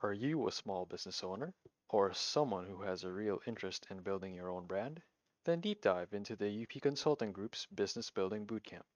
Are 0.00 0.12
you 0.12 0.46
a 0.46 0.52
small 0.52 0.86
business 0.86 1.24
owner 1.24 1.54
or 1.88 2.14
someone 2.14 2.66
who 2.66 2.82
has 2.82 3.02
a 3.02 3.10
real 3.10 3.40
interest 3.48 3.84
in 3.90 3.98
building 3.98 4.32
your 4.32 4.48
own 4.48 4.66
brand? 4.66 5.02
Then 5.44 5.60
deep 5.60 5.82
dive 5.82 6.12
into 6.12 6.36
the 6.36 6.62
UP 6.62 6.80
Consulting 6.80 7.32
Group's 7.32 7.66
Business 7.74 8.08
Building 8.08 8.46
Bootcamp, 8.46 8.86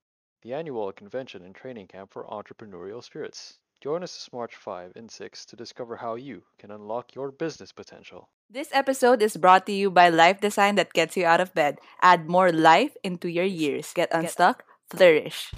the 0.42 0.54
annual 0.54 0.92
convention 0.92 1.42
and 1.42 1.56
training 1.56 1.88
camp 1.88 2.12
for 2.12 2.24
entrepreneurial 2.26 3.02
spirits. 3.02 3.58
Join 3.80 4.04
us 4.04 4.14
this 4.14 4.32
March 4.32 4.54
5 4.54 4.92
and 4.94 5.10
6 5.10 5.44
to 5.46 5.56
discover 5.56 5.96
how 5.96 6.14
you 6.14 6.44
can 6.56 6.70
unlock 6.70 7.16
your 7.16 7.32
business 7.32 7.73
potential. 7.73 8.29
This 8.48 8.69
episode 8.73 9.23
is 9.23 9.37
brought 9.37 9.66
to 9.66 9.73
you 9.73 9.91
by 9.91 10.09
Life 10.09 10.41
Design 10.41 10.77
that 10.77 10.93
gets 10.93 11.16
you 11.16 11.27
out 11.27 11.41
of 11.41 11.53
bed. 11.53 11.79
Add 12.00 12.29
more 12.29 12.53
life 12.53 12.96
into 13.03 13.29
your 13.29 13.45
years. 13.45 13.93
Get 13.93 14.14
unstuck, 14.14 14.62
flourish. 14.89 15.50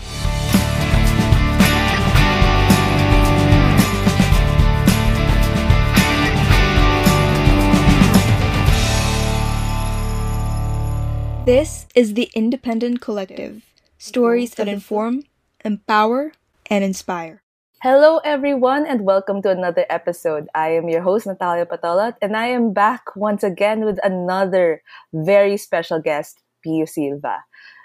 This 11.44 11.84
is 11.94 12.14
the 12.14 12.30
Independent 12.32 13.02
Collective 13.02 13.68
stories 13.98 14.54
that 14.54 14.66
inform, 14.66 15.24
empower, 15.62 16.32
and 16.70 16.82
inspire. 16.82 17.42
Hello, 17.82 18.16
everyone, 18.24 18.86
and 18.86 19.04
welcome 19.04 19.42
to 19.42 19.50
another 19.50 19.84
episode. 19.90 20.48
I 20.54 20.70
am 20.70 20.88
your 20.88 21.02
host, 21.02 21.26
Natalia 21.26 21.66
Patolat, 21.66 22.16
and 22.22 22.34
I 22.34 22.46
am 22.46 22.72
back 22.72 23.14
once 23.14 23.44
again 23.44 23.84
with 23.84 24.00
another 24.02 24.80
very 25.12 25.58
special 25.58 26.00
guest, 26.00 26.40
Pio 26.64 26.86
Silva. 26.86 27.44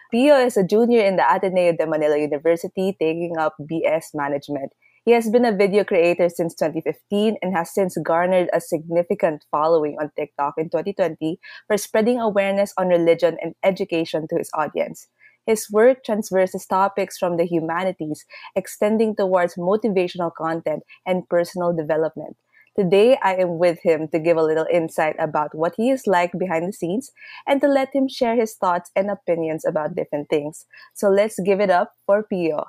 Pio 0.09 0.39
is 0.39 0.55
a 0.55 0.63
junior 0.63 1.03
in 1.03 1.17
the 1.17 1.27
Ateneo 1.27 1.75
de 1.75 1.85
Manila 1.85 2.17
University 2.17 2.95
taking 2.97 3.37
up 3.37 3.55
BS 3.59 4.15
Management. 4.15 4.71
He 5.05 5.11
has 5.11 5.29
been 5.29 5.45
a 5.45 5.55
video 5.55 5.83
creator 5.83 6.29
since 6.29 6.55
2015 6.55 7.37
and 7.41 7.55
has 7.55 7.73
since 7.73 7.97
garnered 8.03 8.49
a 8.53 8.61
significant 8.61 9.45
following 9.51 9.97
on 9.99 10.11
TikTok 10.15 10.55
in 10.57 10.69
2020 10.69 11.39
for 11.67 11.77
spreading 11.77 12.19
awareness 12.19 12.73
on 12.77 12.89
religion 12.89 13.37
and 13.41 13.55
education 13.63 14.27
to 14.29 14.37
his 14.37 14.49
audience. 14.53 15.07
His 15.45 15.67
work 15.71 16.03
transverses 16.03 16.65
topics 16.65 17.17
from 17.17 17.37
the 17.37 17.45
humanities, 17.45 18.25
extending 18.55 19.15
towards 19.15 19.55
motivational 19.55 20.31
content 20.33 20.83
and 21.05 21.27
personal 21.27 21.73
development. 21.73 22.37
Today, 22.77 23.17
I 23.23 23.35
am 23.35 23.57
with 23.57 23.79
him 23.81 24.07
to 24.09 24.19
give 24.19 24.37
a 24.37 24.43
little 24.43 24.67
insight 24.71 25.15
about 25.17 25.55
what 25.55 25.73
he 25.75 25.89
is 25.89 26.07
like 26.07 26.31
behind 26.37 26.67
the 26.67 26.73
scenes 26.73 27.11
and 27.47 27.59
to 27.61 27.67
let 27.67 27.95
him 27.95 28.07
share 28.07 28.35
his 28.35 28.55
thoughts 28.55 28.91
and 28.95 29.09
opinions 29.09 29.65
about 29.65 29.95
different 29.95 30.29
things. 30.29 30.65
So 30.93 31.09
let's 31.09 31.39
give 31.39 31.59
it 31.59 31.69
up 31.69 31.93
for 32.05 32.23
Pio. 32.23 32.65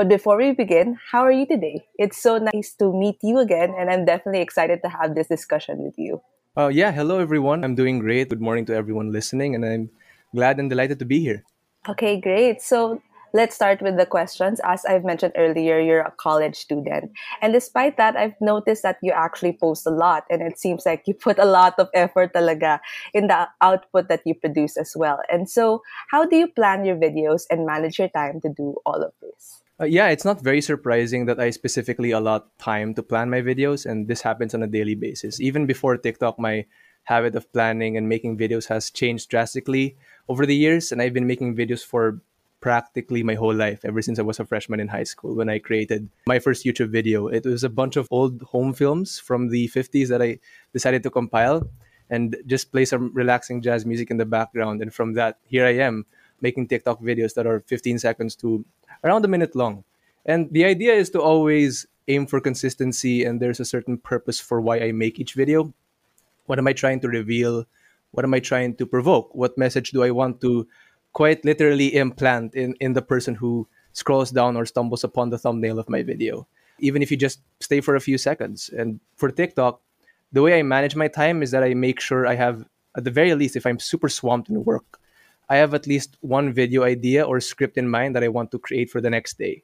But 0.00 0.08
before 0.08 0.38
we 0.38 0.52
begin, 0.52 0.96
how 1.12 1.20
are 1.20 1.30
you 1.30 1.44
today? 1.44 1.84
It's 1.98 2.16
so 2.16 2.38
nice 2.38 2.72
to 2.76 2.90
meet 2.90 3.18
you 3.22 3.36
again, 3.36 3.74
and 3.78 3.90
I'm 3.90 4.06
definitely 4.06 4.40
excited 4.40 4.80
to 4.82 4.88
have 4.88 5.14
this 5.14 5.28
discussion 5.28 5.84
with 5.84 5.92
you. 5.98 6.22
Uh, 6.56 6.68
yeah, 6.68 6.90
hello 6.90 7.18
everyone. 7.18 7.62
I'm 7.62 7.74
doing 7.74 7.98
great. 7.98 8.30
Good 8.30 8.40
morning 8.40 8.64
to 8.72 8.74
everyone 8.74 9.12
listening, 9.12 9.54
and 9.54 9.62
I'm 9.62 9.90
glad 10.34 10.58
and 10.58 10.70
delighted 10.70 11.00
to 11.00 11.04
be 11.04 11.20
here. 11.20 11.44
Okay, 11.86 12.18
great. 12.18 12.62
So 12.62 13.02
let's 13.34 13.54
start 13.54 13.82
with 13.82 13.98
the 13.98 14.06
questions. 14.06 14.58
As 14.64 14.86
I've 14.86 15.04
mentioned 15.04 15.34
earlier, 15.36 15.78
you're 15.78 16.00
a 16.00 16.14
college 16.16 16.56
student. 16.56 17.12
And 17.42 17.52
despite 17.52 17.98
that, 17.98 18.16
I've 18.16 18.40
noticed 18.40 18.82
that 18.84 18.96
you 19.02 19.12
actually 19.12 19.52
post 19.52 19.86
a 19.86 19.90
lot. 19.90 20.24
And 20.30 20.40
it 20.40 20.58
seems 20.58 20.86
like 20.86 21.02
you 21.04 21.12
put 21.28 21.38
a 21.38 21.44
lot 21.44 21.74
of 21.76 21.90
effort 21.92 22.32
talaga 22.32 22.80
in 23.12 23.26
the 23.26 23.48
output 23.60 24.08
that 24.08 24.22
you 24.24 24.32
produce 24.32 24.78
as 24.78 24.94
well. 24.96 25.20
And 25.30 25.50
so, 25.50 25.82
how 26.08 26.24
do 26.24 26.36
you 26.36 26.48
plan 26.48 26.86
your 26.86 26.96
videos 26.96 27.42
and 27.50 27.66
manage 27.66 27.98
your 27.98 28.08
time 28.08 28.40
to 28.40 28.48
do 28.48 28.76
all 28.86 29.02
of 29.04 29.12
this? 29.20 29.60
Uh, 29.80 29.86
yeah, 29.86 30.08
it's 30.08 30.26
not 30.26 30.42
very 30.42 30.60
surprising 30.60 31.24
that 31.24 31.40
I 31.40 31.48
specifically 31.48 32.10
allot 32.10 32.46
time 32.58 32.92
to 32.94 33.02
plan 33.02 33.30
my 33.30 33.40
videos, 33.40 33.86
and 33.86 34.06
this 34.08 34.20
happens 34.20 34.54
on 34.54 34.62
a 34.62 34.66
daily 34.66 34.94
basis. 34.94 35.40
Even 35.40 35.64
before 35.64 35.96
TikTok, 35.96 36.38
my 36.38 36.66
habit 37.04 37.34
of 37.34 37.50
planning 37.54 37.96
and 37.96 38.06
making 38.06 38.36
videos 38.36 38.68
has 38.68 38.90
changed 38.90 39.30
drastically 39.30 39.96
over 40.28 40.44
the 40.44 40.54
years, 40.54 40.92
and 40.92 41.00
I've 41.00 41.14
been 41.14 41.26
making 41.26 41.56
videos 41.56 41.82
for 41.82 42.20
practically 42.60 43.22
my 43.22 43.34
whole 43.34 43.54
life 43.54 43.80
ever 43.86 44.02
since 44.02 44.18
I 44.18 44.22
was 44.22 44.38
a 44.38 44.44
freshman 44.44 44.80
in 44.80 44.88
high 44.88 45.04
school 45.04 45.34
when 45.34 45.48
I 45.48 45.58
created 45.58 46.10
my 46.26 46.38
first 46.38 46.66
YouTube 46.66 46.90
video. 46.90 47.28
It 47.28 47.46
was 47.46 47.64
a 47.64 47.70
bunch 47.70 47.96
of 47.96 48.06
old 48.10 48.42
home 48.42 48.74
films 48.74 49.18
from 49.18 49.48
the 49.48 49.68
50s 49.68 50.08
that 50.08 50.20
I 50.20 50.40
decided 50.74 51.02
to 51.04 51.10
compile 51.10 51.70
and 52.10 52.36
just 52.44 52.70
play 52.70 52.84
some 52.84 53.12
relaxing 53.14 53.62
jazz 53.62 53.86
music 53.86 54.10
in 54.10 54.18
the 54.18 54.26
background. 54.26 54.82
And 54.82 54.92
from 54.92 55.14
that, 55.14 55.38
here 55.46 55.64
I 55.64 55.76
am 55.76 56.04
making 56.42 56.68
TikTok 56.68 57.00
videos 57.00 57.32
that 57.34 57.46
are 57.46 57.60
15 57.60 57.98
seconds 57.98 58.36
to 58.36 58.64
around 59.04 59.24
a 59.24 59.28
minute 59.28 59.54
long. 59.54 59.84
And 60.26 60.52
the 60.52 60.64
idea 60.64 60.94
is 60.94 61.10
to 61.10 61.20
always 61.20 61.86
aim 62.08 62.26
for 62.26 62.40
consistency, 62.40 63.24
and 63.24 63.40
there's 63.40 63.60
a 63.60 63.64
certain 63.64 63.98
purpose 63.98 64.40
for 64.40 64.60
why 64.60 64.80
I 64.80 64.92
make 64.92 65.18
each 65.18 65.34
video. 65.34 65.72
What 66.46 66.58
am 66.58 66.66
I 66.66 66.72
trying 66.72 67.00
to 67.00 67.08
reveal? 67.08 67.66
What 68.10 68.24
am 68.24 68.34
I 68.34 68.40
trying 68.40 68.74
to 68.76 68.86
provoke? 68.86 69.34
What 69.34 69.56
message 69.56 69.92
do 69.92 70.02
I 70.02 70.10
want 70.10 70.40
to 70.40 70.66
quite 71.12 71.44
literally 71.44 71.94
implant 71.94 72.54
in, 72.54 72.74
in 72.80 72.92
the 72.92 73.02
person 73.02 73.34
who 73.36 73.68
scrolls 73.92 74.30
down 74.30 74.56
or 74.56 74.66
stumbles 74.66 75.04
upon 75.04 75.30
the 75.30 75.38
thumbnail 75.38 75.78
of 75.78 75.88
my 75.88 76.02
video? 76.02 76.46
Even 76.80 77.02
if 77.02 77.10
you 77.10 77.16
just 77.16 77.40
stay 77.60 77.80
for 77.80 77.94
a 77.94 78.00
few 78.00 78.18
seconds. 78.18 78.70
And 78.70 79.00
for 79.16 79.30
TikTok, 79.30 79.80
the 80.32 80.42
way 80.42 80.58
I 80.58 80.62
manage 80.62 80.96
my 80.96 81.08
time 81.08 81.42
is 81.42 81.50
that 81.52 81.62
I 81.62 81.74
make 81.74 82.00
sure 82.00 82.26
I 82.26 82.34
have, 82.34 82.64
at 82.96 83.04
the 83.04 83.10
very 83.10 83.34
least, 83.34 83.56
if 83.56 83.66
I'm 83.66 83.78
super 83.78 84.08
swamped 84.08 84.48
in 84.48 84.64
work, 84.64 84.98
I 85.50 85.56
have 85.56 85.74
at 85.74 85.88
least 85.88 86.16
one 86.20 86.52
video 86.52 86.84
idea 86.84 87.26
or 87.26 87.40
script 87.40 87.76
in 87.76 87.88
mind 87.88 88.14
that 88.14 88.22
I 88.22 88.28
want 88.28 88.52
to 88.52 88.58
create 88.58 88.88
for 88.88 89.00
the 89.00 89.10
next 89.10 89.36
day. 89.36 89.62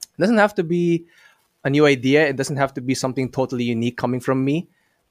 It 0.00 0.20
doesn't 0.20 0.38
have 0.38 0.54
to 0.54 0.62
be 0.62 1.06
a 1.64 1.70
new 1.70 1.86
idea, 1.86 2.26
it 2.26 2.36
doesn't 2.36 2.56
have 2.56 2.72
to 2.74 2.80
be 2.80 2.94
something 2.94 3.28
totally 3.28 3.64
unique 3.64 3.96
coming 3.96 4.20
from 4.20 4.44
me, 4.44 4.68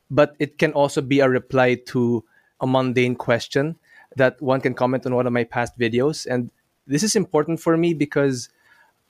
but 0.10 0.36
it 0.40 0.58
can 0.58 0.72
also 0.72 1.02
be 1.02 1.20
a 1.20 1.30
reply 1.30 1.76
to 1.88 2.24
a 2.62 2.66
mundane 2.66 3.16
question 3.16 3.76
that 4.16 4.42
one 4.42 4.62
can 4.62 4.74
comment 4.74 5.06
on 5.06 5.14
one 5.14 5.28
of 5.28 5.34
my 5.34 5.44
past 5.44 5.78
videos. 5.78 6.26
And 6.26 6.52
this 6.88 7.04
is 7.04 7.18
important 7.18 7.60
for 7.60 7.76
me 7.76 7.94
because 7.94 8.50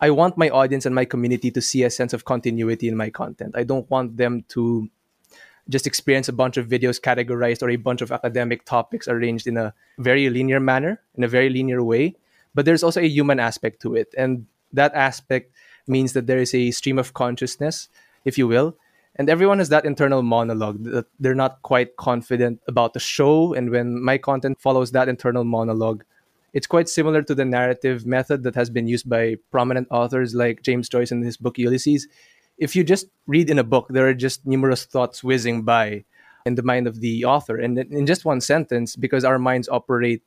I 0.02 0.10
want 0.10 0.36
my 0.36 0.50
audience 0.50 0.86
and 0.88 0.96
my 0.96 1.06
community 1.06 1.52
to 1.52 1.62
see 1.62 1.84
a 1.84 1.92
sense 1.92 2.12
of 2.12 2.26
continuity 2.26 2.88
in 2.88 2.98
my 2.98 3.12
content. 3.12 3.56
I 3.56 3.64
don't 3.64 3.90
want 3.90 4.18
them 4.18 4.44
to 4.50 4.90
just 5.70 5.88
experience 5.88 6.30
a 6.30 6.34
bunch 6.34 6.58
of 6.58 6.68
videos 6.68 7.00
categorized 7.00 7.62
or 7.62 7.70
a 7.70 7.76
bunch 7.76 8.02
of 8.02 8.12
academic 8.12 8.66
topics 8.66 9.08
arranged 9.08 9.48
in 9.48 9.58
a 9.58 9.74
very 10.00 10.30
linear 10.30 10.60
manner, 10.60 11.02
in 11.16 11.24
a 11.24 11.28
very 11.28 11.50
linear 11.50 11.84
way. 11.84 12.16
But 12.56 12.66
there's 12.66 12.84
also 12.84 13.02
a 13.02 13.08
human 13.08 13.40
aspect 13.40 13.82
to 13.82 13.96
it. 13.96 14.14
And 14.18 14.48
that 14.74 14.94
aspect 14.96 15.52
means 15.88 16.14
that 16.14 16.28
there 16.28 16.40
is 16.40 16.54
a 16.54 16.72
stream 16.72 16.98
of 16.98 17.14
consciousness, 17.14 17.90
if 18.26 18.38
you 18.38 18.48
will. 18.48 18.78
And 19.16 19.30
everyone 19.30 19.58
has 19.58 19.70
that 19.70 19.86
internal 19.86 20.22
monologue 20.22 20.84
that 20.84 21.08
they're 21.20 21.36
not 21.36 21.62
quite 21.64 21.98
confident 21.98 22.62
about 22.68 22.94
the 22.94 23.00
show. 23.00 23.54
And 23.54 23.72
when 23.72 24.02
my 24.02 24.18
content 24.18 24.62
follows 24.62 24.92
that 24.92 25.10
internal 25.10 25.44
monologue, 25.44 26.04
it's 26.54 26.68
quite 26.68 26.88
similar 26.88 27.22
to 27.24 27.36
the 27.36 27.46
narrative 27.46 28.06
method 28.06 28.44
that 28.44 28.56
has 28.56 28.70
been 28.70 28.88
used 28.88 29.10
by 29.10 29.36
prominent 29.52 29.88
authors 29.92 30.34
like 30.34 30.62
James 30.62 30.88
Joyce 30.88 31.12
in 31.12 31.22
his 31.22 31.38
book 31.38 31.58
Ulysses 31.58 32.08
if 32.58 32.76
you 32.76 32.84
just 32.84 33.08
read 33.28 33.50
in 33.50 33.60
a 33.60 33.64
book, 33.64 33.88
there 33.90 34.08
are 34.08 34.14
just 34.14 34.46
numerous 34.46 34.86
thoughts 34.86 35.24
whizzing 35.24 35.64
by 35.64 36.04
in 36.46 36.56
the 36.56 36.64
mind 36.64 36.88
of 36.88 37.02
the 37.02 37.26
author. 37.26 37.58
And 37.58 37.78
in 37.78 38.06
just 38.06 38.26
one 38.26 38.42
sentence, 38.42 38.96
because 38.96 39.24
our 39.24 39.38
minds 39.38 39.70
operate 39.70 40.24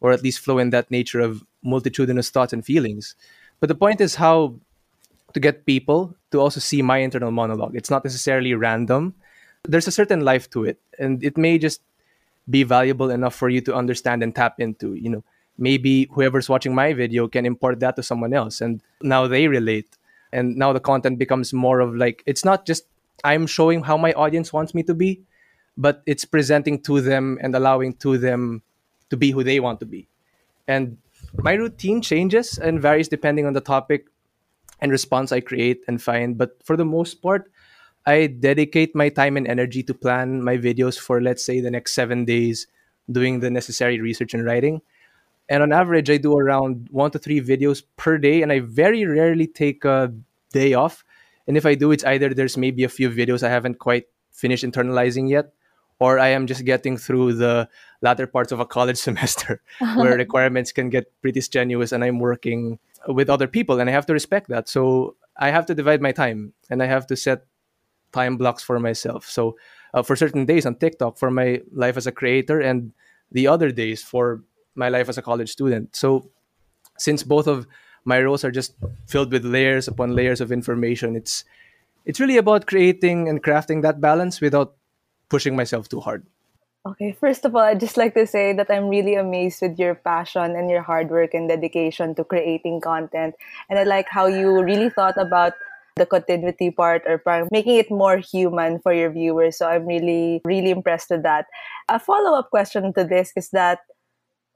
or 0.00 0.12
at 0.12 0.22
least 0.22 0.40
flow 0.40 0.58
in 0.58 0.70
that 0.70 0.90
nature 0.90 1.20
of 1.20 1.42
multitudinous 1.62 2.30
thoughts 2.30 2.52
and 2.52 2.64
feelings. 2.64 3.16
But 3.60 3.68
the 3.68 3.74
point 3.74 4.00
is 4.00 4.14
how 4.14 4.56
to 5.32 5.40
get 5.40 5.66
people 5.66 6.14
to 6.30 6.40
also 6.40 6.60
see 6.60 6.82
my 6.82 6.98
internal 6.98 7.30
monologue. 7.30 7.74
It's 7.74 7.90
not 7.90 8.04
necessarily 8.04 8.54
random. 8.54 9.14
There's 9.64 9.88
a 9.88 9.92
certain 9.92 10.20
life 10.20 10.48
to 10.50 10.64
it, 10.64 10.78
and 10.98 11.24
it 11.24 11.36
may 11.38 11.58
just 11.58 11.80
be 12.50 12.62
valuable 12.62 13.10
enough 13.10 13.34
for 13.34 13.48
you 13.48 13.60
to 13.62 13.74
understand 13.74 14.22
and 14.22 14.34
tap 14.34 14.60
into. 14.60 14.94
You 14.94 15.08
know, 15.08 15.24
maybe 15.56 16.08
whoever's 16.12 16.48
watching 16.48 16.74
my 16.74 16.92
video 16.92 17.26
can 17.26 17.46
import 17.46 17.80
that 17.80 17.96
to 17.96 18.02
someone 18.02 18.34
else, 18.34 18.60
and 18.60 18.82
now 19.00 19.26
they 19.26 19.48
relate 19.48 19.88
and 20.34 20.56
now 20.56 20.72
the 20.72 20.80
content 20.80 21.18
becomes 21.18 21.52
more 21.52 21.80
of 21.80 21.94
like 21.94 22.22
it's 22.26 22.44
not 22.44 22.66
just 22.66 22.84
i'm 23.24 23.46
showing 23.46 23.82
how 23.82 23.96
my 23.96 24.12
audience 24.12 24.52
wants 24.52 24.74
me 24.74 24.82
to 24.82 24.94
be 24.94 25.22
but 25.76 26.02
it's 26.06 26.24
presenting 26.24 26.80
to 26.80 27.00
them 27.00 27.38
and 27.40 27.54
allowing 27.54 27.94
to 27.94 28.18
them 28.18 28.62
to 29.10 29.16
be 29.16 29.30
who 29.30 29.44
they 29.44 29.60
want 29.60 29.80
to 29.80 29.86
be. 29.86 30.08
And 30.68 30.98
my 31.38 31.54
routine 31.54 32.00
changes 32.00 32.58
and 32.58 32.80
varies 32.80 33.08
depending 33.08 33.46
on 33.46 33.52
the 33.52 33.60
topic 33.60 34.06
and 34.80 34.90
response 34.90 35.32
i 35.32 35.40
create 35.40 35.82
and 35.88 36.02
find 36.02 36.36
but 36.36 36.58
for 36.64 36.76
the 36.76 36.84
most 36.84 37.22
part 37.22 37.50
i 38.06 38.26
dedicate 38.26 38.94
my 38.94 39.08
time 39.08 39.36
and 39.36 39.46
energy 39.46 39.82
to 39.82 39.94
plan 39.94 40.42
my 40.42 40.56
videos 40.56 40.98
for 40.98 41.20
let's 41.20 41.44
say 41.44 41.60
the 41.60 41.70
next 41.70 41.92
seven 41.94 42.24
days 42.24 42.66
doing 43.10 43.40
the 43.40 43.50
necessary 43.50 44.00
research 44.00 44.34
and 44.34 44.44
writing 44.44 44.82
and 45.48 45.62
on 45.62 45.72
average 45.72 46.10
i 46.10 46.16
do 46.16 46.36
around 46.36 46.88
one 46.90 47.10
to 47.10 47.18
three 47.18 47.40
videos 47.40 47.82
per 47.96 48.18
day 48.18 48.42
and 48.42 48.52
i 48.52 48.60
very 48.60 49.04
rarely 49.04 49.46
take 49.46 49.84
a 49.84 50.12
day 50.52 50.74
off 50.74 51.04
and 51.46 51.56
if 51.56 51.66
i 51.66 51.74
do 51.74 51.90
it's 51.92 52.04
either 52.04 52.32
there's 52.32 52.56
maybe 52.56 52.84
a 52.84 52.88
few 52.88 53.10
videos 53.10 53.42
i 53.42 53.50
haven't 53.50 53.78
quite 53.78 54.06
finished 54.32 54.64
internalizing 54.64 55.28
yet 55.28 55.52
or 55.98 56.18
i 56.18 56.28
am 56.28 56.46
just 56.46 56.64
getting 56.64 56.96
through 56.96 57.32
the 57.32 57.68
latter 58.02 58.26
parts 58.26 58.52
of 58.52 58.60
a 58.60 58.66
college 58.66 58.96
semester 59.08 59.62
where 59.96 60.16
requirements 60.16 60.72
can 60.72 60.90
get 60.90 61.10
pretty 61.22 61.40
strenuous 61.40 61.92
and 61.92 62.04
i'm 62.04 62.18
working 62.18 62.78
with 63.08 63.28
other 63.28 63.46
people 63.46 63.80
and 63.80 63.90
i 63.90 63.92
have 63.92 64.06
to 64.06 64.12
respect 64.12 64.48
that 64.48 64.68
so 64.68 65.16
i 65.36 65.50
have 65.50 65.66
to 65.66 65.74
divide 65.74 66.00
my 66.00 66.12
time 66.12 66.52
and 66.70 66.82
i 66.82 66.86
have 66.86 67.06
to 67.06 67.16
set 67.16 67.44
time 68.14 68.38
blocks 68.38 68.62
for 68.62 68.78
myself. 68.78 69.26
So 69.28 69.58
uh, 69.92 70.02
for 70.02 70.14
certain 70.14 70.46
days 70.46 70.64
on 70.64 70.76
TikTok 70.76 71.18
for 71.18 71.30
my 71.30 71.60
life 71.74 71.98
as 71.98 72.06
a 72.06 72.12
creator, 72.12 72.60
and 72.60 72.94
the 73.32 73.48
other 73.48 73.70
days 73.74 74.02
for 74.02 74.44
my 74.74 74.88
life 74.88 75.08
as 75.08 75.18
a 75.18 75.22
college 75.22 75.50
student. 75.50 75.94
So 75.96 76.30
since 76.98 77.22
both 77.22 77.46
of 77.46 77.66
my 78.04 78.20
roles 78.20 78.44
are 78.44 78.50
just 78.50 78.74
filled 79.06 79.32
with 79.32 79.44
layers 79.44 79.88
upon 79.88 80.14
layers 80.14 80.40
of 80.40 80.52
information, 80.52 81.16
it's 81.16 81.44
it's 82.04 82.20
really 82.20 82.36
about 82.36 82.66
creating 82.66 83.28
and 83.28 83.42
crafting 83.42 83.82
that 83.82 84.00
balance 84.00 84.40
without 84.40 84.76
pushing 85.28 85.56
myself 85.56 85.88
too 85.88 86.00
hard. 86.00 86.26
Okay, 86.86 87.12
first 87.12 87.46
of 87.46 87.56
all, 87.56 87.62
I'd 87.62 87.80
just 87.80 87.96
like 87.96 88.12
to 88.12 88.26
say 88.26 88.52
that 88.52 88.70
I'm 88.70 88.88
really 88.88 89.14
amazed 89.14 89.62
with 89.62 89.78
your 89.78 89.94
passion 89.94 90.54
and 90.54 90.68
your 90.68 90.82
hard 90.82 91.08
work 91.08 91.32
and 91.32 91.48
dedication 91.48 92.14
to 92.16 92.24
creating 92.24 92.82
content. 92.82 93.34
And 93.70 93.78
I 93.78 93.84
like 93.84 94.06
how 94.10 94.26
you 94.26 94.62
really 94.62 94.90
thought 94.90 95.16
about 95.16 95.54
the 95.96 96.04
continuity 96.04 96.70
part 96.70 97.02
or 97.06 97.22
making 97.50 97.76
it 97.76 97.90
more 97.90 98.18
human 98.18 98.80
for 98.80 98.92
your 98.92 99.10
viewers. 99.10 99.56
So 99.56 99.66
I'm 99.66 99.86
really, 99.86 100.42
really 100.44 100.70
impressed 100.70 101.08
with 101.08 101.22
that. 101.22 101.46
A 101.88 101.98
follow 101.98 102.36
up 102.36 102.50
question 102.50 102.92
to 102.94 103.04
this 103.04 103.32
is 103.34 103.48
that 103.50 103.80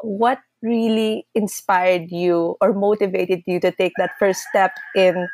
what 0.01 0.39
really 0.63 1.27
inspired 1.35 2.11
you 2.11 2.57
or 2.61 2.73
motivated 2.73 3.43
you 3.47 3.61
to 3.61 3.71
take 3.73 3.93
that 3.99 4.11
first 4.19 4.43
step 4.51 4.73
in 4.95 5.29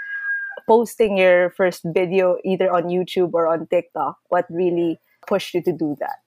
posting 0.66 1.16
your 1.16 1.50
first 1.50 1.82
video 1.84 2.37
either 2.44 2.70
on 2.72 2.84
YouTube 2.84 3.32
or 3.32 3.46
on 3.46 3.66
TikTok? 3.66 4.19
What 4.28 4.46
really 4.50 4.99
pushed 5.26 5.55
you 5.55 5.62
to 5.62 5.72
do 5.72 5.96
that? 6.00 6.20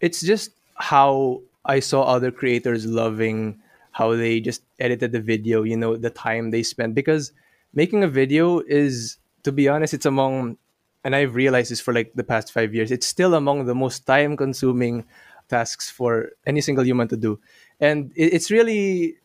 It's 0.00 0.20
just 0.20 0.52
how 0.76 1.42
I 1.64 1.80
saw 1.80 2.02
other 2.02 2.30
creators 2.30 2.86
loving 2.86 3.60
how 3.92 4.16
they 4.16 4.40
just 4.40 4.62
edited 4.80 5.12
the 5.12 5.20
video, 5.20 5.62
you 5.62 5.76
know, 5.76 5.96
the 5.96 6.10
time 6.10 6.50
they 6.50 6.62
spent 6.62 6.94
because 6.94 7.32
making 7.74 8.02
a 8.02 8.08
video 8.08 8.60
is 8.60 9.18
to 9.44 9.52
be 9.52 9.68
honest, 9.68 9.94
it's 9.94 10.06
among 10.06 10.56
and 11.04 11.16
I've 11.16 11.34
realized 11.34 11.70
this 11.70 11.80
for 11.80 11.92
like 11.92 12.12
the 12.14 12.22
past 12.24 12.52
5 12.52 12.74
years. 12.74 12.92
It's 12.92 13.06
still 13.06 13.34
among 13.34 13.66
the 13.66 13.74
most 13.74 14.06
time 14.06 14.36
consuming 14.36 15.04
tasks 15.52 15.92
for 15.92 16.32
any 16.48 16.64
single 16.64 16.84
human 16.84 17.08
to 17.12 17.16
do. 17.20 17.36
And 17.80 18.12
it's 18.16 18.48
really 18.50 19.20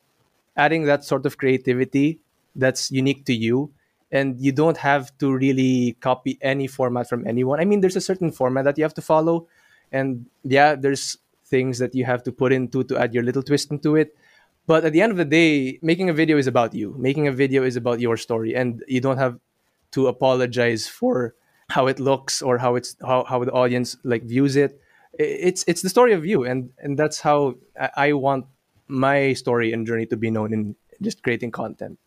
adding 0.59 0.83
that 0.91 1.07
sort 1.07 1.25
of 1.25 1.37
creativity 1.37 2.19
that's 2.55 2.91
unique 2.91 3.23
to 3.31 3.33
you 3.33 3.71
and 4.11 4.39
you 4.39 4.51
don't 4.51 4.77
have 4.77 5.15
to 5.17 5.33
really 5.33 5.97
copy 5.99 6.37
any 6.41 6.67
format 6.67 7.09
from 7.09 7.27
anyone. 7.27 7.59
I 7.59 7.65
mean, 7.65 7.81
there's 7.81 7.95
a 7.95 8.01
certain 8.01 8.31
format 8.31 8.65
that 8.65 8.77
you 8.77 8.83
have 8.83 8.93
to 8.95 9.01
follow, 9.01 9.47
and 9.91 10.25
yeah, 10.43 10.75
there's 10.75 11.17
things 11.45 11.79
that 11.79 11.95
you 11.95 12.05
have 12.05 12.23
to 12.23 12.31
put 12.31 12.51
into 12.53 12.83
to 12.85 12.97
add 12.97 13.13
your 13.13 13.23
little 13.23 13.43
twist 13.43 13.71
into 13.71 13.95
it. 13.95 14.15
But 14.65 14.83
at 14.83 14.91
the 14.91 15.01
end 15.01 15.11
of 15.11 15.17
the 15.17 15.25
day, 15.25 15.79
making 15.81 16.09
a 16.09 16.13
video 16.13 16.37
is 16.37 16.47
about 16.47 16.73
you. 16.73 16.95
Making 16.97 17.27
a 17.27 17.31
video 17.31 17.63
is 17.63 17.75
about 17.75 17.99
your 17.99 18.17
story, 18.17 18.55
and 18.55 18.83
you 18.87 19.01
don't 19.01 19.17
have 19.17 19.39
to 19.91 20.07
apologize 20.07 20.87
for 20.87 21.35
how 21.69 21.87
it 21.87 21.99
looks 21.99 22.41
or 22.41 22.57
how 22.57 22.75
it's 22.75 22.95
how, 23.01 23.23
how 23.25 23.43
the 23.43 23.51
audience 23.51 23.97
like 24.03 24.23
views 24.23 24.55
it. 24.55 24.79
It's 25.13 25.63
it's 25.67 25.81
the 25.81 25.89
story 25.89 26.13
of 26.13 26.25
you, 26.25 26.43
and 26.43 26.69
and 26.79 26.97
that's 26.97 27.19
how 27.21 27.55
I 27.95 28.13
want 28.13 28.45
my 28.87 29.33
story 29.33 29.73
and 29.73 29.85
journey 29.85 30.05
to 30.07 30.17
be 30.17 30.31
known 30.31 30.53
in 30.53 30.75
just 31.01 31.23
creating 31.23 31.51
content. 31.51 31.99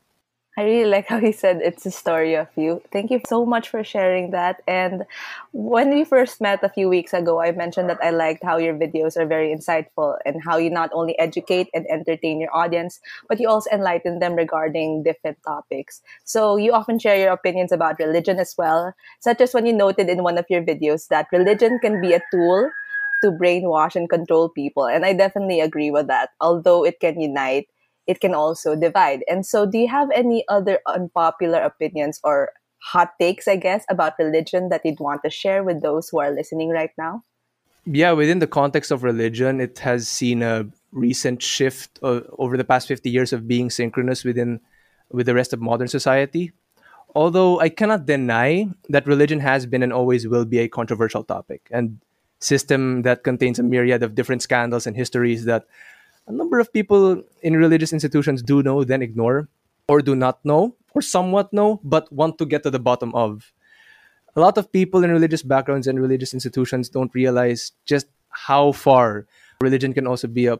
I 0.58 0.64
really 0.64 0.90
like 0.90 1.06
how 1.06 1.20
he 1.20 1.30
said 1.32 1.60
it's 1.62 1.86
a 1.86 1.90
story 1.90 2.34
of 2.34 2.48
you. 2.56 2.82
Thank 2.92 3.10
you 3.10 3.20
so 3.26 3.46
much 3.46 3.68
for 3.68 3.84
sharing 3.84 4.32
that. 4.32 4.62
And 4.66 5.04
when 5.52 5.88
we 5.90 6.04
first 6.04 6.40
met 6.40 6.64
a 6.64 6.68
few 6.68 6.88
weeks 6.88 7.14
ago, 7.14 7.40
I 7.40 7.52
mentioned 7.52 7.88
that 7.88 8.02
I 8.02 8.10
liked 8.10 8.44
how 8.44 8.58
your 8.58 8.74
videos 8.74 9.16
are 9.16 9.26
very 9.26 9.54
insightful 9.54 10.18
and 10.26 10.42
how 10.44 10.58
you 10.58 10.68
not 10.68 10.90
only 10.92 11.16
educate 11.20 11.68
and 11.72 11.86
entertain 11.88 12.40
your 12.40 12.54
audience, 12.54 13.00
but 13.28 13.38
you 13.38 13.48
also 13.48 13.70
enlighten 13.70 14.18
them 14.18 14.34
regarding 14.34 15.04
different 15.04 15.38
topics. 15.44 16.02
So 16.24 16.56
you 16.56 16.72
often 16.72 16.98
share 16.98 17.16
your 17.16 17.32
opinions 17.32 17.70
about 17.70 18.00
religion 18.00 18.40
as 18.40 18.54
well, 18.58 18.92
such 19.20 19.40
as 19.40 19.54
when 19.54 19.66
you 19.66 19.72
noted 19.72 20.08
in 20.10 20.24
one 20.24 20.36
of 20.36 20.46
your 20.50 20.62
videos 20.62 21.08
that 21.08 21.28
religion 21.32 21.78
can 21.78 22.00
be 22.02 22.12
a 22.12 22.20
tool 22.32 22.68
to 23.22 23.30
brainwash 23.30 23.96
and 23.96 24.08
control 24.08 24.48
people. 24.48 24.86
And 24.86 25.04
I 25.04 25.12
definitely 25.12 25.60
agree 25.60 25.90
with 25.90 26.06
that. 26.08 26.30
Although 26.40 26.84
it 26.84 27.00
can 27.00 27.20
unite, 27.20 27.68
it 28.06 28.20
can 28.20 28.34
also 28.34 28.74
divide. 28.74 29.22
And 29.28 29.46
so, 29.46 29.66
do 29.66 29.78
you 29.78 29.88
have 29.88 30.10
any 30.14 30.44
other 30.48 30.80
unpopular 30.86 31.60
opinions 31.60 32.20
or 32.24 32.50
hot 32.82 33.10
takes, 33.20 33.46
I 33.46 33.56
guess, 33.56 33.84
about 33.88 34.14
religion 34.18 34.68
that 34.70 34.82
you'd 34.84 35.00
want 35.00 35.22
to 35.24 35.30
share 35.30 35.62
with 35.62 35.82
those 35.82 36.08
who 36.08 36.20
are 36.20 36.30
listening 36.30 36.70
right 36.70 36.90
now? 36.98 37.22
Yeah, 37.86 38.12
within 38.12 38.38
the 38.38 38.46
context 38.46 38.90
of 38.90 39.04
religion, 39.04 39.60
it 39.60 39.78
has 39.80 40.08
seen 40.08 40.42
a 40.42 40.66
recent 40.92 41.42
shift 41.42 41.98
uh, 42.02 42.20
over 42.38 42.56
the 42.56 42.64
past 42.64 42.88
50 42.88 43.08
years 43.10 43.32
of 43.32 43.48
being 43.48 43.70
synchronous 43.70 44.24
within 44.24 44.60
with 45.10 45.26
the 45.26 45.34
rest 45.34 45.52
of 45.52 45.60
modern 45.60 45.88
society. 45.88 46.52
Although 47.14 47.58
I 47.58 47.68
cannot 47.68 48.06
deny 48.06 48.68
that 48.88 49.06
religion 49.06 49.40
has 49.40 49.66
been 49.66 49.82
and 49.82 49.92
always 49.92 50.28
will 50.28 50.44
be 50.44 50.58
a 50.58 50.68
controversial 50.68 51.24
topic 51.24 51.68
and 51.70 52.00
system 52.40 53.02
that 53.02 53.22
contains 53.22 53.58
a 53.58 53.62
myriad 53.62 54.02
of 54.02 54.14
different 54.14 54.42
scandals 54.42 54.86
and 54.86 54.96
histories 54.96 55.44
that 55.44 55.66
a 56.26 56.32
number 56.32 56.58
of 56.58 56.72
people 56.72 57.22
in 57.42 57.56
religious 57.56 57.92
institutions 57.92 58.42
do 58.42 58.62
know, 58.62 58.84
then 58.84 59.02
ignore, 59.02 59.48
or 59.88 60.00
do 60.00 60.14
not 60.14 60.44
know, 60.44 60.74
or 60.94 61.02
somewhat 61.02 61.52
know, 61.52 61.80
but 61.84 62.10
want 62.12 62.38
to 62.38 62.46
get 62.46 62.62
to 62.62 62.70
the 62.70 62.78
bottom 62.78 63.14
of. 63.14 63.52
A 64.36 64.40
lot 64.40 64.56
of 64.56 64.70
people 64.70 65.02
in 65.02 65.10
religious 65.10 65.42
backgrounds 65.42 65.86
and 65.86 66.00
religious 66.00 66.32
institutions 66.32 66.88
don't 66.88 67.14
realize 67.14 67.72
just 67.84 68.06
how 68.30 68.72
far 68.72 69.26
religion 69.60 69.92
can 69.92 70.06
also 70.06 70.28
be 70.28 70.46
a, 70.46 70.58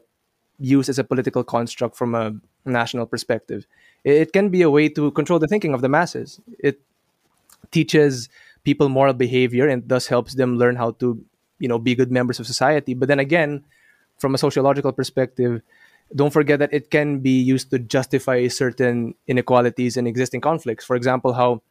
used 0.59 0.88
as 0.88 0.99
a 0.99 1.05
political 1.05 1.44
construct 1.44 1.97
from 1.97 2.15
a 2.15 2.35
national 2.65 3.06
perspective. 3.06 3.67
It 4.05 4.33
can 4.33 4.49
be 4.49 4.62
a 4.62 4.71
way 4.71 4.88
to 4.91 5.11
control 5.12 5.38
the 5.38 5.47
thinking 5.47 5.73
of 5.73 5.83
the 5.83 5.88
masses. 5.88 6.41
It 6.59 6.81
teaches 7.71 8.29
people 8.65 8.88
moral 8.88 9.15
behavior 9.15 9.69
and 9.69 9.88
thus 9.88 10.06
helps 10.06 10.35
them 10.35 10.59
learn 10.59 10.76
how 10.76 10.93
to, 10.93 11.25
you 11.61 11.69
know, 11.69 11.79
be 11.79 11.95
good 11.95 12.11
members 12.11 12.41
of 12.41 12.47
society. 12.47 12.95
But 12.95 13.07
then 13.07 13.21
again, 13.21 13.65
from 14.19 14.35
a 14.35 14.39
sociological 14.39 14.93
perspective, 14.93 15.62
don't 16.15 16.33
forget 16.33 16.59
that 16.59 16.75
it 16.75 16.91
can 16.91 17.21
be 17.21 17.39
used 17.39 17.71
to 17.71 17.79
justify 17.79 18.49
certain 18.49 19.15
inequalities 19.29 19.97
and 19.97 20.09
existing 20.09 20.41
conflicts. 20.41 20.85
For 20.85 20.97
example, 20.97 21.35
how 21.35 21.62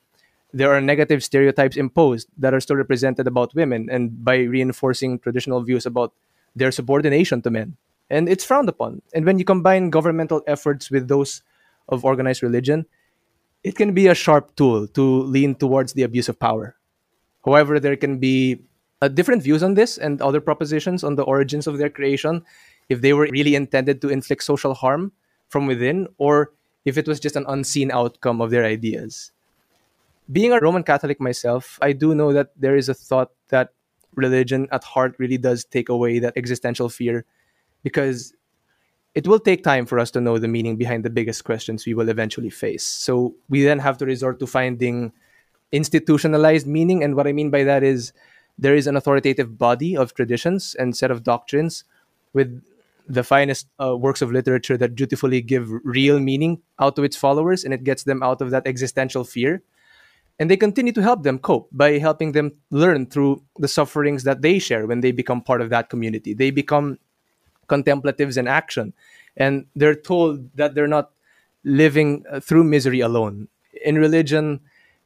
there 0.54 0.74
are 0.74 0.82
negative 0.82 1.24
stereotypes 1.24 1.76
imposed 1.76 2.30
that 2.38 2.54
are 2.54 2.60
still 2.60 2.78
represented 2.78 3.28
about 3.28 3.54
women, 3.54 3.90
and 3.92 4.24
by 4.24 4.38
reinforcing 4.38 5.20
traditional 5.20 5.62
views 5.62 5.86
about 5.86 6.14
their 6.56 6.72
subordination 6.72 7.42
to 7.44 7.52
men. 7.52 7.76
And 8.10 8.28
it's 8.28 8.44
frowned 8.44 8.70
upon. 8.70 9.04
And 9.14 9.26
when 9.26 9.38
you 9.38 9.46
combine 9.46 9.92
governmental 9.92 10.42
efforts 10.48 10.90
with 10.90 11.08
those 11.08 11.44
of 11.88 12.04
organized 12.04 12.42
religion, 12.42 12.88
it 13.64 13.76
can 13.76 13.94
be 13.94 14.08
a 14.08 14.16
sharp 14.16 14.56
tool 14.56 14.88
to 14.88 15.04
lean 15.04 15.54
towards 15.54 15.94
the 15.94 16.04
abuse 16.04 16.30
of 16.30 16.40
power. 16.40 16.76
However, 17.46 17.80
there 17.80 17.96
can 17.96 18.18
be 18.18 18.62
uh, 19.02 19.08
different 19.08 19.44
views 19.44 19.64
on 19.64 19.74
this 19.74 19.98
and 19.98 20.22
other 20.22 20.42
propositions 20.42 21.04
on 21.04 21.16
the 21.16 21.24
origins 21.24 21.68
of 21.68 21.78
their 21.78 21.90
creation, 21.90 22.44
if 22.90 23.02
they 23.02 23.14
were 23.14 23.28
really 23.32 23.56
intended 23.56 24.02
to 24.02 24.10
inflict 24.10 24.44
social 24.44 24.74
harm 24.74 25.12
from 25.48 25.68
within, 25.68 26.08
or 26.18 26.52
if 26.86 26.98
it 26.98 27.08
was 27.08 27.20
just 27.20 27.36
an 27.36 27.46
unseen 27.48 27.92
outcome 27.92 28.42
of 28.42 28.50
their 28.50 28.66
ideas. 28.66 29.32
Being 30.32 30.54
a 30.54 30.60
Roman 30.60 30.84
Catholic 30.84 31.20
myself, 31.20 31.80
I 31.82 31.94
do 31.94 32.14
know 32.14 32.34
that 32.34 32.52
there 32.56 32.76
is 32.76 32.90
a 32.90 32.94
thought 32.94 33.32
that 33.50 33.74
religion 34.16 34.68
at 34.72 34.84
heart 34.84 35.16
really 35.18 35.38
does 35.38 35.66
take 35.66 35.90
away 35.90 36.20
that 36.20 36.34
existential 36.36 36.90
fear 36.90 37.26
because 37.84 38.34
it 39.16 39.28
will 39.28 39.40
take 39.40 39.64
time 39.64 39.86
for 39.86 39.98
us 39.98 40.12
to 40.12 40.22
know 40.22 40.38
the 40.38 40.48
meaning 40.48 40.78
behind 40.78 41.04
the 41.04 41.10
biggest 41.10 41.44
questions 41.44 41.86
we 41.86 41.94
will 41.94 42.10
eventually 42.10 42.50
face. 42.50 42.86
So 42.86 43.36
we 43.50 43.64
then 43.64 43.80
have 43.80 43.98
to 43.98 44.06
resort 44.06 44.40
to 44.40 44.48
finding 44.48 45.12
institutionalized 45.72 46.68
meaning. 46.68 47.04
And 47.04 47.16
what 47.16 47.28
I 47.28 47.32
mean 47.32 47.50
by 47.50 47.64
that 47.64 47.84
is 47.84 48.14
there 48.60 48.76
is 48.76 48.88
an 48.88 48.98
authoritative 48.98 49.58
body 49.58 49.96
of 49.96 50.14
traditions 50.14 50.76
and 50.76 50.96
set 50.96 51.12
of 51.12 51.24
doctrines 51.24 51.86
with 52.34 52.62
the 53.08 53.24
finest 53.24 53.68
uh, 53.82 53.96
works 53.98 54.22
of 54.22 54.32
literature 54.32 54.78
that 54.78 54.96
dutifully 54.96 55.42
give 55.42 55.72
real 55.84 56.20
meaning 56.20 56.62
out 56.78 56.96
to 56.96 57.04
its 57.04 57.16
followers 57.16 57.64
and 57.64 57.74
it 57.74 57.84
gets 57.84 58.04
them 58.04 58.22
out 58.22 58.42
of 58.42 58.52
that 58.52 58.68
existential 58.68 59.24
fear. 59.24 59.64
And 60.38 60.50
they 60.50 60.58
continue 60.58 60.94
to 60.94 61.02
help 61.02 61.24
them 61.24 61.40
cope 61.40 61.70
by 61.72 61.98
helping 61.98 62.34
them 62.34 62.52
learn 62.70 63.08
through 63.08 63.42
the 63.58 63.68
sufferings 63.68 64.24
that 64.24 64.42
they 64.42 64.60
share 64.60 64.86
when 64.86 65.02
they 65.02 65.12
become 65.12 65.42
part 65.42 65.62
of 65.62 65.70
that 65.72 65.90
community. 65.90 66.34
They 66.34 66.52
become 66.52 67.00
contemplatives 67.68 68.38
in 68.38 68.48
action 68.48 68.94
and 69.38 69.66
they're 69.76 69.96
told 69.96 70.56
that 70.56 70.76
they're 70.76 70.88
not 70.88 71.12
living 71.64 72.24
uh, 72.30 72.40
through 72.40 72.64
misery 72.64 73.00
alone. 73.00 73.48
In 73.84 73.98
religion 73.98 74.60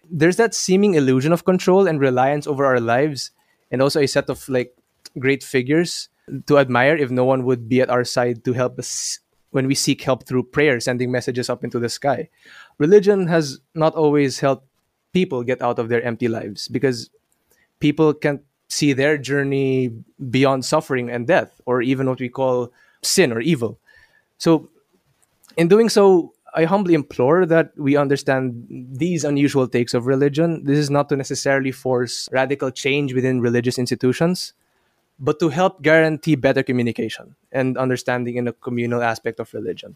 there's 0.09 0.37
that 0.37 0.53
seeming 0.53 0.95
illusion 0.95 1.31
of 1.31 1.45
control 1.45 1.87
and 1.87 1.99
reliance 1.99 2.47
over 2.47 2.65
our 2.65 2.79
lives 2.79 3.31
and 3.73 3.81
also 3.81 3.99
a 3.99 4.07
set 4.07 4.29
of 4.29 4.47
like 4.47 4.77
great 5.19 5.43
figures 5.43 6.07
to 6.45 6.57
admire 6.59 6.95
if 6.95 7.09
no 7.11 7.25
one 7.25 7.43
would 7.43 7.67
be 7.67 7.81
at 7.81 7.89
our 7.89 8.05
side 8.05 8.45
to 8.45 8.53
help 8.53 8.79
us 8.79 9.19
when 9.49 9.67
we 9.67 9.75
seek 9.75 10.01
help 10.01 10.25
through 10.25 10.43
prayer, 10.43 10.79
sending 10.79 11.11
messages 11.11 11.49
up 11.49 11.63
into 11.63 11.79
the 11.79 11.89
sky. 11.89 12.29
Religion 12.77 13.27
has 13.27 13.59
not 13.75 13.93
always 13.93 14.39
helped 14.39 14.65
people 15.11 15.43
get 15.43 15.61
out 15.61 15.77
of 15.77 15.89
their 15.89 16.01
empty 16.01 16.27
lives 16.27 16.67
because 16.67 17.09
people 17.79 18.13
can't 18.13 18.41
see 18.69 18.93
their 18.93 19.17
journey 19.17 19.93
beyond 20.29 20.65
suffering 20.65 21.09
and 21.09 21.27
death, 21.27 21.61
or 21.65 21.81
even 21.81 22.09
what 22.09 22.19
we 22.19 22.29
call 22.29 22.71
sin 23.03 23.31
or 23.31 23.39
evil. 23.39 23.77
So, 24.37 24.69
in 25.57 25.67
doing 25.67 25.89
so, 25.89 26.32
I 26.55 26.65
humbly 26.65 26.93
implore 26.93 27.45
that 27.47 27.71
we 27.77 27.97
understand 27.97 28.67
these 28.69 29.23
unusual 29.23 29.67
takes 29.67 29.93
of 29.93 30.05
religion. 30.05 30.63
This 30.65 30.77
is 30.77 30.89
not 30.89 31.09
to 31.09 31.15
necessarily 31.15 31.71
force 31.71 32.29
radical 32.31 32.69
change 32.69 33.13
within 33.13 33.41
religious 33.41 33.79
institutions, 33.79 34.53
but 35.19 35.39
to 35.39 35.49
help 35.49 35.81
guarantee 35.81 36.35
better 36.35 36.61
communication 36.61 37.35
and 37.51 37.77
understanding 37.77 38.35
in 38.37 38.47
a 38.47 38.53
communal 38.53 39.01
aspect 39.01 39.39
of 39.39 39.53
religion. 39.53 39.95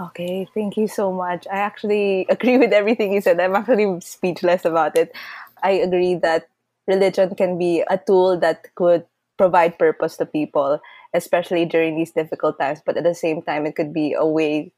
Okay, 0.00 0.48
thank 0.52 0.76
you 0.76 0.88
so 0.88 1.12
much. 1.12 1.46
I 1.46 1.58
actually 1.58 2.26
agree 2.30 2.58
with 2.58 2.72
everything 2.72 3.12
you 3.12 3.20
said. 3.20 3.38
I'm 3.38 3.54
actually 3.54 4.00
speechless 4.00 4.64
about 4.64 4.98
it. 4.98 5.14
I 5.62 5.72
agree 5.72 6.16
that 6.16 6.48
religion 6.88 7.34
can 7.36 7.56
be 7.56 7.84
a 7.88 7.98
tool 7.98 8.36
that 8.40 8.74
could 8.74 9.06
provide 9.36 9.78
purpose 9.78 10.16
to 10.16 10.26
people, 10.26 10.80
especially 11.14 11.64
during 11.64 11.96
these 11.96 12.10
difficult 12.10 12.58
times. 12.58 12.80
But 12.84 12.96
at 12.96 13.04
the 13.04 13.14
same 13.14 13.42
time, 13.42 13.66
it 13.66 13.76
could 13.76 13.92
be 13.92 14.12
a 14.14 14.26
way 14.26 14.72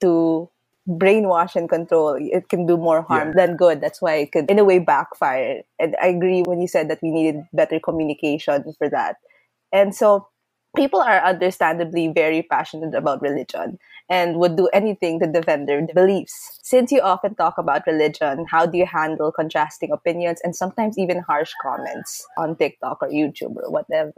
to 0.00 0.48
brainwash 0.88 1.56
and 1.56 1.68
control. 1.68 2.16
It 2.18 2.48
can 2.48 2.66
do 2.66 2.76
more 2.76 3.02
harm 3.02 3.28
Yeah. 3.28 3.34
than 3.34 3.56
good. 3.56 3.80
That's 3.80 4.00
why 4.00 4.16
it 4.16 4.32
could, 4.32 4.50
in 4.50 4.58
a 4.58 4.64
way, 4.64 4.78
backfire. 4.78 5.62
And 5.78 5.96
I 6.00 6.08
agree 6.08 6.42
when 6.42 6.60
you 6.60 6.68
said 6.68 6.88
that 6.90 7.00
we 7.02 7.10
needed 7.10 7.42
better 7.52 7.80
communication 7.80 8.72
for 8.78 8.88
that. 8.90 9.16
And 9.72 9.94
so 9.94 10.28
people 10.76 11.00
are 11.00 11.18
understandably 11.24 12.08
very 12.08 12.42
passionate 12.42 12.94
about 12.94 13.20
religion 13.20 13.78
and 14.08 14.36
would 14.36 14.56
do 14.56 14.68
anything 14.72 15.18
to 15.18 15.26
defend 15.26 15.68
their 15.68 15.84
beliefs. 15.92 16.60
Since 16.62 16.92
you 16.92 17.00
often 17.00 17.34
talk 17.34 17.58
about 17.58 17.86
religion, 17.86 18.46
how 18.48 18.66
do 18.66 18.78
you 18.78 18.86
handle 18.86 19.32
contrasting 19.32 19.90
opinions 19.90 20.40
and 20.44 20.54
sometimes 20.54 20.96
even 20.96 21.18
harsh 21.18 21.52
comments 21.60 22.24
on 22.38 22.54
TikTok 22.54 23.02
or 23.02 23.08
YouTube 23.08 23.56
or 23.56 23.70
whatever? 23.70 24.12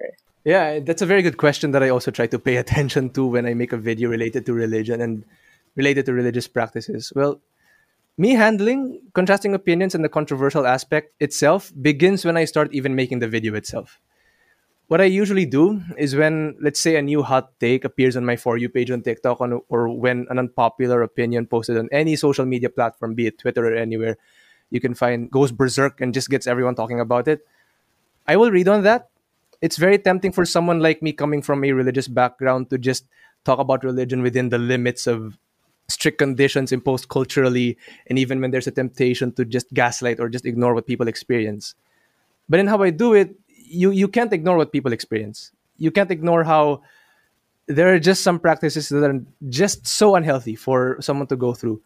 Yeah, 0.44 0.80
that's 0.80 1.00
a 1.00 1.06
very 1.06 1.22
good 1.22 1.38
question 1.38 1.70
that 1.72 1.82
I 1.82 1.88
also 1.88 2.10
try 2.10 2.26
to 2.26 2.38
pay 2.38 2.56
attention 2.64 3.10
to 3.10 3.26
when 3.26 3.46
I 3.46 3.54
make 3.54 3.72
a 3.72 3.78
video 3.78 4.10
related 4.10 4.44
to 4.46 4.52
religion 4.52 5.00
and 5.00 5.24
related 5.76 6.06
to 6.06 6.12
religious 6.12 6.48
practices. 6.48 7.12
Well, 7.14 7.40
me 8.16 8.32
handling 8.32 9.00
contrasting 9.14 9.54
opinions 9.54 9.94
and 9.94 10.04
the 10.04 10.08
controversial 10.08 10.66
aspect 10.66 11.14
itself 11.20 11.72
begins 11.80 12.24
when 12.24 12.36
I 12.36 12.44
start 12.44 12.72
even 12.72 12.94
making 12.94 13.20
the 13.20 13.28
video 13.28 13.54
itself. 13.54 14.00
What 14.88 15.00
I 15.00 15.04
usually 15.04 15.44
do 15.44 15.82
is 15.98 16.16
when, 16.16 16.56
let's 16.60 16.80
say, 16.80 16.96
a 16.96 17.02
new 17.02 17.22
hot 17.22 17.52
take 17.60 17.84
appears 17.84 18.16
on 18.16 18.24
my 18.24 18.36
For 18.36 18.56
You 18.56 18.70
page 18.70 18.90
on 18.90 19.02
TikTok 19.02 19.40
on, 19.40 19.60
or 19.68 19.88
when 19.88 20.26
an 20.30 20.38
unpopular 20.38 21.02
opinion 21.02 21.46
posted 21.46 21.76
on 21.76 21.88
any 21.92 22.16
social 22.16 22.46
media 22.46 22.70
platform, 22.70 23.14
be 23.14 23.26
it 23.26 23.38
Twitter 23.38 23.66
or 23.66 23.74
anywhere, 23.74 24.16
you 24.70 24.80
can 24.80 24.94
find 24.94 25.30
goes 25.30 25.52
berserk 25.52 26.00
and 26.00 26.14
just 26.14 26.30
gets 26.30 26.46
everyone 26.46 26.74
talking 26.74 27.00
about 27.00 27.28
it. 27.28 27.46
I 28.26 28.36
will 28.36 28.50
read 28.50 28.68
on 28.68 28.82
that 28.82 29.10
it's 29.60 29.76
very 29.76 29.98
tempting 29.98 30.32
for 30.32 30.44
someone 30.44 30.80
like 30.80 31.02
me 31.02 31.12
coming 31.12 31.42
from 31.42 31.64
a 31.64 31.72
religious 31.72 32.08
background 32.08 32.70
to 32.70 32.78
just 32.78 33.06
talk 33.44 33.58
about 33.58 33.84
religion 33.84 34.22
within 34.22 34.48
the 34.48 34.58
limits 34.58 35.06
of 35.06 35.36
strict 35.88 36.18
conditions 36.18 36.70
imposed 36.70 37.08
culturally 37.08 37.76
and 38.08 38.18
even 38.18 38.40
when 38.40 38.50
there's 38.50 38.66
a 38.66 38.70
temptation 38.70 39.32
to 39.32 39.44
just 39.44 39.72
gaslight 39.72 40.20
or 40.20 40.28
just 40.28 40.46
ignore 40.46 40.74
what 40.74 40.86
people 40.86 41.08
experience. 41.08 41.74
But 42.48 42.60
in 42.60 42.66
how 42.66 42.82
i 42.82 42.90
do 42.90 43.14
it 43.14 43.34
you 43.70 43.90
you 43.90 44.08
can't 44.08 44.32
ignore 44.32 44.56
what 44.56 44.72
people 44.72 44.92
experience. 44.92 45.52
You 45.76 45.90
can't 45.90 46.10
ignore 46.10 46.44
how 46.44 46.82
there 47.66 47.92
are 47.92 47.98
just 47.98 48.22
some 48.22 48.38
practices 48.38 48.88
that 48.88 49.04
are 49.04 49.20
just 49.48 49.86
so 49.86 50.14
unhealthy 50.14 50.56
for 50.56 50.96
someone 51.00 51.26
to 51.28 51.36
go 51.36 51.52
through. 51.52 51.80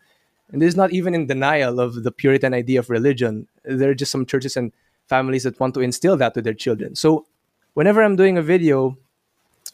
And 0.53 0.63
this 0.63 0.69
is 0.69 0.77
not 0.77 0.93
even 0.93 1.15
in 1.15 1.27
denial 1.27 1.81
of 1.81 2.05
the 2.05 2.13
puritan 2.13 2.55
idea 2.55 2.79
of 2.79 2.91
religion. 2.91 3.49
There 3.65 3.91
are 3.91 3.95
just 3.95 4.13
some 4.13 4.27
churches 4.27 4.57
and 4.57 4.73
families 5.09 5.43
that 5.43 5.59
want 5.59 5.75
to 5.75 5.81
instill 5.81 6.17
that 6.19 6.35
to 6.35 6.43
their 6.43 6.55
children. 6.55 6.95
So 6.95 7.27
whenever 7.75 8.03
I'm 8.03 8.17
doing 8.17 8.39
a 8.39 8.43
video, 8.43 8.97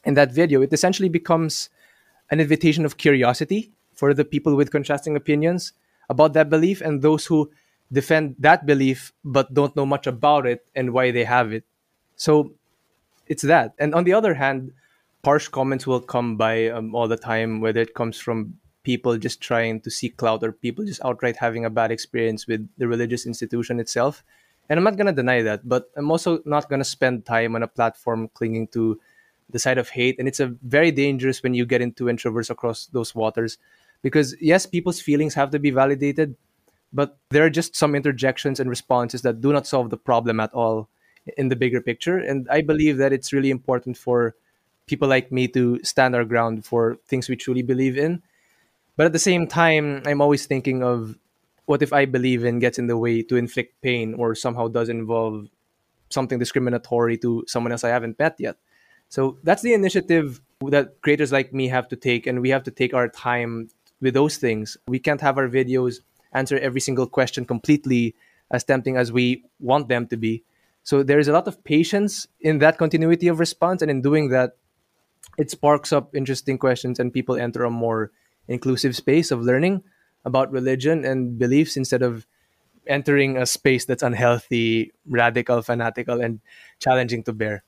in 0.04 0.14
that 0.14 0.32
video, 0.32 0.62
it 0.62 0.72
essentially 0.72 1.08
becomes 1.08 1.68
an 2.30 2.40
invitation 2.40 2.84
of 2.84 2.96
curiosity 2.96 3.72
for 3.98 4.14
the 4.14 4.24
people 4.24 4.54
with 4.54 4.70
contrasting 4.70 5.16
opinions 5.16 5.72
about 6.08 6.32
that 6.34 6.48
belief 6.48 6.80
and 6.80 7.02
those 7.02 7.26
who 7.26 7.50
defend 7.90 8.36
that 8.38 8.64
belief 8.64 9.12
but 9.24 9.52
don't 9.52 9.74
know 9.74 9.84
much 9.84 10.06
about 10.06 10.46
it 10.46 10.64
and 10.76 10.92
why 10.92 11.10
they 11.10 11.24
have 11.24 11.52
it. 11.52 11.64
So 12.14 12.52
it's 13.26 13.42
that. 13.42 13.74
And 13.76 13.94
on 13.96 14.04
the 14.04 14.12
other 14.12 14.34
hand, 14.34 14.70
harsh 15.24 15.48
comments 15.48 15.84
will 15.84 16.00
come 16.00 16.36
by 16.36 16.68
um, 16.68 16.94
all 16.94 17.08
the 17.08 17.16
time, 17.16 17.60
whether 17.60 17.80
it 17.80 17.94
comes 17.94 18.20
from 18.20 18.54
people 18.84 19.18
just 19.18 19.40
trying 19.40 19.80
to 19.80 19.90
seek 19.90 20.16
clout 20.16 20.44
or 20.44 20.52
people 20.52 20.84
just 20.84 21.04
outright 21.04 21.36
having 21.36 21.64
a 21.64 21.70
bad 21.70 21.90
experience 21.90 22.46
with 22.46 22.68
the 22.78 22.86
religious 22.86 23.26
institution 23.26 23.80
itself. 23.80 24.22
And 24.68 24.78
I'm 24.78 24.84
not 24.84 24.96
going 24.96 25.10
to 25.10 25.12
deny 25.12 25.42
that, 25.42 25.68
but 25.68 25.90
I'm 25.96 26.10
also 26.10 26.38
not 26.44 26.68
going 26.68 26.80
to 26.80 26.84
spend 26.84 27.26
time 27.26 27.56
on 27.56 27.64
a 27.64 27.68
platform 27.68 28.30
clinging 28.32 28.68
to 28.68 29.00
the 29.50 29.58
side 29.58 29.78
of 29.78 29.88
hate. 29.88 30.20
And 30.20 30.28
it's 30.28 30.40
a 30.40 30.54
very 30.62 30.92
dangerous 30.92 31.42
when 31.42 31.54
you 31.54 31.66
get 31.66 31.82
into 31.82 32.06
and 32.08 32.18
traverse 32.18 32.48
across 32.48 32.86
those 32.86 33.14
waters 33.14 33.58
because, 34.02 34.36
yes, 34.40 34.66
people's 34.66 35.00
feelings 35.00 35.34
have 35.34 35.50
to 35.50 35.58
be 35.58 35.70
validated, 35.70 36.36
but 36.92 37.18
there 37.30 37.44
are 37.44 37.50
just 37.50 37.76
some 37.76 37.94
interjections 37.94 38.60
and 38.60 38.70
responses 38.70 39.22
that 39.22 39.40
do 39.40 39.52
not 39.52 39.66
solve 39.66 39.90
the 39.90 39.96
problem 39.96 40.40
at 40.40 40.52
all 40.54 40.88
in 41.36 41.48
the 41.48 41.56
bigger 41.56 41.80
picture. 41.80 42.18
And 42.18 42.48
I 42.50 42.62
believe 42.62 42.96
that 42.98 43.12
it's 43.12 43.32
really 43.32 43.50
important 43.50 43.96
for 43.96 44.34
people 44.86 45.08
like 45.08 45.30
me 45.30 45.48
to 45.48 45.78
stand 45.82 46.14
our 46.14 46.24
ground 46.24 46.64
for 46.64 46.98
things 47.06 47.28
we 47.28 47.36
truly 47.36 47.62
believe 47.62 47.98
in. 47.98 48.22
But 48.96 49.06
at 49.06 49.12
the 49.12 49.18
same 49.18 49.46
time, 49.46 50.02
I'm 50.06 50.20
always 50.20 50.46
thinking 50.46 50.82
of 50.82 51.16
what 51.66 51.82
if 51.82 51.92
I 51.92 52.06
believe 52.06 52.44
in 52.44 52.58
gets 52.58 52.78
in 52.78 52.86
the 52.86 52.96
way 52.96 53.22
to 53.22 53.36
inflict 53.36 53.80
pain 53.82 54.14
or 54.14 54.34
somehow 54.34 54.68
does 54.68 54.88
involve 54.88 55.48
something 56.08 56.38
discriminatory 56.38 57.18
to 57.18 57.44
someone 57.46 57.72
else 57.72 57.84
I 57.84 57.90
haven't 57.90 58.18
met 58.18 58.36
yet. 58.38 58.56
So 59.10 59.38
that's 59.42 59.62
the 59.62 59.74
initiative 59.74 60.40
that 60.66 61.00
creators 61.02 61.30
like 61.30 61.52
me 61.52 61.68
have 61.68 61.88
to 61.88 61.96
take, 61.96 62.26
and 62.26 62.40
we 62.40 62.50
have 62.50 62.64
to 62.64 62.70
take 62.70 62.94
our 62.94 63.08
time 63.08 63.68
with 64.00 64.14
those 64.14 64.36
things. 64.36 64.76
We 64.86 64.98
can't 64.98 65.20
have 65.20 65.38
our 65.38 65.48
videos 65.48 66.00
answer 66.32 66.58
every 66.58 66.80
single 66.80 67.06
question 67.06 67.44
completely 67.44 68.14
as 68.50 68.64
tempting 68.64 68.96
as 68.96 69.12
we 69.12 69.44
want 69.60 69.88
them 69.88 70.06
to 70.08 70.16
be. 70.16 70.42
So 70.82 71.02
there 71.02 71.18
is 71.18 71.28
a 71.28 71.32
lot 71.32 71.48
of 71.48 71.62
patience 71.64 72.26
in 72.40 72.58
that 72.58 72.78
continuity 72.78 73.28
of 73.28 73.38
response, 73.38 73.82
and 73.82 73.90
in 73.90 74.00
doing 74.00 74.30
that, 74.30 74.56
it 75.36 75.50
sparks 75.50 75.92
up 75.92 76.14
interesting 76.14 76.58
questions, 76.58 76.98
and 76.98 77.12
people 77.12 77.36
enter 77.36 77.64
a 77.64 77.70
more 77.70 78.10
inclusive 78.48 78.96
space 78.96 79.30
of 79.30 79.42
learning 79.42 79.82
about 80.24 80.50
religion 80.50 81.04
and 81.04 81.38
beliefs 81.38 81.76
instead 81.76 82.02
of 82.02 82.26
entering 82.86 83.36
a 83.36 83.44
space 83.44 83.84
that's 83.84 84.02
unhealthy, 84.02 84.92
radical, 85.06 85.60
fanatical, 85.60 86.20
and 86.20 86.40
challenging 86.80 87.22
to 87.22 87.32
bear. 87.32 87.62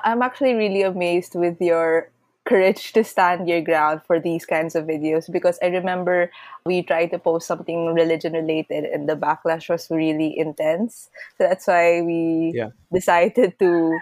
I'm 0.00 0.20
actually 0.20 0.54
really 0.54 0.82
amazed 0.82 1.34
with 1.34 1.60
your 1.60 2.10
courage 2.46 2.92
to 2.92 3.04
stand 3.04 3.48
your 3.48 3.60
ground 3.60 4.00
for 4.06 4.20
these 4.20 4.46
kinds 4.46 4.74
of 4.74 4.86
videos 4.86 5.30
because 5.30 5.58
I 5.62 5.66
remember 5.66 6.30
we 6.64 6.82
tried 6.82 7.10
to 7.10 7.18
post 7.18 7.46
something 7.46 7.94
religion 7.94 8.32
related 8.34 8.84
and 8.84 9.08
the 9.08 9.16
backlash 9.16 9.68
was 9.68 9.88
really 9.90 10.38
intense. 10.38 11.08
So 11.38 11.44
that's 11.48 11.66
why 11.66 12.02
we 12.02 12.56
Yeah. 12.56 12.70
decided 12.92 13.58
to 13.58 13.98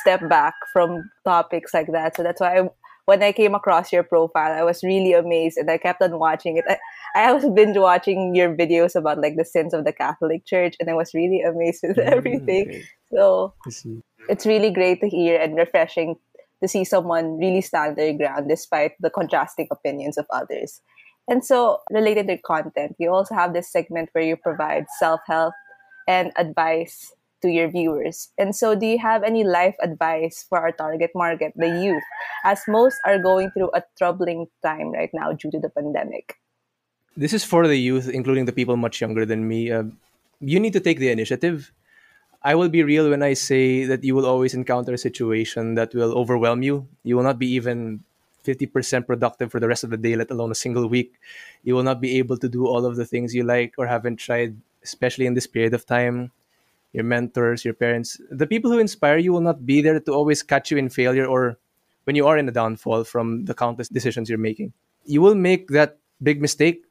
step 0.00 0.28
back 0.28 0.54
from 0.72 1.10
topics 1.24 1.74
like 1.74 1.90
that. 1.92 2.16
So 2.16 2.22
that's 2.22 2.40
why 2.40 2.58
I, 2.60 2.68
when 3.06 3.22
I 3.22 3.32
came 3.32 3.54
across 3.54 3.92
your 3.92 4.02
profile, 4.02 4.52
I 4.52 4.62
was 4.62 4.82
really 4.84 5.12
amazed 5.14 5.56
and 5.56 5.70
I 5.70 5.78
kept 5.78 6.02
on 6.02 6.18
watching 6.18 6.58
it. 6.58 6.64
I, 6.68 6.78
I 7.14 7.32
was 7.32 7.48
binge 7.54 7.76
watching 7.76 8.34
your 8.34 8.54
videos 8.54 8.94
about 8.94 9.20
like 9.20 9.36
the 9.36 9.44
sins 9.44 9.74
of 9.74 9.84
the 9.84 9.92
Catholic 9.92 10.44
Church 10.46 10.76
and 10.78 10.90
I 10.90 10.94
was 10.94 11.14
really 11.14 11.40
amazed 11.40 11.80
with 11.82 11.98
mm, 11.98 12.12
everything. 12.12 12.66
okay. 12.66 12.88
So 13.12 13.54
it's 14.28 14.46
really 14.46 14.70
great 14.70 15.00
to 15.00 15.08
hear 15.08 15.40
and 15.40 15.56
refreshing 15.56 16.16
to 16.62 16.68
see 16.68 16.84
someone 16.84 17.38
really 17.38 17.60
stand 17.60 17.96
their 17.96 18.12
ground 18.12 18.48
despite 18.48 18.92
the 19.00 19.10
contrasting 19.10 19.68
opinions 19.70 20.18
of 20.18 20.26
others. 20.30 20.80
And 21.28 21.44
so, 21.44 21.80
related 21.90 22.26
to 22.28 22.38
content, 22.38 22.96
you 22.98 23.12
also 23.12 23.34
have 23.34 23.52
this 23.52 23.70
segment 23.70 24.08
where 24.12 24.24
you 24.24 24.36
provide 24.36 24.86
self 24.98 25.20
help 25.26 25.52
and 26.08 26.32
advice 26.38 27.12
to 27.42 27.48
your 27.48 27.70
viewers. 27.70 28.30
And 28.38 28.56
so, 28.56 28.74
do 28.74 28.86
you 28.86 28.98
have 28.98 29.22
any 29.22 29.44
life 29.44 29.76
advice 29.82 30.46
for 30.48 30.58
our 30.58 30.72
target 30.72 31.10
market, 31.14 31.52
the 31.54 31.68
youth, 31.68 32.02
as 32.44 32.62
most 32.66 32.96
are 33.04 33.18
going 33.18 33.50
through 33.50 33.70
a 33.74 33.82
troubling 33.98 34.46
time 34.64 34.90
right 34.90 35.10
now 35.12 35.32
due 35.32 35.50
to 35.50 35.60
the 35.60 35.68
pandemic? 35.68 36.34
This 37.16 37.32
is 37.32 37.44
for 37.44 37.66
the 37.66 37.76
youth, 37.76 38.08
including 38.08 38.46
the 38.46 38.52
people 38.52 38.76
much 38.76 39.00
younger 39.00 39.26
than 39.26 39.46
me. 39.46 39.70
Uh, 39.70 39.84
you 40.40 40.58
need 40.60 40.72
to 40.72 40.80
take 40.80 40.98
the 40.98 41.10
initiative. 41.10 41.72
I 42.42 42.54
will 42.54 42.68
be 42.68 42.82
real 42.82 43.10
when 43.10 43.22
I 43.22 43.34
say 43.34 43.84
that 43.84 44.04
you 44.04 44.14
will 44.14 44.26
always 44.26 44.54
encounter 44.54 44.92
a 44.92 44.98
situation 44.98 45.74
that 45.74 45.94
will 45.94 46.16
overwhelm 46.16 46.62
you. 46.62 46.86
You 47.02 47.16
will 47.16 47.24
not 47.24 47.38
be 47.38 47.48
even 47.58 48.04
50% 48.44 49.06
productive 49.06 49.50
for 49.50 49.60
the 49.60 49.68
rest 49.68 49.84
of 49.84 49.90
the 49.90 49.96
day, 49.96 50.14
let 50.14 50.30
alone 50.30 50.50
a 50.50 50.54
single 50.54 50.88
week. 50.88 51.14
You 51.64 51.74
will 51.74 51.82
not 51.82 52.00
be 52.00 52.16
able 52.18 52.38
to 52.38 52.48
do 52.48 52.66
all 52.66 52.86
of 52.86 52.96
the 52.96 53.04
things 53.04 53.34
you 53.34 53.42
like 53.42 53.74
or 53.76 53.86
haven't 53.86 54.16
tried, 54.16 54.56
especially 54.82 55.26
in 55.26 55.34
this 55.34 55.46
period 55.46 55.74
of 55.74 55.84
time. 55.84 56.30
Your 56.92 57.04
mentors, 57.04 57.64
your 57.64 57.74
parents, 57.74 58.18
the 58.30 58.46
people 58.46 58.70
who 58.70 58.78
inspire 58.78 59.18
you 59.18 59.32
will 59.32 59.42
not 59.42 59.66
be 59.66 59.82
there 59.82 60.00
to 60.00 60.12
always 60.12 60.42
catch 60.42 60.70
you 60.70 60.78
in 60.78 60.88
failure 60.88 61.26
or 61.26 61.58
when 62.04 62.16
you 62.16 62.26
are 62.26 62.38
in 62.38 62.48
a 62.48 62.52
downfall 62.52 63.04
from 63.04 63.44
the 63.44 63.52
countless 63.52 63.90
decisions 63.90 64.30
you're 64.30 64.38
making. 64.38 64.72
You 65.04 65.20
will 65.20 65.34
make 65.34 65.68
that 65.68 65.98
big 66.22 66.40
mistake 66.40 66.84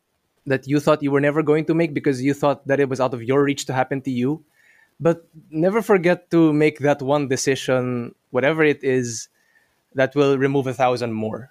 that 0.46 0.68
you 0.68 0.80
thought 0.80 1.02
you 1.02 1.10
were 1.10 1.22
never 1.22 1.42
going 1.42 1.66
to 1.66 1.74
make 1.74 1.96
because 1.96 2.22
you 2.22 2.36
thought 2.36 2.68
that 2.68 2.80
it 2.80 2.90
was 2.90 3.02
out 3.02 3.16
of 3.16 3.24
your 3.24 3.44
reach 3.44 3.66
to 3.66 3.74
happen 3.74 4.02
to 4.02 4.12
you. 4.12 4.44
But 5.00 5.28
never 5.50 5.82
forget 5.82 6.32
to 6.32 6.54
make 6.54 6.80
that 6.80 7.02
one 7.02 7.28
decision, 7.28 8.16
whatever 8.32 8.64
it 8.64 8.84
is, 8.84 9.30
that 9.94 10.16
will 10.16 10.38
remove 10.38 10.68
a 10.68 10.74
thousand 10.74 11.14
more. 11.14 11.50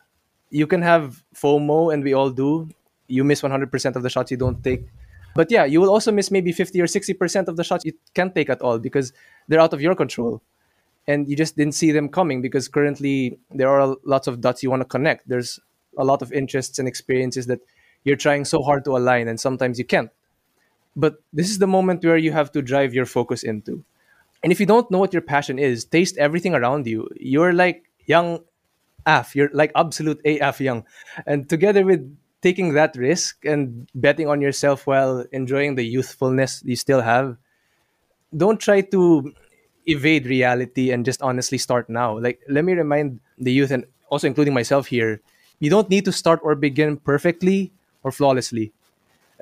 You 0.50 0.66
can 0.66 0.82
have 0.82 1.22
FOMO, 1.34 1.92
and 1.92 2.02
we 2.02 2.12
all 2.12 2.30
do, 2.30 2.68
you 3.08 3.24
miss 3.24 3.42
100% 3.42 3.96
of 3.96 4.02
the 4.02 4.10
shots 4.10 4.30
you 4.30 4.36
don't 4.36 4.62
take. 4.62 4.86
But 5.34 5.50
yeah, 5.50 5.64
you 5.64 5.80
will 5.80 5.90
also 5.90 6.10
miss 6.10 6.30
maybe 6.30 6.50
50 6.50 6.80
or 6.80 6.86
60% 6.86 7.48
of 7.48 7.56
the 7.56 7.64
shots 7.64 7.84
you 7.84 7.92
can't 8.14 8.34
take 8.34 8.48
at 8.48 8.62
all 8.62 8.78
because 8.78 9.12
they're 9.48 9.60
out 9.60 9.74
of 9.74 9.82
your 9.82 9.94
control. 9.94 10.42
And 11.06 11.28
you 11.28 11.36
just 11.36 11.56
didn't 11.56 11.74
see 11.74 11.92
them 11.92 12.08
coming 12.08 12.40
because 12.40 12.68
currently 12.68 13.38
there 13.50 13.68
are 13.68 13.96
lots 14.04 14.26
of 14.26 14.40
dots 14.40 14.62
you 14.62 14.70
want 14.70 14.80
to 14.80 14.88
connect. 14.88 15.28
There's 15.28 15.60
a 15.98 16.04
lot 16.04 16.22
of 16.22 16.32
interests 16.32 16.78
and 16.78 16.88
experiences 16.88 17.46
that 17.46 17.60
you're 18.02 18.16
trying 18.16 18.44
so 18.44 18.62
hard 18.62 18.84
to 18.86 18.96
align 18.96 19.28
and 19.28 19.38
sometimes 19.38 19.78
you 19.78 19.84
can't. 19.84 20.10
But 20.96 21.22
this 21.32 21.50
is 21.50 21.58
the 21.58 21.66
moment 21.66 22.04
where 22.04 22.16
you 22.16 22.32
have 22.32 22.50
to 22.52 22.62
drive 22.62 22.94
your 22.94 23.06
focus 23.06 23.42
into. 23.42 23.84
And 24.42 24.52
if 24.52 24.60
you 24.60 24.66
don't 24.66 24.90
know 24.90 24.98
what 24.98 25.12
your 25.12 25.22
passion 25.22 25.58
is, 25.58 25.84
taste 25.84 26.16
everything 26.16 26.54
around 26.54 26.86
you. 26.86 27.08
You're 27.20 27.52
like 27.52 27.84
young 28.06 28.40
AF, 29.06 29.36
you're 29.36 29.50
like 29.52 29.72
absolute 29.76 30.20
AF 30.24 30.60
young. 30.60 30.84
And 31.26 31.48
together 31.48 31.84
with 31.84 32.02
taking 32.42 32.74
that 32.74 32.96
risk 32.96 33.44
and 33.44 33.88
betting 33.94 34.28
on 34.28 34.40
yourself 34.40 34.86
while 34.86 35.24
enjoying 35.32 35.74
the 35.74 35.84
youthfulness 35.84 36.62
you 36.64 36.76
still 36.76 37.00
have, 37.00 37.36
don't 38.36 38.60
try 38.60 38.80
to 38.80 39.32
evade 39.86 40.26
reality 40.26 40.90
and 40.90 41.04
just 41.04 41.22
honestly 41.22 41.58
start 41.58 41.88
now. 41.88 42.18
Like, 42.18 42.40
let 42.48 42.64
me 42.64 42.72
remind 42.72 43.20
the 43.38 43.52
youth 43.52 43.70
and 43.70 43.84
also 44.08 44.26
including 44.26 44.54
myself 44.54 44.86
here 44.86 45.20
you 45.58 45.70
don't 45.70 45.88
need 45.88 46.04
to 46.04 46.12
start 46.12 46.40
or 46.42 46.54
begin 46.54 46.96
perfectly 46.96 47.72
or 48.02 48.12
flawlessly. 48.12 48.72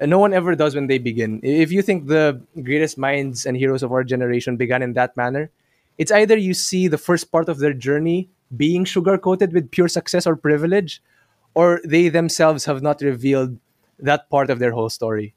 No 0.01 0.19
one 0.19 0.33
ever 0.35 0.57
does 0.57 0.75
when 0.75 0.89
they 0.89 0.99
begin. 0.99 1.41
If 1.43 1.71
you 1.71 1.83
think 1.83 2.07
the 2.07 2.41
greatest 2.63 2.99
minds 2.99 3.47
and 3.47 3.57
heroes 3.57 3.83
of 3.83 3.93
our 3.93 4.03
generation 4.03 4.57
began 4.57 4.83
in 4.83 4.95
that 4.95 5.17
manner, 5.17 5.51
it's 5.99 6.11
either 6.11 6.37
you 6.37 6.55
see 6.55 6.89
the 6.89 6.99
first 6.99 7.31
part 7.31 7.49
of 7.49 7.59
their 7.59 7.73
journey 7.73 8.29
being 8.57 8.85
sugar 8.85 9.17
coated 9.19 9.53
with 9.53 9.71
pure 9.71 9.89
success 9.89 10.27
or 10.27 10.37
privilege, 10.37 11.03
or 11.55 11.81
they 11.85 12.09
themselves 12.09 12.65
have 12.65 12.83
not 12.83 13.01
revealed 13.01 13.57
that 13.99 14.29
part 14.31 14.51
of 14.51 14.59
their 14.59 14.73
whole 14.73 14.91
story. 14.91 15.35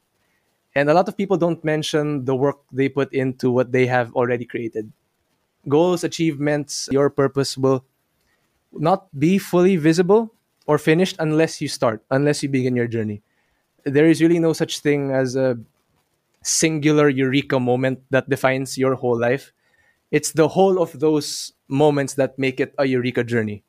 And 0.74 0.90
a 0.90 0.94
lot 0.94 1.08
of 1.08 1.16
people 1.16 1.36
don't 1.36 1.62
mention 1.64 2.24
the 2.24 2.34
work 2.34 2.58
they 2.72 2.88
put 2.88 3.12
into 3.12 3.50
what 3.50 3.72
they 3.72 3.86
have 3.86 4.14
already 4.14 4.44
created. 4.44 4.92
Goals, 5.68 6.02
achievements, 6.02 6.88
your 6.90 7.10
purpose 7.10 7.56
will 7.56 7.84
not 8.72 9.06
be 9.18 9.38
fully 9.38 9.76
visible 9.76 10.34
or 10.66 10.78
finished 10.78 11.16
unless 11.18 11.60
you 11.60 11.68
start, 11.68 12.02
unless 12.10 12.42
you 12.42 12.48
begin 12.48 12.76
your 12.76 12.86
journey. 12.86 13.22
There 13.90 14.06
is 14.06 14.20
really 14.20 14.38
no 14.38 14.52
such 14.52 14.80
thing 14.80 15.10
as 15.10 15.36
a 15.36 15.58
singular 16.42 17.08
eureka 17.08 17.60
moment 17.60 18.00
that 18.10 18.28
defines 18.28 18.78
your 18.78 18.94
whole 18.94 19.18
life. 19.18 19.52
It's 20.10 20.32
the 20.32 20.48
whole 20.48 20.80
of 20.80 20.98
those 20.98 21.52
moments 21.68 22.14
that 22.14 22.38
make 22.38 22.60
it 22.60 22.74
a 22.78 22.86
eureka 22.86 23.24
journey. 23.24 23.62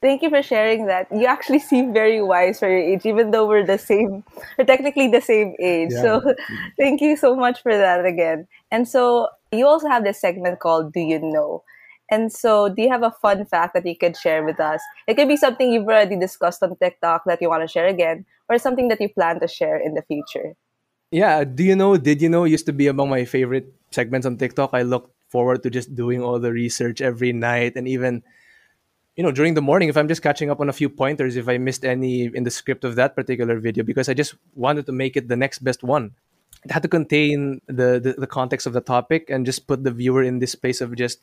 Thank 0.00 0.22
you 0.22 0.30
for 0.30 0.42
sharing 0.42 0.86
that. 0.86 1.08
You 1.10 1.26
actually 1.26 1.58
seem 1.58 1.92
very 1.92 2.22
wise 2.22 2.60
for 2.60 2.68
your 2.68 2.78
age, 2.78 3.06
even 3.06 3.30
though 3.30 3.46
we're 3.46 3.66
the 3.66 3.78
same, 3.78 4.24
we're 4.58 4.64
technically 4.64 5.08
the 5.08 5.20
same 5.20 5.54
age. 5.58 5.90
Yeah. 5.92 6.02
So 6.02 6.34
thank 6.78 7.00
you 7.00 7.16
so 7.16 7.34
much 7.34 7.62
for 7.62 7.76
that 7.76 8.04
again. 8.04 8.46
And 8.70 8.86
so 8.86 9.28
you 9.52 9.66
also 9.66 9.88
have 9.88 10.04
this 10.04 10.20
segment 10.20 10.60
called 10.60 10.92
Do 10.92 11.00
You 11.00 11.18
Know? 11.18 11.64
And 12.10 12.32
so 12.32 12.68
do 12.68 12.82
you 12.82 12.88
have 12.88 13.02
a 13.02 13.10
fun 13.10 13.44
fact 13.46 13.74
that 13.74 13.86
you 13.86 13.96
could 13.96 14.16
share 14.16 14.44
with 14.44 14.60
us? 14.60 14.80
It 15.06 15.14
could 15.14 15.28
be 15.28 15.36
something 15.36 15.72
you've 15.72 15.84
already 15.86 16.16
discussed 16.16 16.62
on 16.62 16.76
TikTok 16.76 17.24
that 17.26 17.42
you 17.42 17.48
want 17.48 17.62
to 17.62 17.68
share 17.68 17.86
again, 17.86 18.24
or 18.48 18.58
something 18.58 18.88
that 18.88 19.00
you 19.00 19.08
plan 19.08 19.40
to 19.40 19.48
share 19.48 19.76
in 19.76 19.94
the 19.94 20.02
future. 20.02 20.54
Yeah, 21.10 21.44
do 21.44 21.64
you 21.64 21.76
know, 21.76 21.96
did 21.96 22.22
you 22.22 22.28
know 22.28 22.44
used 22.44 22.66
to 22.66 22.72
be 22.72 22.86
among 22.86 23.10
my 23.10 23.24
favorite 23.24 23.72
segments 23.90 24.26
on 24.26 24.36
TikTok. 24.36 24.70
I 24.72 24.82
look 24.82 25.10
forward 25.28 25.62
to 25.62 25.70
just 25.70 25.94
doing 25.94 26.22
all 26.22 26.38
the 26.38 26.52
research 26.52 27.00
every 27.00 27.32
night 27.32 27.74
and 27.74 27.88
even 27.88 28.22
you 29.16 29.24
know 29.24 29.32
during 29.32 29.54
the 29.54 29.60
morning 29.60 29.88
if 29.88 29.96
i'm 29.96 30.06
just 30.06 30.22
catching 30.22 30.50
up 30.50 30.60
on 30.60 30.68
a 30.68 30.72
few 30.72 30.88
pointers 30.88 31.36
if 31.36 31.48
i 31.48 31.58
missed 31.58 31.84
any 31.84 32.30
in 32.32 32.44
the 32.44 32.50
script 32.50 32.84
of 32.84 32.94
that 32.94 33.16
particular 33.16 33.58
video 33.58 33.82
because 33.82 34.08
i 34.08 34.14
just 34.14 34.34
wanted 34.54 34.86
to 34.86 34.92
make 34.92 35.16
it 35.16 35.26
the 35.26 35.36
next 35.36 35.60
best 35.60 35.82
one 35.82 36.14
it 36.64 36.70
had 36.70 36.82
to 36.82 36.88
contain 36.88 37.60
the, 37.66 38.00
the, 38.00 38.14
the 38.18 38.26
context 38.26 38.66
of 38.66 38.72
the 38.72 38.80
topic 38.80 39.30
and 39.30 39.46
just 39.46 39.66
put 39.66 39.84
the 39.84 39.90
viewer 39.90 40.22
in 40.22 40.38
this 40.38 40.52
space 40.52 40.80
of 40.80 40.94
just 40.96 41.20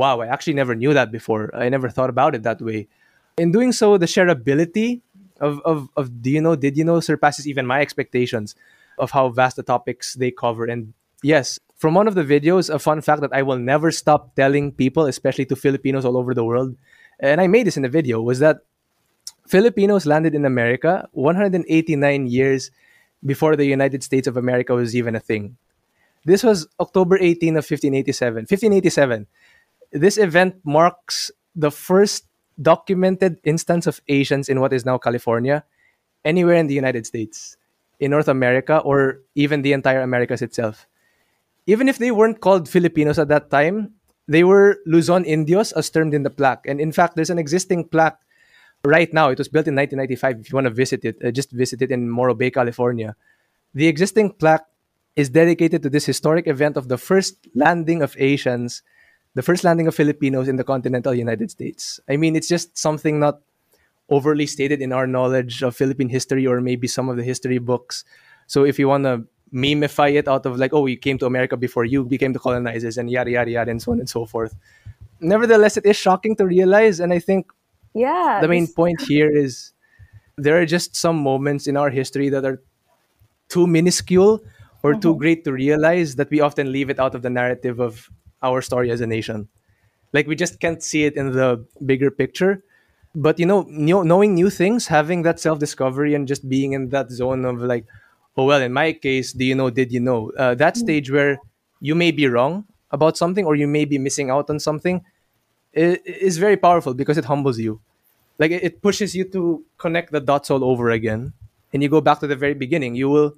wow 0.00 0.20
i 0.24 0.26
actually 0.34 0.54
never 0.54 0.74
knew 0.74 0.92
that 0.94 1.10
before. 1.18 1.44
I 1.64 1.68
never 1.68 1.88
thought 1.90 2.10
about 2.10 2.34
it 2.36 2.42
that 2.48 2.60
way. 2.68 2.88
In 3.36 3.52
doing 3.52 3.72
so 3.80 3.98
the 3.98 4.10
shareability 4.14 5.02
of, 5.40 5.60
of, 5.64 5.88
of 5.96 6.04
do 6.22 6.30
you 6.30 6.40
know 6.40 6.54
did 6.56 6.76
you 6.78 6.84
know 6.88 6.98
surpasses 7.00 7.46
even 7.46 7.66
my 7.66 7.80
expectations 7.82 8.54
of 9.02 9.10
how 9.10 9.28
vast 9.28 9.56
the 9.56 9.62
topics 9.62 10.14
they 10.14 10.30
cover. 10.30 10.64
And 10.64 10.94
yes 11.22 11.58
from 11.76 11.94
one 11.94 12.08
of 12.08 12.14
the 12.14 12.24
videos 12.24 12.72
a 12.72 12.78
fun 12.78 13.00
fact 13.00 13.20
that 13.20 13.32
i 13.32 13.42
will 13.42 13.58
never 13.58 13.90
stop 13.90 14.34
telling 14.34 14.70
people 14.72 15.06
especially 15.06 15.44
to 15.44 15.56
filipinos 15.56 16.04
all 16.04 16.16
over 16.16 16.34
the 16.34 16.44
world 16.44 16.76
and 17.20 17.40
i 17.40 17.46
made 17.46 17.66
this 17.66 17.76
in 17.76 17.82
the 17.82 17.88
video 17.88 18.20
was 18.20 18.38
that 18.38 18.58
filipinos 19.46 20.06
landed 20.06 20.34
in 20.34 20.44
america 20.44 21.08
189 21.12 22.26
years 22.26 22.70
before 23.24 23.56
the 23.56 23.64
united 23.64 24.02
states 24.02 24.28
of 24.28 24.36
america 24.36 24.74
was 24.74 24.94
even 24.94 25.14
a 25.14 25.20
thing. 25.20 25.56
This 26.24 26.42
was 26.42 26.68
october 26.78 27.16
18 27.16 27.56
of 27.56 27.64
1587 27.64 28.42
1587 28.42 29.26
this 29.92 30.18
event 30.18 30.56
marks 30.64 31.30
the 31.56 31.70
first 31.70 32.26
documented 32.60 33.38
instance 33.44 33.86
of 33.86 34.00
asians 34.08 34.48
in 34.48 34.60
what 34.60 34.72
is 34.72 34.84
now 34.84 34.98
california 34.98 35.64
anywhere 36.24 36.56
in 36.56 36.66
the 36.66 36.74
united 36.74 37.06
states 37.06 37.56
in 38.00 38.10
north 38.10 38.28
america 38.28 38.78
or 38.78 39.20
even 39.34 39.62
the 39.62 39.72
entire 39.72 40.00
americas 40.00 40.42
itself 40.42 40.86
even 41.68 41.86
if 41.86 41.98
they 41.98 42.10
weren't 42.10 42.40
called 42.40 42.66
Filipinos 42.66 43.18
at 43.18 43.28
that 43.28 43.50
time, 43.50 43.92
they 44.26 44.42
were 44.42 44.80
Luzon 44.86 45.24
Indios 45.26 45.70
as 45.72 45.90
termed 45.90 46.14
in 46.14 46.22
the 46.22 46.30
plaque. 46.30 46.64
And 46.66 46.80
in 46.80 46.92
fact, 46.92 47.14
there's 47.14 47.28
an 47.28 47.38
existing 47.38 47.88
plaque 47.88 48.18
right 48.84 49.12
now. 49.12 49.28
It 49.28 49.36
was 49.36 49.48
built 49.48 49.68
in 49.68 49.76
1995. 49.76 50.40
If 50.40 50.50
you 50.50 50.56
want 50.56 50.64
to 50.64 50.72
visit 50.72 51.04
it, 51.04 51.20
uh, 51.22 51.30
just 51.30 51.52
visit 51.52 51.82
it 51.82 51.90
in 51.90 52.08
Morro 52.08 52.34
Bay, 52.34 52.50
California. 52.50 53.14
The 53.74 53.86
existing 53.86 54.32
plaque 54.32 54.64
is 55.14 55.28
dedicated 55.28 55.82
to 55.82 55.90
this 55.90 56.06
historic 56.06 56.46
event 56.46 56.78
of 56.78 56.88
the 56.88 56.96
first 56.96 57.36
landing 57.54 58.00
of 58.00 58.16
Asians, 58.18 58.82
the 59.38 59.42
first 59.42 59.62
landing 59.62 59.86
of 59.86 59.94
Filipinos 59.94 60.48
in 60.48 60.56
the 60.56 60.64
continental 60.64 61.14
United 61.14 61.48
States. 61.48 62.00
I 62.08 62.16
mean, 62.16 62.34
it's 62.34 62.48
just 62.48 62.76
something 62.76 63.20
not 63.20 63.38
overly 64.10 64.46
stated 64.46 64.82
in 64.82 64.92
our 64.92 65.06
knowledge 65.06 65.62
of 65.62 65.76
Philippine 65.76 66.08
history 66.08 66.44
or 66.44 66.60
maybe 66.60 66.88
some 66.88 67.08
of 67.08 67.16
the 67.16 67.22
history 67.22 67.58
books. 67.58 68.04
So 68.48 68.64
if 68.64 68.80
you 68.80 68.88
want 68.88 69.04
to 69.04 69.28
memify 69.52 70.08
it 70.08 70.26
out 70.26 70.44
of 70.44 70.58
like, 70.58 70.74
oh, 70.74 70.80
we 70.80 70.96
came 70.96 71.18
to 71.18 71.26
America 71.26 71.56
before 71.56 71.84
you 71.84 72.04
became 72.04 72.32
the 72.32 72.40
colonizers 72.40 72.98
and 72.98 73.08
yada 73.08 73.30
yada 73.30 73.50
yada 73.52 73.70
and 73.70 73.80
so 73.80 73.92
on 73.92 74.00
and 74.00 74.08
so 74.08 74.26
forth. 74.26 74.56
Nevertheless, 75.20 75.76
it 75.76 75.86
is 75.86 75.94
shocking 75.96 76.34
to 76.34 76.44
realize, 76.44 76.98
and 76.98 77.12
I 77.12 77.20
think 77.20 77.52
Yeah. 77.94 78.40
the 78.42 78.48
main 78.48 78.66
point 78.66 79.00
here 79.02 79.30
is 79.30 79.72
there 80.36 80.60
are 80.60 80.66
just 80.66 80.96
some 80.96 81.16
moments 81.30 81.68
in 81.68 81.76
our 81.76 81.90
history 81.90 82.28
that 82.30 82.44
are 82.44 82.60
too 83.48 83.68
minuscule 83.68 84.40
or 84.82 84.94
too 84.94 85.10
uh-huh. 85.10 85.18
great 85.22 85.44
to 85.44 85.52
realize 85.52 86.16
that 86.16 86.28
we 86.30 86.40
often 86.40 86.72
leave 86.72 86.90
it 86.90 86.98
out 86.98 87.14
of 87.14 87.22
the 87.22 87.30
narrative 87.30 87.78
of 87.78 88.10
our 88.42 88.62
story 88.62 88.90
as 88.90 89.00
a 89.00 89.06
nation. 89.06 89.48
Like 90.12 90.26
we 90.26 90.36
just 90.36 90.60
can't 90.60 90.82
see 90.82 91.04
it 91.04 91.16
in 91.16 91.32
the 91.32 91.64
bigger 91.84 92.10
picture. 92.10 92.62
But 93.14 93.38
you 93.38 93.46
know, 93.46 93.62
knew- 93.68 94.04
knowing 94.04 94.34
new 94.34 94.50
things, 94.50 94.86
having 94.88 95.22
that 95.22 95.40
self 95.40 95.58
discovery, 95.58 96.14
and 96.14 96.28
just 96.28 96.48
being 96.48 96.72
in 96.72 96.90
that 96.90 97.10
zone 97.10 97.44
of 97.44 97.60
like, 97.62 97.86
oh 98.36 98.44
well, 98.44 98.60
in 98.62 98.72
my 98.72 98.92
case, 98.92 99.32
do 99.32 99.44
you 99.44 99.54
know? 99.54 99.70
Did 99.70 99.92
you 99.92 100.00
know? 100.00 100.30
Uh, 100.38 100.54
that 100.56 100.76
stage 100.76 101.10
where 101.10 101.38
you 101.80 101.94
may 101.94 102.10
be 102.12 102.28
wrong 102.28 102.64
about 102.90 103.16
something 103.16 103.44
or 103.46 103.54
you 103.56 103.66
may 103.68 103.84
be 103.84 103.98
missing 103.98 104.30
out 104.30 104.50
on 104.50 104.58
something 104.60 105.04
i- 105.76 105.98
is 106.04 106.38
very 106.38 106.56
powerful 106.56 106.94
because 106.94 107.18
it 107.18 107.24
humbles 107.26 107.58
you 107.58 107.80
like 108.38 108.50
it, 108.50 108.62
it 108.64 108.82
pushes 108.82 109.14
you 109.14 109.24
to 109.24 109.64
connect 109.78 110.12
the 110.12 110.20
dots 110.20 110.50
all 110.50 110.64
over 110.64 110.90
again 110.90 111.32
and 111.72 111.82
you 111.82 111.88
go 111.88 112.00
back 112.00 112.20
to 112.20 112.26
the 112.26 112.36
very 112.36 112.54
beginning 112.54 112.94
you 112.94 113.08
will 113.08 113.34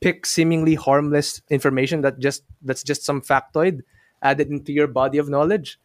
pick 0.00 0.26
seemingly 0.26 0.74
harmless 0.74 1.42
information 1.50 2.02
that 2.02 2.18
just 2.18 2.44
that's 2.62 2.82
just 2.82 3.04
some 3.04 3.20
factoid 3.20 3.82
added 4.22 4.48
into 4.48 4.72
your 4.72 4.86
body 4.86 5.18
of 5.18 5.28
knowledge 5.28 5.78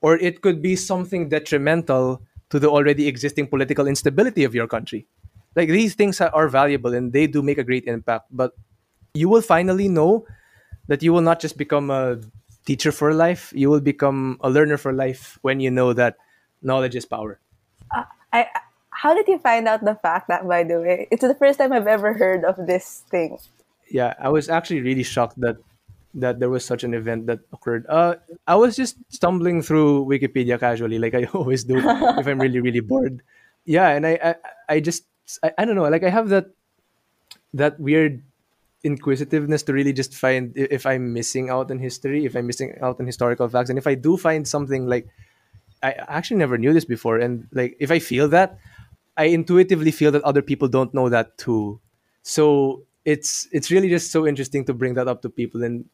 or 0.00 0.16
it 0.18 0.42
could 0.42 0.60
be 0.60 0.74
something 0.76 1.28
detrimental 1.28 2.20
to 2.50 2.58
the 2.58 2.68
already 2.68 3.08
existing 3.08 3.46
political 3.46 3.86
instability 3.86 4.44
of 4.44 4.54
your 4.54 4.66
country 4.66 5.06
like 5.54 5.68
these 5.68 5.94
things 5.94 6.20
are, 6.20 6.48
valuable 6.48 6.94
and 6.94 7.12
they 7.12 7.26
do 7.26 7.42
make 7.42 7.58
a 7.58 7.64
great 7.64 7.84
impact 7.84 8.26
but 8.30 8.52
you 9.14 9.28
will 9.28 9.42
finally 9.42 9.88
know 9.88 10.24
that 10.88 11.02
you 11.02 11.12
will 11.12 11.20
not 11.20 11.40
just 11.40 11.56
become 11.56 11.90
a 11.90 12.18
teacher 12.64 12.92
for 12.92 13.12
life 13.12 13.52
you 13.54 13.68
will 13.70 13.80
become 13.80 14.38
a 14.40 14.50
learner 14.50 14.76
for 14.76 14.92
life 14.92 15.38
when 15.42 15.60
you 15.60 15.70
know 15.70 15.92
that 15.92 16.16
knowledge 16.62 16.94
is 16.94 17.04
power 17.04 17.38
uh, 17.94 18.04
I, 18.32 18.46
how 18.90 19.14
did 19.14 19.26
you 19.28 19.38
find 19.38 19.66
out 19.66 19.84
the 19.84 19.96
fact 19.96 20.28
that, 20.28 20.46
by 20.46 20.62
the 20.64 20.80
way? 20.80 21.08
It's 21.10 21.22
the 21.22 21.34
first 21.34 21.58
time 21.58 21.72
I've 21.72 21.88
ever 21.88 22.14
heard 22.14 22.44
of 22.44 22.66
this 22.66 23.04
thing. 23.10 23.38
yeah 23.92 24.14
i 24.18 24.28
was 24.28 24.48
actually 24.48 24.80
really 24.80 25.02
shocked 25.02 25.38
that 25.40 25.56
that 26.14 26.40
there 26.40 26.50
was 26.50 26.64
such 26.64 26.84
an 26.84 26.94
event 26.94 27.26
that 27.26 27.40
occurred. 27.52 27.86
Uh 27.88 28.16
i 28.46 28.54
was 28.54 28.76
just 28.76 28.96
stumbling 29.08 29.62
through 29.62 30.04
wikipedia 30.04 30.58
casually 30.58 30.98
like 30.98 31.14
i 31.14 31.24
always 31.34 31.64
do 31.64 31.78
if 31.78 32.26
i'm 32.26 32.40
really 32.40 32.60
really 32.60 32.80
bored. 32.80 33.22
Yeah 33.64 33.88
and 33.88 34.06
i 34.06 34.18
i, 34.22 34.34
I 34.68 34.80
just 34.80 35.04
I, 35.42 35.52
I 35.58 35.64
don't 35.64 35.76
know 35.76 35.88
like 35.88 36.02
i 36.04 36.10
have 36.10 36.28
that 36.28 36.50
that 37.54 37.78
weird 37.78 38.22
inquisitiveness 38.84 39.62
to 39.62 39.72
really 39.72 39.92
just 39.92 40.14
find 40.14 40.52
if 40.56 40.86
i'm 40.86 41.12
missing 41.12 41.50
out 41.50 41.70
in 41.70 41.78
history 41.78 42.24
if 42.24 42.34
i'm 42.34 42.46
missing 42.46 42.74
out 42.82 42.98
on 42.98 43.06
historical 43.06 43.48
facts. 43.48 43.70
And 43.70 43.78
if 43.78 43.86
i 43.86 43.94
do 43.94 44.16
find 44.16 44.46
something 44.46 44.86
like 44.86 45.06
i 45.82 45.92
actually 46.08 46.38
never 46.38 46.58
knew 46.58 46.72
this 46.72 46.84
before. 46.84 47.18
And 47.18 47.46
like 47.52 47.76
if 47.80 47.90
i 47.90 47.98
feel 47.98 48.28
that 48.28 48.58
I 49.16 49.26
intuitively 49.26 49.90
feel 49.92 50.10
that 50.12 50.22
other 50.24 50.42
people 50.42 50.68
don't 50.68 50.94
know 50.94 51.08
that 51.08 51.38
too. 51.38 51.80
So 52.22 52.82
it's 53.04 53.48
it's 53.52 53.70
really 53.70 53.88
just 53.88 54.10
so 54.12 54.26
interesting 54.26 54.64
to 54.66 54.74
bring 54.74 54.94
that 54.94 55.08
up 55.08 55.22
to 55.22 55.28
people, 55.28 55.62
and 55.62 55.84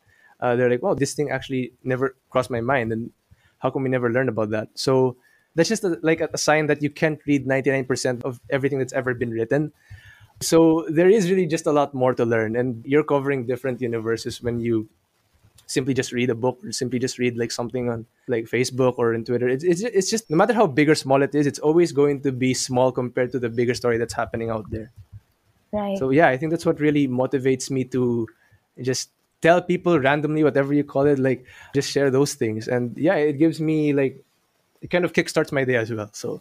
uh, 0.40 0.56
they're 0.56 0.70
like, 0.70 0.82
"Wow, 0.82 0.94
this 0.94 1.14
thing 1.14 1.30
actually 1.30 1.72
never 1.84 2.16
crossed 2.30 2.50
my 2.50 2.60
mind, 2.60 2.92
and 2.92 3.10
how 3.58 3.70
come 3.70 3.82
we 3.82 3.88
never 3.88 4.10
learned 4.10 4.28
about 4.28 4.50
that?" 4.50 4.68
So 4.74 5.16
that's 5.54 5.68
just 5.68 5.84
a, 5.84 5.98
like 6.02 6.20
a, 6.20 6.38
sign 6.38 6.66
that 6.66 6.82
you 6.82 6.90
can't 6.90 7.18
read 7.26 7.46
ninety 7.46 7.70
nine 7.70 7.84
percent 7.84 8.24
of 8.24 8.40
everything 8.50 8.78
that's 8.78 8.92
ever 8.92 9.14
been 9.14 9.30
written. 9.30 9.72
So 10.40 10.86
there 10.88 11.08
is 11.08 11.30
really 11.30 11.46
just 11.46 11.66
a 11.66 11.72
lot 11.72 11.94
more 11.94 12.14
to 12.14 12.24
learn, 12.24 12.56
and 12.56 12.84
you're 12.86 13.04
covering 13.04 13.46
different 13.46 13.80
universes 13.80 14.42
when 14.42 14.60
you 14.60 14.88
simply 15.68 15.92
just 15.92 16.12
read 16.12 16.30
a 16.30 16.34
book 16.34 16.58
or 16.64 16.72
simply 16.72 16.98
just 16.98 17.18
read 17.18 17.36
like 17.36 17.52
something 17.52 17.90
on 17.90 18.06
like 18.26 18.44
Facebook 18.46 18.94
or 18.96 19.12
in 19.12 19.24
Twitter. 19.24 19.48
It's, 19.48 19.62
it's, 19.62 19.82
it's 19.82 20.10
just 20.10 20.30
no 20.30 20.36
matter 20.36 20.54
how 20.54 20.66
big 20.66 20.88
or 20.88 20.94
small 20.94 21.22
it 21.22 21.34
is, 21.34 21.46
it's 21.46 21.58
always 21.58 21.92
going 21.92 22.22
to 22.22 22.32
be 22.32 22.54
small 22.54 22.90
compared 22.90 23.32
to 23.32 23.38
the 23.38 23.50
bigger 23.50 23.74
story 23.74 23.98
that's 23.98 24.14
happening 24.14 24.48
out 24.48 24.70
there. 24.70 24.90
Right. 25.70 25.98
So 25.98 26.08
yeah, 26.10 26.28
I 26.28 26.38
think 26.38 26.50
that's 26.50 26.64
what 26.64 26.80
really 26.80 27.06
motivates 27.06 27.70
me 27.70 27.84
to 27.84 28.26
just 28.80 29.10
tell 29.40 29.62
people 29.62 29.98
randomly, 30.00 30.42
whatever 30.44 30.72
you 30.74 30.84
call 30.84 31.06
it, 31.06 31.18
like 31.18 31.44
just 31.74 31.90
share 31.90 32.10
those 32.10 32.34
things. 32.34 32.68
And 32.68 32.96
yeah, 32.98 33.14
it 33.14 33.34
gives 33.38 33.60
me 33.60 33.92
like 33.92 34.22
it 34.80 34.90
kind 34.90 35.04
of 35.04 35.12
kickstarts 35.12 35.52
my 35.52 35.64
day 35.64 35.76
as 35.76 35.90
well. 35.92 36.10
So 36.12 36.40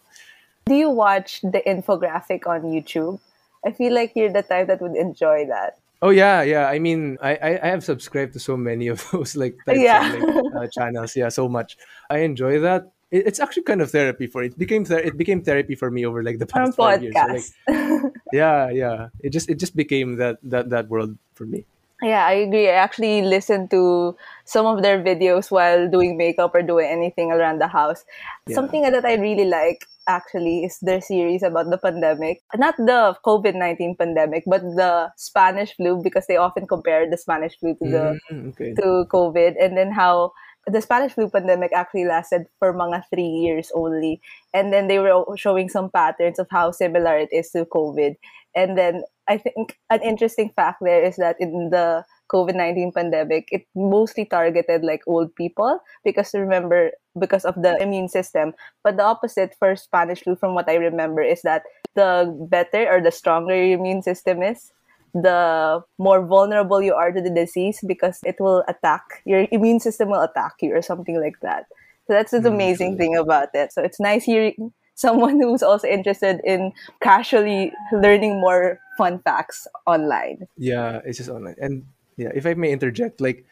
Do 0.65 0.75
you 0.75 0.89
watch 0.89 1.41
the 1.41 1.61
infographic 1.65 2.45
on 2.47 2.61
YouTube? 2.63 3.19
I 3.65 3.71
feel 3.71 3.93
like 3.93 4.13
you're 4.15 4.31
the 4.31 4.43
type 4.43 4.67
that 4.67 4.81
would 4.81 4.95
enjoy 4.95 5.45
that. 5.47 5.77
Oh 6.01 6.09
yeah, 6.11 6.43
yeah. 6.43 6.67
I 6.69 6.77
mean, 6.79 7.17
I 7.21 7.35
I, 7.35 7.51
I 7.63 7.67
have 7.73 7.83
subscribed 7.83 8.33
to 8.33 8.39
so 8.39 8.55
many 8.55 8.87
of 8.87 9.01
those 9.11 9.35
like 9.35 9.57
types 9.65 9.79
Yeah. 9.79 10.13
of 10.13 10.21
like, 10.21 10.45
uh, 10.55 10.67
channels. 10.69 11.15
Yeah, 11.15 11.29
so 11.29 11.49
much. 11.49 11.77
I 12.09 12.19
enjoy 12.19 12.59
that. 12.61 12.91
It, 13.09 13.25
it's 13.25 13.39
actually 13.39 13.63
kind 13.63 13.81
of 13.81 13.89
therapy 13.89 14.27
for 14.27 14.43
it. 14.43 14.57
Became 14.57 14.85
ther- 14.85 14.99
it 15.01 15.17
became 15.17 15.41
therapy 15.41 15.73
for 15.73 15.89
me 15.89 16.05
over 16.05 16.21
like 16.21 16.37
the 16.37 16.45
past 16.45 16.75
five 16.77 17.01
years. 17.01 17.15
So, 17.15 17.25
like, 17.33 18.13
yeah, 18.33 18.69
yeah. 18.69 19.07
It 19.23 19.31
just 19.31 19.49
it 19.49 19.57
just 19.57 19.75
became 19.75 20.17
that 20.17 20.37
that 20.43 20.69
that 20.69 20.89
world 20.89 21.17
for 21.33 21.45
me. 21.47 21.65
Yeah, 22.01 22.27
I 22.27 22.33
agree. 22.45 22.69
I 22.69 22.73
actually 22.73 23.23
listen 23.23 23.67
to 23.69 24.15
some 24.45 24.67
of 24.67 24.83
their 24.83 25.01
videos 25.01 25.49
while 25.49 25.89
doing 25.89 26.15
makeup 26.15 26.53
or 26.53 26.61
doing 26.61 26.85
anything 26.85 27.31
around 27.31 27.59
the 27.59 27.67
house. 27.67 28.05
Yeah. 28.45 28.53
Something 28.55 28.83
that 28.83 29.03
I 29.03 29.15
really 29.15 29.45
like 29.45 29.87
actually 30.07 30.63
is 30.63 30.77
their 30.79 31.01
series 31.01 31.41
about 31.41 31.71
the 31.71 31.77
pandemic. 31.77 32.41
Not 32.55 32.77
the 32.77 33.17
COVID 33.25 33.55
19 33.55 33.95
pandemic, 33.95 34.43
but 34.45 34.61
the 34.61 35.11
Spanish 35.17 35.75
flu, 35.75 35.99
because 36.03 36.27
they 36.27 36.37
often 36.37 36.67
compare 36.67 37.09
the 37.09 37.17
Spanish 37.17 37.57
flu 37.59 37.73
to 37.81 37.89
the 37.89 38.19
Mm, 38.31 38.49
okay. 38.49 38.73
to 38.75 39.05
COVID 39.09 39.55
and 39.59 39.75
then 39.75 39.91
how 39.91 40.33
the 40.67 40.81
Spanish 40.81 41.13
flu 41.13 41.29
pandemic 41.29 41.71
actually 41.73 42.05
lasted 42.05 42.45
for 42.59 42.73
mga 42.73 43.03
three 43.09 43.25
years 43.41 43.71
only. 43.73 44.21
And 44.53 44.71
then 44.71 44.87
they 44.87 44.99
were 44.99 45.25
showing 45.35 45.69
some 45.69 45.89
patterns 45.89 46.39
of 46.39 46.47
how 46.51 46.71
similar 46.71 47.17
it 47.17 47.29
is 47.31 47.49
to 47.51 47.65
COVID. 47.65 48.17
And 48.55 48.77
then 48.77 49.03
I 49.27 49.37
think 49.37 49.77
an 49.89 50.01
interesting 50.03 50.51
fact 50.55 50.79
there 50.81 51.03
is 51.03 51.17
that 51.17 51.35
in 51.39 51.69
the 51.69 52.05
COVID 52.31 52.55
19 52.55 52.91
pandemic, 52.91 53.47
it 53.51 53.65
mostly 53.75 54.25
targeted 54.25 54.83
like 54.83 55.01
old 55.07 55.33
people 55.35 55.79
because 56.03 56.33
remember, 56.33 56.91
because 57.19 57.45
of 57.45 57.55
the 57.61 57.77
immune 57.81 58.09
system. 58.09 58.53
But 58.83 58.97
the 58.97 59.03
opposite 59.03 59.55
for 59.59 59.75
Spanish 59.75 60.23
flu, 60.23 60.35
from 60.35 60.55
what 60.55 60.69
I 60.69 60.75
remember, 60.75 61.21
is 61.21 61.41
that 61.43 61.63
the 61.95 62.33
better 62.49 62.87
or 62.89 63.01
the 63.01 63.11
stronger 63.11 63.55
your 63.55 63.77
immune 63.79 64.01
system 64.01 64.41
is, 64.43 64.71
the 65.13 65.81
more 65.97 66.25
vulnerable 66.25 66.81
you 66.81 66.93
are 66.93 67.11
to 67.11 67.21
the 67.21 67.29
disease 67.29 67.79
because 67.87 68.19
it 68.23 68.35
will 68.39 68.63
attack 68.67 69.03
your 69.25 69.47
immune 69.51 69.79
system 69.79 70.09
will 70.09 70.21
attack 70.21 70.53
you 70.61 70.73
or 70.75 70.81
something 70.81 71.19
like 71.19 71.39
that. 71.41 71.65
So 72.07 72.13
that's 72.13 72.31
the 72.31 72.39
Mm, 72.39 72.47
amazing 72.47 72.97
thing 72.97 73.15
about 73.15 73.49
it. 73.53 73.73
So 73.73 73.81
it's 73.81 73.99
nice 73.99 74.23
hearing 74.23 74.73
someone 74.97 75.39
who's 75.45 75.63
also 75.63 75.87
interested 75.87 76.41
in 76.43 76.73
casually 76.99 77.71
learning 77.93 78.41
more 78.41 78.81
fun 78.97 79.21
facts 79.21 79.69
online. 79.85 80.49
Yeah, 80.57 80.99
it's 81.05 81.17
just 81.21 81.29
online. 81.29 81.55
And 81.61 81.85
yeah, 82.17 82.33
if 82.33 82.45
I 82.45 82.55
may 82.55 82.73
interject, 82.73 83.21
like 83.21 83.45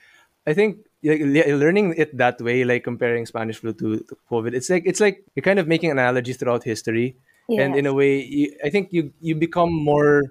I 0.45 0.53
think 0.53 0.83
like, 1.05 1.21
learning 1.21 1.93
it 1.97 2.17
that 2.17 2.41
way, 2.41 2.65
like 2.65 2.83
comparing 2.83 3.25
Spanish 3.25 3.57
flu 3.57 3.73
to, 3.73 3.99
to 4.01 4.17
COVID, 4.29 4.53
it's 4.53 4.69
like 4.69 4.83
it's 4.85 4.99
like 4.99 5.23
you're 5.35 5.45
kind 5.45 5.59
of 5.59 5.67
making 5.69 5.91
analogies 5.91 6.37
throughout 6.37 6.65
history, 6.65 7.15
and 7.47 7.75
in 7.77 7.85
a 7.85 7.93
way, 7.93 8.25
you, 8.25 8.57
I 8.65 8.69
think 8.69 8.89
you 8.91 9.13
you 9.21 9.35
become 9.35 9.71
more, 9.71 10.23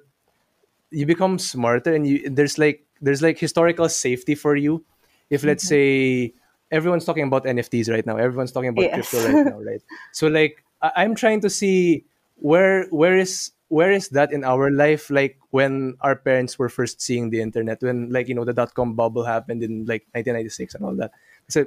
you 0.90 1.06
become 1.06 1.38
smarter, 1.38 1.94
and 1.94 2.06
you 2.06 2.28
there's 2.28 2.58
like 2.58 2.84
there's 3.00 3.22
like 3.22 3.38
historical 3.38 3.88
safety 3.88 4.34
for 4.34 4.56
you. 4.56 4.84
If 5.30 5.44
let's 5.44 5.64
mm-hmm. 5.64 6.34
say 6.34 6.34
everyone's 6.74 7.04
talking 7.04 7.24
about 7.24 7.44
NFTs 7.44 7.88
right 7.88 8.04
now, 8.04 8.16
everyone's 8.16 8.50
talking 8.50 8.70
about 8.70 8.82
Yes. 8.82 9.08
crypto 9.08 9.18
right 9.30 9.46
now, 9.46 9.60
right? 9.62 9.82
So 10.12 10.26
like 10.26 10.64
I- 10.84 10.92
I'm 11.02 11.14
trying 11.16 11.40
to 11.40 11.50
see 11.50 12.04
where 12.36 12.84
where 12.92 13.16
is 13.16 13.50
where 13.72 13.90
is 13.90 14.10
that 14.12 14.30
in 14.30 14.44
our 14.44 14.70
life 14.70 15.08
like 15.10 15.38
when 15.50 15.96
our 16.04 16.14
parents 16.14 16.58
were 16.60 16.68
first 16.68 17.00
seeing 17.00 17.30
the 17.30 17.40
internet 17.40 17.80
when 17.82 18.10
like 18.12 18.28
you 18.28 18.34
know 18.36 18.44
the 18.44 18.52
dot 18.52 18.74
com 18.74 18.94
bubble 18.94 19.24
happened 19.24 19.62
in 19.64 19.86
like 19.88 20.04
1996 20.12 20.74
and 20.76 20.84
all 20.84 20.94
that. 21.00 21.10
So 21.48 21.64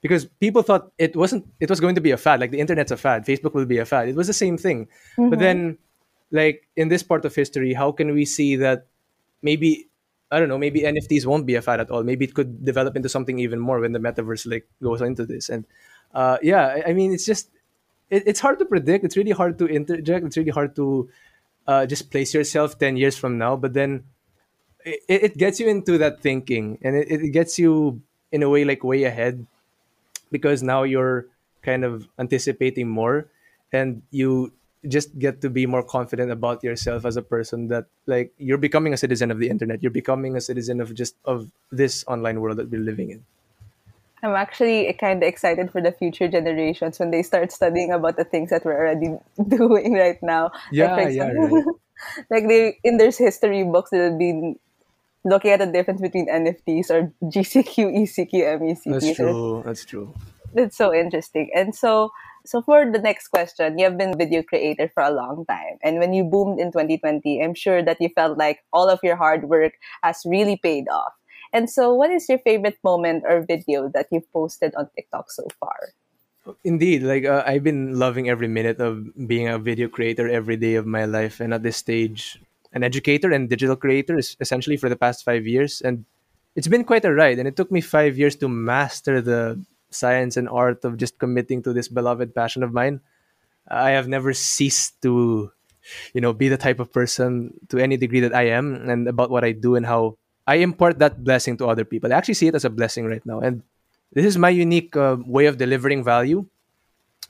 because 0.00 0.24
people 0.40 0.62
thought 0.62 0.92
it 0.96 1.16
wasn't 1.16 1.44
it 1.60 1.68
was 1.68 1.80
going 1.80 1.96
to 1.98 2.00
be 2.00 2.12
a 2.12 2.16
fad 2.16 2.40
like 2.40 2.52
the 2.54 2.60
internet's 2.60 2.92
a 2.94 2.96
fad 2.96 3.26
facebook 3.26 3.52
will 3.52 3.66
be 3.66 3.78
a 3.78 3.84
fad. 3.84 4.08
It 4.08 4.16
was 4.16 4.28
the 4.30 4.36
same 4.44 4.56
thing. 4.56 4.88
But 5.18 5.38
then 5.40 5.78
like 6.30 6.68
in 6.76 6.88
this 6.88 7.02
part 7.02 7.24
of 7.26 7.34
history 7.34 7.74
how 7.74 7.90
can 7.92 8.14
we 8.14 8.24
see 8.24 8.54
that 8.56 8.86
maybe 9.42 9.88
i 10.30 10.38
don't 10.38 10.48
know 10.48 10.56
maybe 10.58 10.82
nfts 10.86 11.26
won't 11.26 11.44
be 11.44 11.56
a 11.56 11.62
fad 11.62 11.80
at 11.80 11.90
all? 11.90 12.04
Maybe 12.04 12.24
it 12.24 12.34
could 12.38 12.64
develop 12.64 12.94
into 12.96 13.08
something 13.10 13.38
even 13.40 13.58
more 13.58 13.80
when 13.80 13.92
the 13.92 13.98
metaverse 13.98 14.46
like 14.46 14.68
goes 14.80 15.02
into 15.02 15.26
this. 15.26 15.48
And 15.50 15.66
uh 16.14 16.38
yeah 16.42 16.66
i, 16.80 16.90
I 16.90 16.92
mean 16.94 17.12
it's 17.12 17.26
just 17.26 17.50
it, 18.10 18.24
it's 18.26 18.40
hard 18.40 18.58
to 18.58 18.64
predict. 18.64 19.04
It's 19.04 19.16
really 19.16 19.30
hard 19.30 19.58
to 19.58 19.66
interject. 19.66 20.26
It's 20.26 20.36
really 20.36 20.50
hard 20.50 20.76
to 20.76 21.08
uh, 21.66 21.86
just 21.86 22.10
place 22.10 22.34
yourself 22.34 22.78
10 22.78 22.96
years 22.96 23.16
from 23.16 23.38
now. 23.38 23.56
But 23.56 23.72
then 23.72 24.04
it, 24.84 25.00
it 25.08 25.36
gets 25.38 25.60
you 25.60 25.68
into 25.68 25.98
that 25.98 26.20
thinking 26.20 26.78
and 26.82 26.96
it, 26.96 27.10
it 27.10 27.30
gets 27.30 27.58
you 27.58 28.02
in 28.32 28.42
a 28.42 28.48
way 28.48 28.64
like 28.64 28.84
way 28.84 29.04
ahead 29.04 29.46
because 30.30 30.62
now 30.62 30.82
you're 30.82 31.26
kind 31.62 31.84
of 31.84 32.08
anticipating 32.18 32.88
more 32.88 33.26
and 33.72 34.02
you 34.10 34.52
just 34.88 35.18
get 35.18 35.42
to 35.42 35.50
be 35.50 35.66
more 35.66 35.82
confident 35.82 36.30
about 36.30 36.64
yourself 36.64 37.04
as 37.04 37.16
a 37.16 37.22
person 37.22 37.68
that 37.68 37.84
like 38.06 38.32
you're 38.38 38.58
becoming 38.58 38.94
a 38.94 38.96
citizen 38.96 39.30
of 39.30 39.38
the 39.38 39.48
internet. 39.48 39.82
You're 39.82 39.90
becoming 39.90 40.36
a 40.36 40.40
citizen 40.40 40.80
of 40.80 40.94
just 40.94 41.16
of 41.24 41.50
this 41.70 42.04
online 42.08 42.40
world 42.40 42.56
that 42.56 42.70
we're 42.70 42.80
living 42.80 43.10
in 43.10 43.24
I'm 44.22 44.34
actually 44.34 44.92
kind 44.94 45.22
of 45.22 45.28
excited 45.28 45.70
for 45.70 45.80
the 45.80 45.92
future 45.92 46.28
generations 46.28 46.98
when 46.98 47.10
they 47.10 47.22
start 47.22 47.52
studying 47.52 47.92
about 47.92 48.16
the 48.16 48.24
things 48.24 48.50
that 48.50 48.64
we're 48.64 48.78
already 48.78 49.16
doing 49.48 49.94
right 49.94 50.22
now. 50.22 50.50
Yeah, 50.70 50.96
like, 50.96 51.14
yeah, 51.14 51.30
right. 51.32 51.64
like 52.30 52.48
they 52.48 52.78
in 52.84 52.96
their 52.96 53.10
history 53.10 53.64
books 53.64 53.90
they'll 53.90 54.16
be 54.16 54.54
looking 55.24 55.50
at 55.50 55.60
the 55.60 55.66
difference 55.66 56.00
between 56.00 56.28
NFTs 56.28 56.90
or 56.90 57.12
GCQ, 57.22 57.92
ECQ, 57.92 58.32
MECQ. 58.60 58.92
that's 58.92 59.16
true 59.16 59.62
that's 59.64 59.84
true 59.84 60.14
it's 60.54 60.76
so 60.76 60.94
interesting. 60.94 61.50
And 61.54 61.74
so 61.74 62.10
so 62.46 62.62
for 62.62 62.90
the 62.90 62.98
next 62.98 63.28
question, 63.28 63.78
you 63.78 63.84
have 63.84 63.98
been 63.98 64.14
a 64.14 64.16
video 64.16 64.42
creator 64.42 64.90
for 64.94 65.02
a 65.02 65.10
long 65.10 65.44
time. 65.46 65.76
And 65.82 65.98
when 65.98 66.14
you 66.14 66.24
boomed 66.24 66.58
in 66.58 66.72
2020, 66.72 67.42
I'm 67.42 67.54
sure 67.54 67.82
that 67.82 68.00
you 68.00 68.08
felt 68.08 68.38
like 68.38 68.64
all 68.72 68.88
of 68.88 68.98
your 69.02 69.16
hard 69.16 69.44
work 69.44 69.74
has 70.02 70.22
really 70.24 70.56
paid 70.56 70.88
off. 70.88 71.12
And 71.52 71.68
so 71.68 71.92
what 71.94 72.10
is 72.10 72.28
your 72.28 72.38
favorite 72.38 72.78
moment 72.84 73.24
or 73.26 73.42
video 73.42 73.88
that 73.94 74.06
you've 74.10 74.30
posted 74.32 74.74
on 74.76 74.88
TikTok 74.94 75.30
so 75.30 75.46
far? 75.58 75.90
Indeed, 76.64 77.02
like 77.02 77.24
uh, 77.24 77.44
I've 77.46 77.62
been 77.62 77.98
loving 77.98 78.28
every 78.28 78.48
minute 78.48 78.80
of 78.80 79.04
being 79.26 79.48
a 79.48 79.58
video 79.58 79.88
creator 79.88 80.28
every 80.28 80.56
day 80.56 80.74
of 80.74 80.86
my 80.86 81.04
life, 81.04 81.38
and 81.38 81.52
at 81.52 81.62
this 81.62 81.76
stage, 81.76 82.40
an 82.72 82.82
educator 82.82 83.30
and 83.30 83.48
digital 83.48 83.76
creator 83.76 84.16
is 84.16 84.36
essentially 84.40 84.76
for 84.76 84.88
the 84.88 84.96
past 84.96 85.24
five 85.24 85.46
years, 85.46 85.82
and 85.82 86.04
it's 86.56 86.66
been 86.66 86.84
quite 86.84 87.04
a 87.04 87.12
ride. 87.12 87.38
And 87.38 87.46
it 87.46 87.56
took 87.56 87.70
me 87.70 87.80
five 87.80 88.16
years 88.16 88.36
to 88.36 88.48
master 88.48 89.20
the 89.20 89.60
science 89.90 90.36
and 90.36 90.48
art 90.48 90.84
of 90.84 90.96
just 90.96 91.18
committing 91.18 91.62
to 91.64 91.72
this 91.72 91.88
beloved 91.88 92.34
passion 92.34 92.62
of 92.62 92.72
mine. 92.72 93.00
I 93.68 93.90
have 93.90 94.08
never 94.08 94.32
ceased 94.32 95.02
to, 95.02 95.52
you 96.14 96.20
know, 96.20 96.32
be 96.32 96.48
the 96.48 96.56
type 96.56 96.80
of 96.80 96.92
person 96.92 97.52
to 97.68 97.78
any 97.78 97.98
degree 97.98 98.20
that 98.20 98.34
I 98.34 98.48
am, 98.48 98.88
and 98.88 99.06
about 99.08 99.30
what 99.30 99.44
I 99.44 99.52
do 99.52 99.76
and 99.76 99.84
how 99.84 100.16
I 100.50 100.56
impart 100.56 100.98
that 100.98 101.22
blessing 101.22 101.56
to 101.58 101.68
other 101.68 101.84
people. 101.84 102.12
I 102.12 102.16
actually 102.16 102.34
see 102.34 102.48
it 102.48 102.56
as 102.56 102.64
a 102.64 102.70
blessing 102.70 103.06
right 103.06 103.24
now, 103.24 103.38
and 103.38 103.62
this 104.12 104.26
is 104.26 104.36
my 104.36 104.50
unique 104.50 104.96
uh, 104.96 105.16
way 105.24 105.46
of 105.46 105.58
delivering 105.58 106.02
value. 106.02 106.44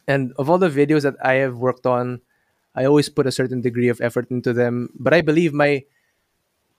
And 0.09 0.33
of 0.39 0.49
all 0.49 0.57
the 0.57 0.71
videos 0.71 1.03
that 1.03 1.17
I 1.23 1.35
have 1.35 1.59
worked 1.59 1.85
on, 1.85 2.23
I 2.75 2.87
always 2.87 3.11
put 3.11 3.27
a 3.27 3.31
certain 3.31 3.61
degree 3.61 3.89
of 3.89 4.01
effort 4.01 4.31
into 4.31 4.55
them. 4.55 4.89
But 4.99 5.13
I 5.13 5.21
believe 5.21 5.53
my 5.53 5.85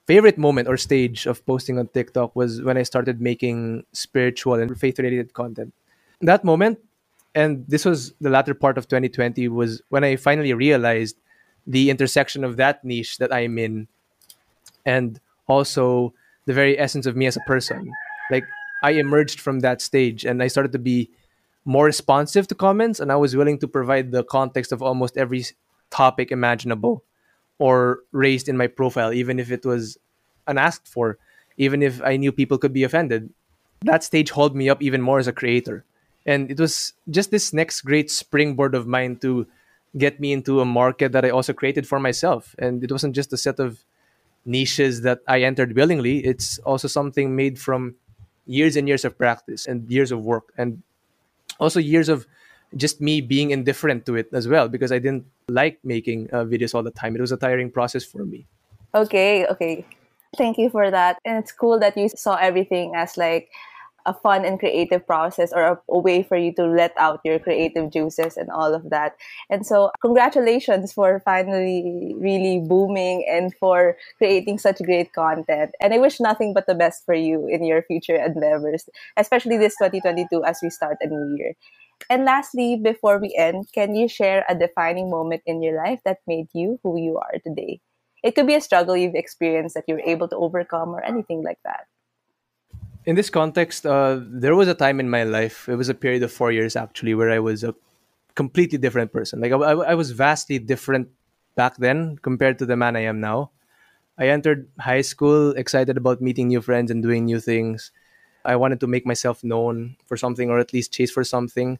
favorite 0.08 0.36
moment 0.36 0.66
or 0.66 0.76
stage 0.76 1.26
of 1.26 1.46
posting 1.46 1.78
on 1.78 1.86
TikTok 1.94 2.34
was 2.34 2.60
when 2.60 2.76
I 2.76 2.82
started 2.82 3.20
making 3.20 3.86
spiritual 3.92 4.54
and 4.54 4.76
faith 4.76 4.98
related 4.98 5.34
content. 5.34 5.72
That 6.22 6.42
moment, 6.42 6.80
and 7.36 7.64
this 7.68 7.84
was 7.84 8.14
the 8.20 8.30
latter 8.30 8.54
part 8.54 8.78
of 8.78 8.88
2020, 8.88 9.46
was 9.46 9.80
when 9.90 10.02
I 10.02 10.16
finally 10.16 10.54
realized 10.54 11.14
the 11.68 11.88
intersection 11.88 12.42
of 12.42 12.56
that 12.56 12.84
niche 12.84 13.18
that 13.18 13.32
I'm 13.32 13.58
in 13.58 13.86
and 14.84 15.20
also 15.46 16.14
the 16.46 16.52
very 16.52 16.78
essence 16.78 17.06
of 17.06 17.16
me 17.16 17.26
as 17.26 17.36
a 17.36 17.46
person. 17.46 17.90
Like 18.30 18.44
I 18.82 18.92
emerged 18.92 19.40
from 19.40 19.60
that 19.60 19.80
stage 19.80 20.24
and 20.24 20.42
I 20.42 20.48
started 20.48 20.72
to 20.72 20.78
be 20.78 21.10
more 21.64 21.84
responsive 21.84 22.48
to 22.48 22.54
comments 22.54 22.98
and 22.98 23.12
I 23.12 23.16
was 23.16 23.36
willing 23.36 23.58
to 23.58 23.68
provide 23.68 24.10
the 24.10 24.24
context 24.24 24.72
of 24.72 24.82
almost 24.82 25.16
every 25.16 25.44
topic 25.90 26.32
imaginable 26.32 27.04
or 27.58 28.00
raised 28.10 28.48
in 28.48 28.56
my 28.56 28.66
profile, 28.66 29.12
even 29.12 29.38
if 29.38 29.52
it 29.52 29.64
was 29.64 29.98
unasked 30.48 30.88
for, 30.88 31.18
even 31.56 31.82
if 31.82 32.02
I 32.02 32.16
knew 32.16 32.32
people 32.32 32.58
could 32.58 32.72
be 32.72 32.82
offended. 32.82 33.30
That 33.82 34.02
stage 34.02 34.30
hauled 34.30 34.56
me 34.56 34.68
up 34.68 34.82
even 34.82 35.00
more 35.00 35.18
as 35.18 35.28
a 35.28 35.32
creator. 35.32 35.84
And 36.26 36.50
it 36.50 36.58
was 36.58 36.94
just 37.10 37.30
this 37.30 37.52
next 37.52 37.82
great 37.82 38.10
springboard 38.10 38.74
of 38.74 38.86
mine 38.86 39.16
to 39.16 39.46
get 39.96 40.20
me 40.20 40.32
into 40.32 40.60
a 40.60 40.64
market 40.64 41.12
that 41.12 41.24
I 41.24 41.30
also 41.30 41.52
created 41.52 41.86
for 41.86 42.00
myself. 42.00 42.54
And 42.58 42.82
it 42.82 42.90
wasn't 42.90 43.14
just 43.14 43.32
a 43.32 43.36
set 43.36 43.60
of 43.60 43.84
niches 44.44 45.02
that 45.02 45.20
I 45.28 45.42
entered 45.42 45.74
willingly, 45.76 46.24
it's 46.24 46.58
also 46.60 46.88
something 46.88 47.36
made 47.36 47.58
from 47.58 47.94
years 48.46 48.76
and 48.76 48.88
years 48.88 49.04
of 49.04 49.16
practice 49.16 49.66
and 49.66 49.88
years 49.90 50.10
of 50.10 50.24
work 50.24 50.52
and 50.58 50.82
also 51.60 51.78
years 51.78 52.08
of 52.08 52.26
just 52.76 53.00
me 53.00 53.20
being 53.20 53.50
indifferent 53.50 54.06
to 54.06 54.16
it 54.16 54.28
as 54.32 54.48
well 54.48 54.68
because 54.68 54.90
I 54.92 54.98
didn't 54.98 55.26
like 55.48 55.78
making 55.84 56.28
uh, 56.32 56.44
videos 56.44 56.74
all 56.74 56.82
the 56.82 56.90
time. 56.90 57.14
It 57.14 57.20
was 57.20 57.32
a 57.32 57.36
tiring 57.36 57.70
process 57.70 58.04
for 58.04 58.24
me. 58.24 58.46
Okay, 58.94 59.46
okay. 59.46 59.84
Thank 60.36 60.58
you 60.58 60.70
for 60.70 60.90
that. 60.90 61.18
And 61.24 61.38
it's 61.38 61.52
cool 61.52 61.78
that 61.80 61.96
you 61.96 62.08
saw 62.08 62.36
everything 62.36 62.94
as 62.96 63.16
like 63.16 63.50
a 64.06 64.14
fun 64.14 64.44
and 64.44 64.58
creative 64.58 65.06
process 65.06 65.52
or 65.52 65.62
a, 65.62 65.80
a, 65.90 65.98
way 65.98 66.22
for 66.22 66.36
you 66.36 66.52
to 66.54 66.66
let 66.66 66.92
out 66.98 67.20
your 67.24 67.38
creative 67.38 67.90
juices 67.90 68.36
and 68.36 68.50
all 68.50 68.74
of 68.74 68.90
that. 68.90 69.14
And 69.50 69.66
so, 69.66 69.90
congratulations 70.00 70.92
for 70.92 71.20
finally 71.24 72.14
really 72.16 72.60
booming 72.60 73.24
and 73.28 73.54
for 73.60 73.96
creating 74.18 74.58
such 74.58 74.82
great 74.82 75.12
content. 75.12 75.72
And 75.80 75.94
I 75.94 75.98
wish 75.98 76.20
nothing 76.20 76.54
but 76.54 76.66
the 76.66 76.74
best 76.74 77.04
for 77.04 77.14
you 77.14 77.46
in 77.48 77.64
your 77.64 77.82
future 77.82 78.16
endeavors, 78.16 78.88
especially 79.16 79.58
this 79.58 79.76
2022 79.78 80.44
as 80.44 80.58
we 80.62 80.70
start 80.70 80.98
a 81.00 81.06
new 81.06 81.36
year. 81.36 81.54
And 82.10 82.24
lastly, 82.24 82.76
before 82.76 83.20
we 83.20 83.34
end, 83.38 83.68
can 83.72 83.94
you 83.94 84.08
share 84.08 84.44
a 84.48 84.56
defining 84.56 85.10
moment 85.10 85.42
in 85.46 85.62
your 85.62 85.76
life 85.76 86.00
that 86.04 86.18
made 86.26 86.48
you 86.52 86.80
who 86.82 86.98
you 86.98 87.18
are 87.18 87.38
today? 87.44 87.80
It 88.24 88.34
could 88.34 88.46
be 88.46 88.54
a 88.54 88.60
struggle 88.60 88.96
you've 88.96 89.14
experienced 89.14 89.74
that 89.74 89.84
you're 89.86 90.00
able 90.00 90.28
to 90.28 90.36
overcome 90.36 90.90
or 90.90 91.02
anything 91.02 91.42
like 91.42 91.58
that 91.64 91.86
in 93.04 93.16
this 93.16 93.30
context, 93.30 93.86
uh, 93.86 94.20
there 94.20 94.54
was 94.54 94.68
a 94.68 94.74
time 94.74 95.00
in 95.00 95.10
my 95.10 95.24
life. 95.24 95.68
It 95.68 95.76
was 95.76 95.88
a 95.88 95.94
period 95.94 96.22
of 96.22 96.32
four 96.32 96.52
years 96.52 96.76
actually, 96.76 97.14
where 97.14 97.30
I 97.30 97.38
was 97.38 97.64
a 97.64 97.74
completely 98.34 98.78
different 98.78 99.12
person. 99.12 99.40
Like 99.40 99.52
I, 99.52 99.92
I, 99.92 99.94
was 99.94 100.10
vastly 100.12 100.58
different 100.58 101.08
back 101.54 101.76
then 101.76 102.16
compared 102.22 102.58
to 102.60 102.66
the 102.66 102.76
man 102.76 102.96
I 102.96 103.00
am 103.00 103.20
now. 103.20 103.50
I 104.18 104.28
entered 104.28 104.68
high 104.78 105.02
school 105.02 105.50
excited 105.50 105.96
about 105.96 106.20
meeting 106.20 106.48
new 106.48 106.60
friends 106.60 106.90
and 106.90 107.02
doing 107.02 107.24
new 107.24 107.40
things. 107.40 107.90
I 108.44 108.56
wanted 108.56 108.80
to 108.80 108.86
make 108.86 109.06
myself 109.06 109.42
known 109.44 109.96
for 110.06 110.16
something, 110.16 110.50
or 110.50 110.58
at 110.58 110.72
least 110.72 110.92
chase 110.92 111.10
for 111.10 111.24
something, 111.24 111.78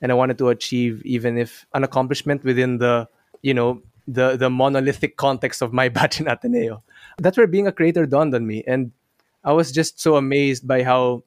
and 0.00 0.12
I 0.12 0.14
wanted 0.14 0.38
to 0.38 0.48
achieve 0.48 1.02
even 1.04 1.38
if 1.38 1.66
an 1.74 1.84
accomplishment 1.84 2.44
within 2.44 2.78
the 2.78 3.08
you 3.42 3.54
know 3.54 3.82
the 4.06 4.36
the 4.36 4.50
monolithic 4.50 5.16
context 5.16 5.62
of 5.62 5.72
my 5.72 5.88
batch 5.96 6.20
in 6.20 6.28
Ateneo. 6.28 6.82
That's 7.18 7.36
where 7.36 7.46
being 7.46 7.66
a 7.66 7.72
creator 7.72 8.06
dawned 8.06 8.34
on 8.34 8.46
me, 8.46 8.64
and 8.66 8.92
I 9.44 9.52
was 9.52 9.72
just 9.72 10.00
so 10.00 10.16
amazed 10.16 10.66
by 10.66 10.82
how 10.82 11.24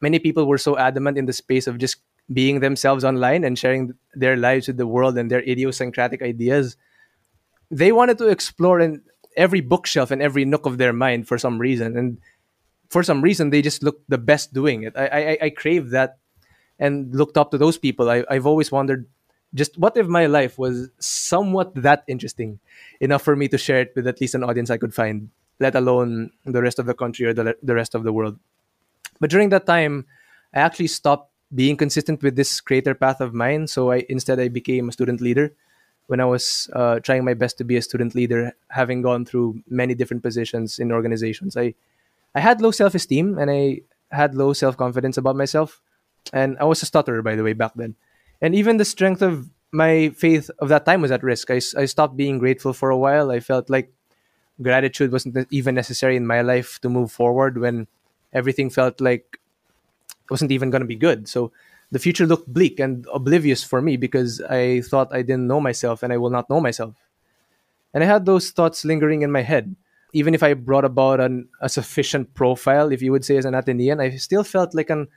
many 0.00 0.18
people 0.18 0.46
were 0.46 0.58
so 0.58 0.76
adamant 0.78 1.18
in 1.18 1.26
the 1.26 1.32
space 1.32 1.66
of 1.66 1.78
just 1.78 1.96
being 2.32 2.60
themselves 2.60 3.04
online 3.04 3.44
and 3.44 3.58
sharing 3.58 3.94
their 4.14 4.36
lives 4.36 4.68
with 4.68 4.76
the 4.76 4.86
world 4.86 5.16
and 5.16 5.30
their 5.30 5.42
idiosyncratic 5.42 6.22
ideas. 6.22 6.76
They 7.70 7.92
wanted 7.92 8.18
to 8.18 8.28
explore 8.28 8.80
in 8.80 9.02
every 9.36 9.60
bookshelf 9.60 10.10
and 10.10 10.20
every 10.20 10.44
nook 10.44 10.66
of 10.66 10.78
their 10.78 10.92
mind 10.92 11.28
for 11.28 11.38
some 11.38 11.58
reason, 11.58 11.96
and 11.96 12.18
for 12.90 13.02
some 13.02 13.22
reason 13.22 13.50
they 13.50 13.62
just 13.62 13.82
looked 13.82 14.08
the 14.08 14.18
best 14.18 14.52
doing 14.52 14.82
it. 14.82 14.94
I 14.96 15.06
I, 15.06 15.38
I 15.42 15.50
craved 15.50 15.90
that 15.92 16.18
and 16.78 17.14
looked 17.14 17.36
up 17.36 17.50
to 17.50 17.58
those 17.58 17.78
people. 17.78 18.10
I, 18.10 18.24
I've 18.30 18.46
always 18.46 18.72
wondered 18.72 19.06
just 19.54 19.78
what 19.78 19.96
if 19.96 20.06
my 20.06 20.26
life 20.26 20.58
was 20.58 20.90
somewhat 20.98 21.74
that 21.74 22.04
interesting 22.08 22.60
enough 23.00 23.22
for 23.22 23.36
me 23.36 23.48
to 23.48 23.58
share 23.58 23.80
it 23.80 23.92
with 23.96 24.06
at 24.06 24.20
least 24.20 24.34
an 24.34 24.44
audience 24.44 24.70
I 24.70 24.76
could 24.76 24.94
find 24.94 25.30
let 25.60 25.74
alone 25.74 26.30
the 26.44 26.62
rest 26.62 26.78
of 26.78 26.86
the 26.86 26.94
country 26.94 27.26
or 27.26 27.34
the, 27.34 27.56
the 27.62 27.74
rest 27.74 27.94
of 27.94 28.04
the 28.04 28.12
world. 28.12 28.38
But 29.20 29.30
during 29.30 29.48
that 29.50 29.66
time, 29.66 30.06
I 30.54 30.60
actually 30.60 30.88
stopped 30.88 31.30
being 31.54 31.76
consistent 31.76 32.22
with 32.22 32.36
this 32.36 32.60
creator 32.60 32.94
path 32.94 33.20
of 33.20 33.34
mine. 33.34 33.66
So 33.66 33.90
I 33.90 34.04
instead 34.08 34.38
I 34.40 34.48
became 34.48 34.88
a 34.88 34.92
student 34.92 35.20
leader. 35.20 35.52
When 36.06 36.20
I 36.20 36.24
was 36.24 36.70
uh, 36.72 37.00
trying 37.00 37.24
my 37.24 37.34
best 37.34 37.58
to 37.58 37.64
be 37.64 37.76
a 37.76 37.82
student 37.82 38.14
leader, 38.14 38.52
having 38.70 39.02
gone 39.02 39.26
through 39.26 39.62
many 39.68 39.94
different 39.94 40.22
positions 40.22 40.78
in 40.78 40.92
organizations, 40.92 41.56
I 41.56 41.74
I 42.34 42.40
had 42.40 42.60
low 42.60 42.70
self 42.70 42.94
esteem 42.94 43.38
and 43.38 43.50
I 43.50 43.82
had 44.10 44.34
low 44.34 44.52
self 44.52 44.76
confidence 44.76 45.16
about 45.18 45.36
myself, 45.36 45.80
and 46.32 46.56
I 46.60 46.64
was 46.64 46.82
a 46.82 46.86
stutterer 46.86 47.22
by 47.22 47.36
the 47.36 47.44
way 47.44 47.52
back 47.52 47.72
then. 47.74 47.96
And 48.40 48.54
even 48.54 48.76
the 48.76 48.84
strength 48.84 49.22
of 49.22 49.50
my 49.72 50.10
faith 50.10 50.50
of 50.60 50.68
that 50.70 50.86
time 50.86 51.02
was 51.02 51.10
at 51.10 51.22
risk. 51.22 51.50
I, 51.50 51.60
I 51.76 51.84
stopped 51.84 52.16
being 52.16 52.38
grateful 52.38 52.72
for 52.72 52.90
a 52.90 52.96
while. 52.96 53.30
I 53.30 53.40
felt 53.40 53.68
like 53.68 53.92
gratitude 54.60 55.12
wasn't 55.12 55.46
even 55.50 55.74
necessary 55.74 56.16
in 56.16 56.26
my 56.26 56.42
life 56.42 56.78
to 56.80 56.88
move 56.88 57.12
forward 57.12 57.58
when 57.58 57.86
everything 58.32 58.70
felt 58.70 59.00
like 59.00 59.38
it 60.10 60.30
wasn't 60.30 60.52
even 60.52 60.70
going 60.70 60.82
to 60.82 60.86
be 60.86 60.96
good. 60.96 61.28
So 61.28 61.52
the 61.90 61.98
future 61.98 62.26
looked 62.26 62.52
bleak 62.52 62.80
and 62.80 63.06
oblivious 63.12 63.64
for 63.64 63.80
me 63.80 63.96
because 63.96 64.40
I 64.42 64.82
thought 64.82 65.14
I 65.14 65.22
didn't 65.22 65.46
know 65.46 65.60
myself 65.60 66.02
and 66.02 66.12
I 66.12 66.18
will 66.18 66.30
not 66.30 66.50
know 66.50 66.60
myself. 66.60 66.94
And 67.94 68.04
I 68.04 68.06
had 68.06 68.26
those 68.26 68.50
thoughts 68.50 68.84
lingering 68.84 69.22
in 69.22 69.32
my 69.32 69.42
head. 69.42 69.74
Even 70.12 70.34
if 70.34 70.42
I 70.42 70.54
brought 70.54 70.84
about 70.84 71.20
an, 71.20 71.48
a 71.60 71.68
sufficient 71.68 72.34
profile, 72.34 72.92
if 72.92 73.02
you 73.02 73.12
would 73.12 73.24
say, 73.24 73.36
as 73.36 73.44
an 73.44 73.54
Atenean, 73.54 74.00
I 74.00 74.16
still 74.16 74.44
felt 74.44 74.74
like 74.74 74.90
an 74.90 75.08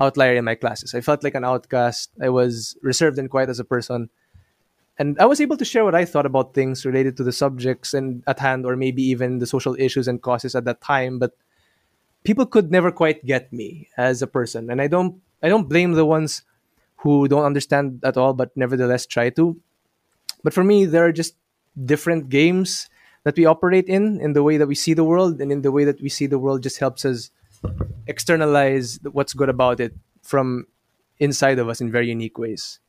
outlier 0.00 0.36
in 0.36 0.44
my 0.44 0.54
classes. 0.54 0.94
I 0.94 1.00
felt 1.00 1.22
like 1.22 1.34
an 1.34 1.44
outcast. 1.44 2.10
I 2.22 2.30
was 2.30 2.76
reserved 2.82 3.18
and 3.18 3.30
quiet 3.30 3.50
as 3.50 3.60
a 3.60 3.64
person 3.64 4.08
and 4.98 5.18
I 5.20 5.26
was 5.26 5.40
able 5.40 5.56
to 5.56 5.64
share 5.64 5.84
what 5.84 5.94
I 5.94 6.04
thought 6.04 6.26
about 6.26 6.54
things 6.54 6.84
related 6.84 7.16
to 7.18 7.24
the 7.24 7.32
subjects 7.32 7.94
and 7.94 8.22
at 8.26 8.40
hand, 8.40 8.66
or 8.66 8.76
maybe 8.76 9.02
even 9.02 9.38
the 9.38 9.46
social 9.46 9.76
issues 9.78 10.08
and 10.08 10.20
causes 10.20 10.54
at 10.54 10.64
that 10.64 10.80
time. 10.80 11.18
But 11.18 11.32
people 12.24 12.46
could 12.46 12.70
never 12.70 12.90
quite 12.90 13.24
get 13.24 13.52
me 13.52 13.88
as 13.96 14.22
a 14.22 14.26
person, 14.26 14.70
and 14.70 14.82
I 14.82 14.88
don't 14.88 15.20
I 15.42 15.48
don't 15.48 15.68
blame 15.68 15.92
the 15.92 16.04
ones 16.04 16.42
who 16.96 17.28
don't 17.28 17.44
understand 17.44 18.00
at 18.02 18.16
all, 18.16 18.34
but 18.34 18.56
nevertheless 18.56 19.06
try 19.06 19.30
to. 19.30 19.56
But 20.42 20.52
for 20.52 20.64
me, 20.64 20.84
there 20.84 21.06
are 21.06 21.12
just 21.12 21.36
different 21.84 22.28
games 22.28 22.90
that 23.22 23.36
we 23.36 23.46
operate 23.46 23.86
in, 23.86 24.20
in 24.20 24.32
the 24.32 24.42
way 24.42 24.56
that 24.56 24.66
we 24.66 24.74
see 24.74 24.94
the 24.94 25.04
world, 25.04 25.40
and 25.40 25.52
in 25.52 25.62
the 25.62 25.70
way 25.70 25.84
that 25.84 26.00
we 26.00 26.08
see 26.08 26.26
the 26.26 26.38
world 26.38 26.62
just 26.62 26.78
helps 26.78 27.04
us 27.04 27.30
externalize 28.06 28.98
what's 29.12 29.34
good 29.34 29.48
about 29.48 29.78
it 29.78 29.94
from 30.22 30.66
inside 31.18 31.58
of 31.58 31.68
us 31.68 31.80
in 31.80 31.90
very 31.90 32.08
unique 32.08 32.38
ways. 32.38 32.80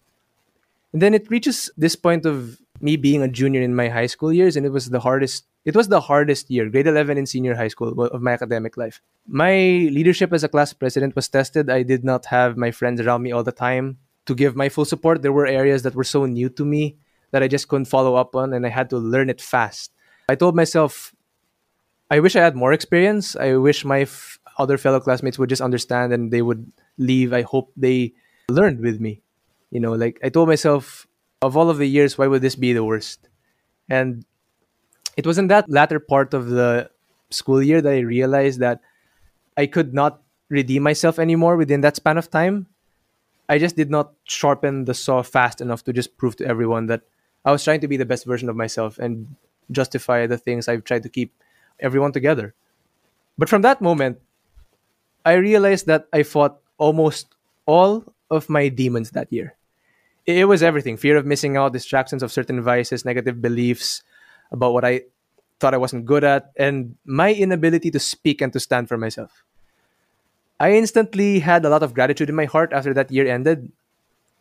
And 0.93 1.01
then 1.01 1.13
it 1.13 1.29
reaches 1.29 1.69
this 1.77 1.95
point 1.95 2.25
of 2.25 2.59
me 2.81 2.97
being 2.97 3.21
a 3.21 3.27
junior 3.27 3.61
in 3.61 3.75
my 3.75 3.89
high 3.89 4.07
school 4.07 4.33
years, 4.33 4.55
and 4.55 4.65
it 4.65 4.71
was 4.71 4.89
the 4.89 4.99
hardest. 4.99 5.45
It 5.65 5.75
was 5.75 5.89
the 5.89 6.01
hardest 6.01 6.49
year, 6.49 6.69
grade 6.69 6.87
11 6.87 7.17
in 7.17 7.25
senior 7.25 7.55
high 7.55 7.67
school 7.67 8.01
of 8.01 8.21
my 8.21 8.31
academic 8.31 8.77
life. 8.77 9.01
My 9.27 9.53
leadership 9.91 10.33
as 10.33 10.43
a 10.43 10.49
class 10.49 10.73
president 10.73 11.15
was 11.15 11.27
tested. 11.27 11.69
I 11.69 11.83
did 11.83 12.03
not 12.03 12.25
have 12.27 12.57
my 12.57 12.71
friends 12.71 13.01
around 13.01 13.21
me 13.21 13.31
all 13.31 13.43
the 13.43 13.51
time 13.51 13.97
to 14.25 14.33
give 14.33 14.55
my 14.55 14.69
full 14.69 14.85
support. 14.85 15.21
There 15.21 15.33
were 15.33 15.45
areas 15.45 15.83
that 15.83 15.95
were 15.95 16.05
so 16.05 16.25
new 16.25 16.49
to 16.49 16.65
me 16.65 16.97
that 17.31 17.43
I 17.43 17.47
just 17.47 17.67
couldn't 17.67 17.85
follow 17.85 18.15
up 18.15 18.35
on, 18.35 18.53
and 18.53 18.65
I 18.65 18.69
had 18.69 18.89
to 18.89 18.97
learn 18.97 19.29
it 19.29 19.41
fast. 19.41 19.91
I 20.27 20.35
told 20.35 20.55
myself, 20.55 21.13
I 22.09 22.19
wish 22.19 22.35
I 22.35 22.41
had 22.41 22.55
more 22.55 22.73
experience. 22.73 23.35
I 23.35 23.55
wish 23.57 23.85
my 23.85 24.01
f- 24.01 24.39
other 24.57 24.77
fellow 24.77 24.99
classmates 24.99 25.37
would 25.37 25.49
just 25.49 25.61
understand 25.61 26.13
and 26.13 26.31
they 26.31 26.41
would 26.41 26.71
leave. 26.97 27.33
I 27.33 27.43
hope 27.43 27.71
they 27.77 28.13
learned 28.49 28.79
with 28.79 28.99
me 28.99 29.21
you 29.71 29.79
know 29.79 29.93
like 29.93 30.19
i 30.23 30.29
told 30.29 30.47
myself 30.47 31.07
of 31.41 31.55
all 31.55 31.69
of 31.69 31.77
the 31.77 31.87
years 31.87 32.17
why 32.17 32.27
would 32.27 32.41
this 32.41 32.55
be 32.55 32.73
the 32.73 32.83
worst? 32.83 33.27
And 33.89 34.25
it 35.17 35.25
was 35.25 35.37
in 35.37 35.47
that 35.47 35.69
latter 35.69 35.99
part 35.99 36.33
of 36.33 36.49
the 36.49 36.89
school 37.29 37.61
year 37.61 37.81
that 37.81 37.93
i 37.93 37.99
realized 37.99 38.59
that 38.59 38.81
i 39.57 39.65
could 39.65 39.93
not 39.93 40.21
redeem 40.49 40.83
myself 40.83 41.19
anymore 41.19 41.57
within 41.57 41.81
that 41.81 41.95
span 41.95 42.17
of 42.17 42.31
time. 42.31 42.65
I 43.47 43.59
just 43.59 43.75
did 43.75 43.89
not 43.89 44.13
sharpen 44.23 44.85
the 44.85 44.93
saw 44.93 45.21
fast 45.21 45.61
enough 45.61 45.83
to 45.83 45.93
just 45.93 46.17
prove 46.17 46.35
to 46.37 46.45
everyone 46.45 46.87
that 46.87 47.01
i 47.45 47.51
was 47.51 47.63
trying 47.63 47.81
to 47.81 47.87
be 47.87 47.97
the 47.97 48.05
best 48.05 48.25
version 48.25 48.49
of 48.49 48.55
myself 48.55 48.99
and 48.99 49.35
justify 49.71 50.25
the 50.25 50.37
things 50.37 50.67
i've 50.67 50.83
tried 50.83 51.03
to 51.03 51.09
keep 51.09 51.33
everyone 51.79 52.11
together. 52.11 52.53
But 53.37 53.49
from 53.49 53.61
that 53.61 53.81
moment 53.81 54.19
i 55.25 55.33
realized 55.33 55.87
that 55.87 56.07
i 56.11 56.23
fought 56.23 56.59
almost 56.77 57.35
all 57.65 58.03
of 58.29 58.49
my 58.49 58.67
demons 58.69 59.11
that 59.11 59.31
year 59.31 59.55
it 60.37 60.45
was 60.45 60.61
everything. 60.61 60.97
Fear 60.97 61.17
of 61.17 61.25
missing 61.25 61.57
out 61.57 61.73
distractions 61.73 62.21
of 62.21 62.31
certain 62.31 62.61
vices 62.61 63.03
negative 63.03 63.41
beliefs 63.41 64.03
about 64.51 64.73
what 64.73 64.85
i 64.85 65.01
thought 65.59 65.73
i 65.73 65.77
wasn't 65.77 66.05
good 66.05 66.23
at 66.23 66.51
and 66.55 66.95
my 67.05 67.33
inability 67.33 67.91
to 67.91 67.99
speak 67.99 68.41
and 68.41 68.53
to 68.53 68.59
stand 68.59 68.87
for 68.87 68.97
myself. 68.97 69.43
I 70.59 70.73
instantly 70.73 71.39
had 71.39 71.65
a 71.65 71.69
lot 71.69 71.83
of 71.83 71.93
gratitude 71.93 72.29
in 72.29 72.35
my 72.35 72.45
heart 72.45 72.73
after 72.73 72.93
that 72.93 73.11
year 73.11 73.27
ended. 73.27 73.71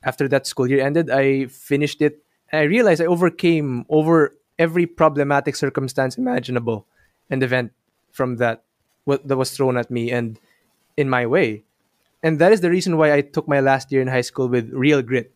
After 0.02 0.28
that 0.28 0.46
school 0.46 0.68
year 0.68 0.84
ended 0.84 1.10
i 1.10 1.46
finished 1.46 2.00
it 2.02 2.22
and 2.52 2.60
i 2.60 2.64
realized 2.64 3.02
i 3.02 3.06
overcame 3.06 3.84
over 3.88 4.36
every 4.58 4.86
problematic 4.86 5.56
circumstance 5.56 6.16
imaginable 6.16 6.86
and 7.30 7.42
event 7.42 7.72
from 8.12 8.36
that 8.36 8.62
what 9.04 9.26
that 9.26 9.36
was 9.36 9.50
thrown 9.50 9.76
at 9.76 9.90
me 9.90 10.10
and 10.10 10.38
in 10.96 11.08
my 11.08 11.24
way. 11.26 11.62
And 12.22 12.40
that 12.40 12.52
is 12.52 12.60
the 12.60 12.70
reason 12.70 12.96
why 12.96 13.12
i 13.12 13.22
took 13.22 13.48
my 13.48 13.60
last 13.60 13.90
year 13.90 14.02
in 14.02 14.08
high 14.08 14.26
school 14.26 14.48
with 14.48 14.70
real 14.70 15.02
grit 15.02 15.32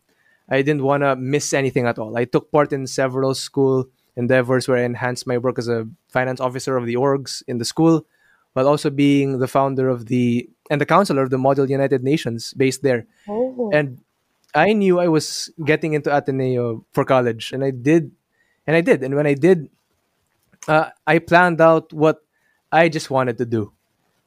I 0.49 0.61
didn't 0.61 0.83
want 0.83 1.03
to 1.03 1.15
miss 1.15 1.53
anything 1.53 1.85
at 1.85 1.97
all. 1.97 2.17
I 2.17 2.25
took 2.25 2.51
part 2.51 2.73
in 2.73 2.87
several 2.87 3.33
school 3.33 3.87
endeavors 4.15 4.67
where 4.67 4.77
I 4.77 4.83
enhanced 4.83 5.25
my 5.25 5.37
work 5.37 5.57
as 5.57 5.67
a 5.67 5.87
finance 6.09 6.39
officer 6.39 6.77
of 6.77 6.85
the 6.85 6.95
orgs 6.95 7.41
in 7.47 7.57
the 7.57 7.65
school, 7.65 8.05
while 8.53 8.67
also 8.67 8.89
being 8.89 9.39
the 9.39 9.47
founder 9.47 9.89
of 9.89 10.05
the 10.07 10.49
and 10.69 10.79
the 10.79 10.85
counselor 10.85 11.23
of 11.23 11.29
the 11.29 11.37
Model 11.37 11.69
United 11.69 12.03
Nations 12.03 12.53
based 12.53 12.83
there. 12.83 13.05
Oh. 13.27 13.71
And 13.73 13.99
I 14.53 14.73
knew 14.73 14.99
I 14.99 15.07
was 15.07 15.49
getting 15.65 15.93
into 15.93 16.15
Ateneo 16.15 16.85
for 16.91 17.03
college, 17.03 17.51
and 17.51 17.63
I 17.63 17.71
did, 17.71 18.11
and 18.67 18.75
I 18.75 18.81
did. 18.81 19.03
And 19.03 19.15
when 19.15 19.25
I 19.25 19.33
did, 19.33 19.69
uh, 20.67 20.89
I 21.07 21.19
planned 21.19 21.59
out 21.59 21.91
what 21.91 22.21
I 22.71 22.89
just 22.89 23.09
wanted 23.09 23.37
to 23.39 23.45
do. 23.45 23.73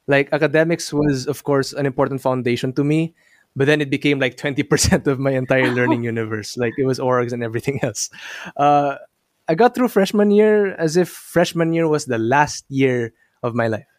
Like 0.07 0.31
academics 0.31 0.91
was, 0.93 1.27
of 1.27 1.43
course, 1.43 1.73
an 1.73 1.85
important 1.85 2.21
foundation 2.21 2.73
to 2.73 2.83
me, 2.83 3.15
but 3.57 3.65
then 3.65 3.81
it 3.81 3.89
became 3.89 4.19
like 4.19 4.37
20% 4.37 5.07
of 5.07 5.17
my 5.17 5.31
entire 5.31 5.73
learning 5.73 6.03
universe. 6.03 6.55
Like 6.57 6.77
it 6.77 6.85
was 6.85 6.99
orgs 6.99 7.33
and 7.33 7.41
everything 7.41 7.83
else. 7.83 8.11
Uh, 8.55 8.97
I 9.49 9.55
got 9.55 9.73
through 9.73 9.89
freshman 9.89 10.29
year 10.29 10.75
as 10.75 10.95
if 10.95 11.09
freshman 11.09 11.73
year 11.73 11.87
was 11.87 12.05
the 12.05 12.19
last 12.19 12.65
year 12.69 13.13
of 13.41 13.55
my 13.55 13.67
life. 13.67 13.89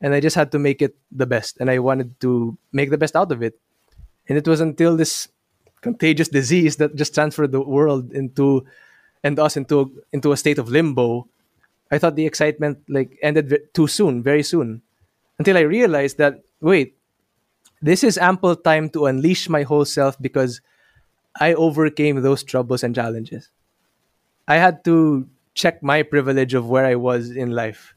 And 0.00 0.14
I 0.14 0.20
just 0.20 0.36
had 0.36 0.52
to 0.52 0.60
make 0.60 0.80
it 0.80 0.94
the 1.10 1.26
best. 1.26 1.58
And 1.58 1.70
I 1.70 1.80
wanted 1.80 2.20
to 2.20 2.56
make 2.70 2.90
the 2.90 2.98
best 2.98 3.16
out 3.16 3.32
of 3.32 3.42
it. 3.42 3.58
And 4.28 4.38
it 4.38 4.46
was 4.46 4.60
until 4.60 4.96
this 4.96 5.26
contagious 5.80 6.28
disease 6.28 6.76
that 6.76 6.94
just 6.94 7.14
transferred 7.14 7.50
the 7.50 7.60
world 7.60 8.12
into 8.12 8.64
and 9.24 9.38
us 9.40 9.56
into 9.56 9.90
into 10.12 10.30
a 10.30 10.36
state 10.36 10.58
of 10.58 10.68
limbo. 10.68 11.26
I 11.90 11.98
thought 11.98 12.14
the 12.14 12.26
excitement 12.26 12.78
like 12.88 13.18
ended 13.22 13.74
too 13.74 13.88
soon, 13.88 14.22
very 14.22 14.42
soon. 14.42 14.82
Until 15.38 15.56
I 15.56 15.66
realized 15.66 16.18
that 16.18 16.44
wait, 16.60 16.93
this 17.84 18.02
is 18.02 18.16
ample 18.16 18.56
time 18.56 18.88
to 18.88 19.04
unleash 19.04 19.50
my 19.50 19.62
whole 19.62 19.84
self 19.84 20.16
because 20.18 20.62
I 21.38 21.52
overcame 21.52 22.22
those 22.22 22.42
troubles 22.42 22.82
and 22.82 22.94
challenges. 22.94 23.50
I 24.48 24.56
had 24.56 24.84
to 24.84 25.28
check 25.52 25.82
my 25.82 26.02
privilege 26.02 26.54
of 26.54 26.70
where 26.70 26.86
I 26.86 26.94
was 26.94 27.30
in 27.30 27.50
life. 27.50 27.94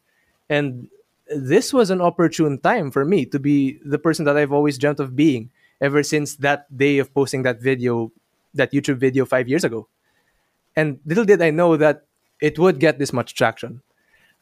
And 0.50 0.90
this 1.34 1.72
was 1.72 1.90
an 1.90 2.02
opportune 2.02 2.60
time 2.60 2.92
for 2.92 3.06
me 3.06 3.26
to 3.28 3.40
be 3.40 3.80
the 3.86 3.98
person 3.98 4.26
that 4.26 4.36
I've 4.36 4.52
always 4.52 4.78
dreamt 4.78 5.00
of 5.00 5.16
being 5.16 5.52
ever 5.80 6.04
since 6.04 6.36
that 6.44 6.68
day 6.76 6.98
of 6.98 7.14
posting 7.14 7.44
that 7.44 7.62
video, 7.62 8.12
that 8.56 8.74
YouTube 8.74 8.98
video 8.98 9.24
five 9.24 9.48
years 9.48 9.64
ago. 9.64 9.88
And 10.76 11.00
little 11.06 11.24
did 11.26 11.42
I 11.42 11.52
know 11.52 11.78
that 11.78 12.04
it 12.42 12.60
would 12.60 12.80
get 12.80 13.00
this 13.00 13.14
much 13.14 13.36
traction. 13.36 13.82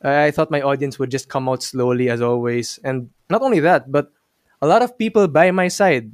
I 0.01 0.31
thought 0.31 0.49
my 0.49 0.61
audience 0.61 0.97
would 0.97 1.11
just 1.11 1.29
come 1.29 1.47
out 1.47 1.61
slowly 1.61 2.09
as 2.09 2.19
always. 2.19 2.79
And 2.83 3.11
not 3.29 3.43
only 3.43 3.59
that, 3.59 3.91
but 3.91 4.11
a 4.65 4.67
lot 4.67 4.81
of 4.81 4.97
people 4.97 5.29
by 5.29 5.51
my 5.51 5.69
side 5.69 6.09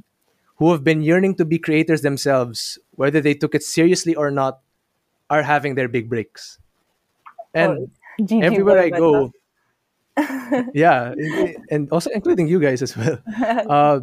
who 0.60 0.70
have 0.76 0.84
been 0.84 1.00
yearning 1.00 1.34
to 1.40 1.44
be 1.48 1.58
creators 1.58 2.02
themselves, 2.04 2.78
whether 2.92 3.20
they 3.20 3.32
took 3.32 3.54
it 3.54 3.64
seriously 3.64 4.14
or 4.14 4.30
not, 4.30 4.60
are 5.32 5.42
having 5.42 5.74
their 5.74 5.88
big 5.88 6.12
breaks. 6.12 6.60
And 7.54 7.88
GG 8.20 8.42
everywhere 8.48 8.78
I 8.78 8.90
go, 8.90 9.32
yeah, 10.76 11.16
and 11.72 11.88
also 11.88 12.10
including 12.12 12.46
you 12.46 12.60
guys 12.60 12.84
as 12.84 12.92
well. 12.92 13.16
Uh, 13.72 14.00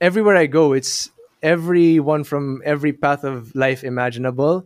everywhere 0.00 0.36
I 0.38 0.46
go, 0.46 0.72
it's 0.72 1.10
everyone 1.42 2.22
from 2.22 2.62
every 2.64 2.92
path 2.94 3.26
of 3.26 3.50
life 3.58 3.82
imaginable, 3.82 4.62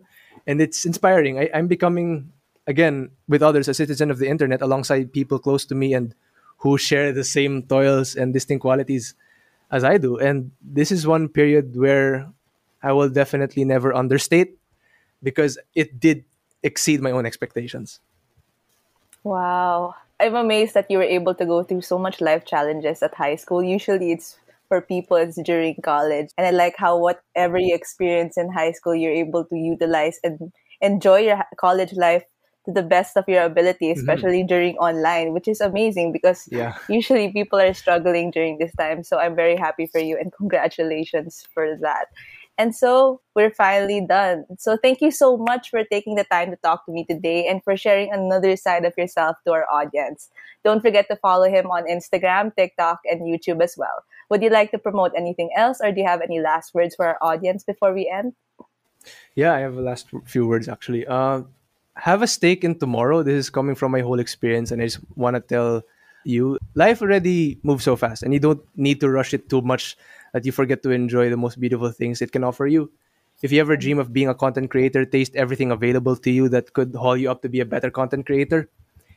and 0.46 0.60
it's 0.60 0.84
inspiring. 0.84 1.40
I, 1.40 1.48
I'm 1.56 1.66
becoming 1.66 2.28
again 2.68 3.08
with 3.26 3.40
others 3.40 3.68
a 3.68 3.72
citizen 3.72 4.12
of 4.12 4.20
the 4.20 4.28
internet 4.28 4.60
alongside 4.60 5.16
people 5.16 5.38
close 5.40 5.64
to 5.64 5.74
me 5.74 5.96
and 5.96 6.14
who 6.58 6.78
share 6.78 7.12
the 7.12 7.24
same 7.24 7.62
toils 7.62 8.14
and 8.14 8.32
distinct 8.32 8.62
qualities 8.62 9.14
as 9.70 9.84
I 9.84 9.98
do. 9.98 10.18
And 10.18 10.50
this 10.62 10.90
is 10.90 11.06
one 11.06 11.28
period 11.28 11.76
where 11.76 12.30
I 12.82 12.92
will 12.92 13.08
definitely 13.08 13.64
never 13.64 13.94
understate 13.94 14.58
because 15.22 15.58
it 15.74 15.98
did 15.98 16.24
exceed 16.62 17.00
my 17.00 17.10
own 17.10 17.26
expectations. 17.26 18.00
Wow. 19.24 19.94
I'm 20.20 20.34
amazed 20.34 20.74
that 20.74 20.90
you 20.90 20.98
were 20.98 21.04
able 21.04 21.34
to 21.34 21.46
go 21.46 21.62
through 21.62 21.82
so 21.82 21.98
much 21.98 22.20
life 22.20 22.44
challenges 22.44 23.02
at 23.02 23.14
high 23.14 23.36
school. 23.36 23.62
Usually 23.62 24.10
it's 24.12 24.36
for 24.68 24.80
people 24.80 25.16
it's 25.16 25.40
during 25.42 25.76
college. 25.82 26.30
And 26.36 26.46
I 26.46 26.50
like 26.50 26.74
how 26.76 26.98
whatever 26.98 27.58
you 27.58 27.74
experience 27.74 28.36
in 28.36 28.52
high 28.52 28.72
school 28.72 28.94
you're 28.94 29.12
able 29.12 29.44
to 29.44 29.56
utilize 29.56 30.18
and 30.24 30.52
enjoy 30.80 31.18
your 31.18 31.44
college 31.56 31.92
life 31.94 32.24
to 32.68 32.72
the 32.76 32.82
best 32.84 33.16
of 33.16 33.24
your 33.26 33.42
ability, 33.44 33.90
especially 33.90 34.44
during 34.44 34.76
online, 34.76 35.32
which 35.32 35.48
is 35.48 35.60
amazing 35.60 36.12
because 36.12 36.46
Yeah. 36.52 36.76
usually 36.88 37.32
people 37.32 37.58
are 37.58 37.72
struggling 37.72 38.30
during 38.30 38.58
this 38.58 38.72
time. 38.76 39.02
So 39.02 39.16
I'm 39.18 39.34
very 39.34 39.56
happy 39.56 39.86
for 39.86 39.98
you 39.98 40.18
and 40.20 40.30
congratulations 40.36 41.48
for 41.54 41.76
that. 41.80 42.08
And 42.58 42.74
so 42.74 43.22
we're 43.34 43.54
finally 43.54 44.04
done. 44.04 44.44
So 44.58 44.76
thank 44.76 45.00
you 45.00 45.10
so 45.12 45.36
much 45.38 45.70
for 45.70 45.84
taking 45.84 46.16
the 46.16 46.24
time 46.24 46.50
to 46.50 46.56
talk 46.56 46.84
to 46.86 46.92
me 46.92 47.06
today 47.08 47.46
and 47.46 47.62
for 47.62 47.76
sharing 47.76 48.12
another 48.12 48.56
side 48.56 48.84
of 48.84 48.92
yourself 48.98 49.36
to 49.46 49.52
our 49.52 49.64
audience. 49.70 50.28
Don't 50.64 50.82
forget 50.82 51.06
to 51.08 51.16
follow 51.16 51.48
him 51.48 51.70
on 51.70 51.86
Instagram, 51.86 52.54
TikTok, 52.54 52.98
and 53.08 53.22
YouTube 53.22 53.62
as 53.62 53.76
well. 53.78 54.04
Would 54.28 54.42
you 54.42 54.50
like 54.50 54.72
to 54.72 54.78
promote 54.78 55.12
anything 55.16 55.50
else 55.56 55.78
or 55.80 55.92
do 55.92 56.00
you 56.00 56.06
have 56.06 56.20
any 56.20 56.40
last 56.40 56.74
words 56.74 56.96
for 56.96 57.06
our 57.06 57.18
audience 57.22 57.64
before 57.64 57.94
we 57.94 58.10
end? 58.12 58.34
Yeah, 59.34 59.54
I 59.54 59.60
have 59.60 59.78
a 59.78 59.80
last 59.80 60.08
few 60.26 60.46
words 60.46 60.68
actually. 60.68 61.06
Uh, 61.06 61.42
have 61.98 62.22
a 62.22 62.26
stake 62.26 62.64
in 62.64 62.78
tomorrow. 62.78 63.22
This 63.22 63.34
is 63.34 63.50
coming 63.50 63.74
from 63.74 63.92
my 63.92 64.00
whole 64.00 64.20
experience, 64.20 64.70
and 64.70 64.80
I 64.80 64.86
just 64.86 65.00
want 65.16 65.34
to 65.34 65.40
tell 65.40 65.82
you 66.24 66.58
life 66.74 67.02
already 67.02 67.58
moves 67.62 67.84
so 67.84 67.96
fast, 67.96 68.22
and 68.22 68.32
you 68.32 68.40
don't 68.40 68.62
need 68.76 69.00
to 69.00 69.10
rush 69.10 69.34
it 69.34 69.48
too 69.50 69.62
much 69.62 69.96
that 70.32 70.46
you 70.46 70.52
forget 70.52 70.82
to 70.82 70.90
enjoy 70.90 71.30
the 71.30 71.36
most 71.36 71.58
beautiful 71.60 71.90
things 71.90 72.22
it 72.22 72.32
can 72.32 72.44
offer 72.44 72.66
you. 72.66 72.90
If 73.42 73.52
you 73.52 73.60
ever 73.60 73.76
dream 73.76 73.98
of 73.98 74.12
being 74.12 74.28
a 74.28 74.34
content 74.34 74.70
creator, 74.70 75.04
taste 75.04 75.34
everything 75.36 75.70
available 75.70 76.16
to 76.16 76.30
you 76.30 76.48
that 76.48 76.72
could 76.72 76.94
haul 76.94 77.16
you 77.16 77.30
up 77.30 77.42
to 77.42 77.48
be 77.48 77.60
a 77.60 77.64
better 77.64 77.90
content 77.90 78.26
creator. 78.26 78.68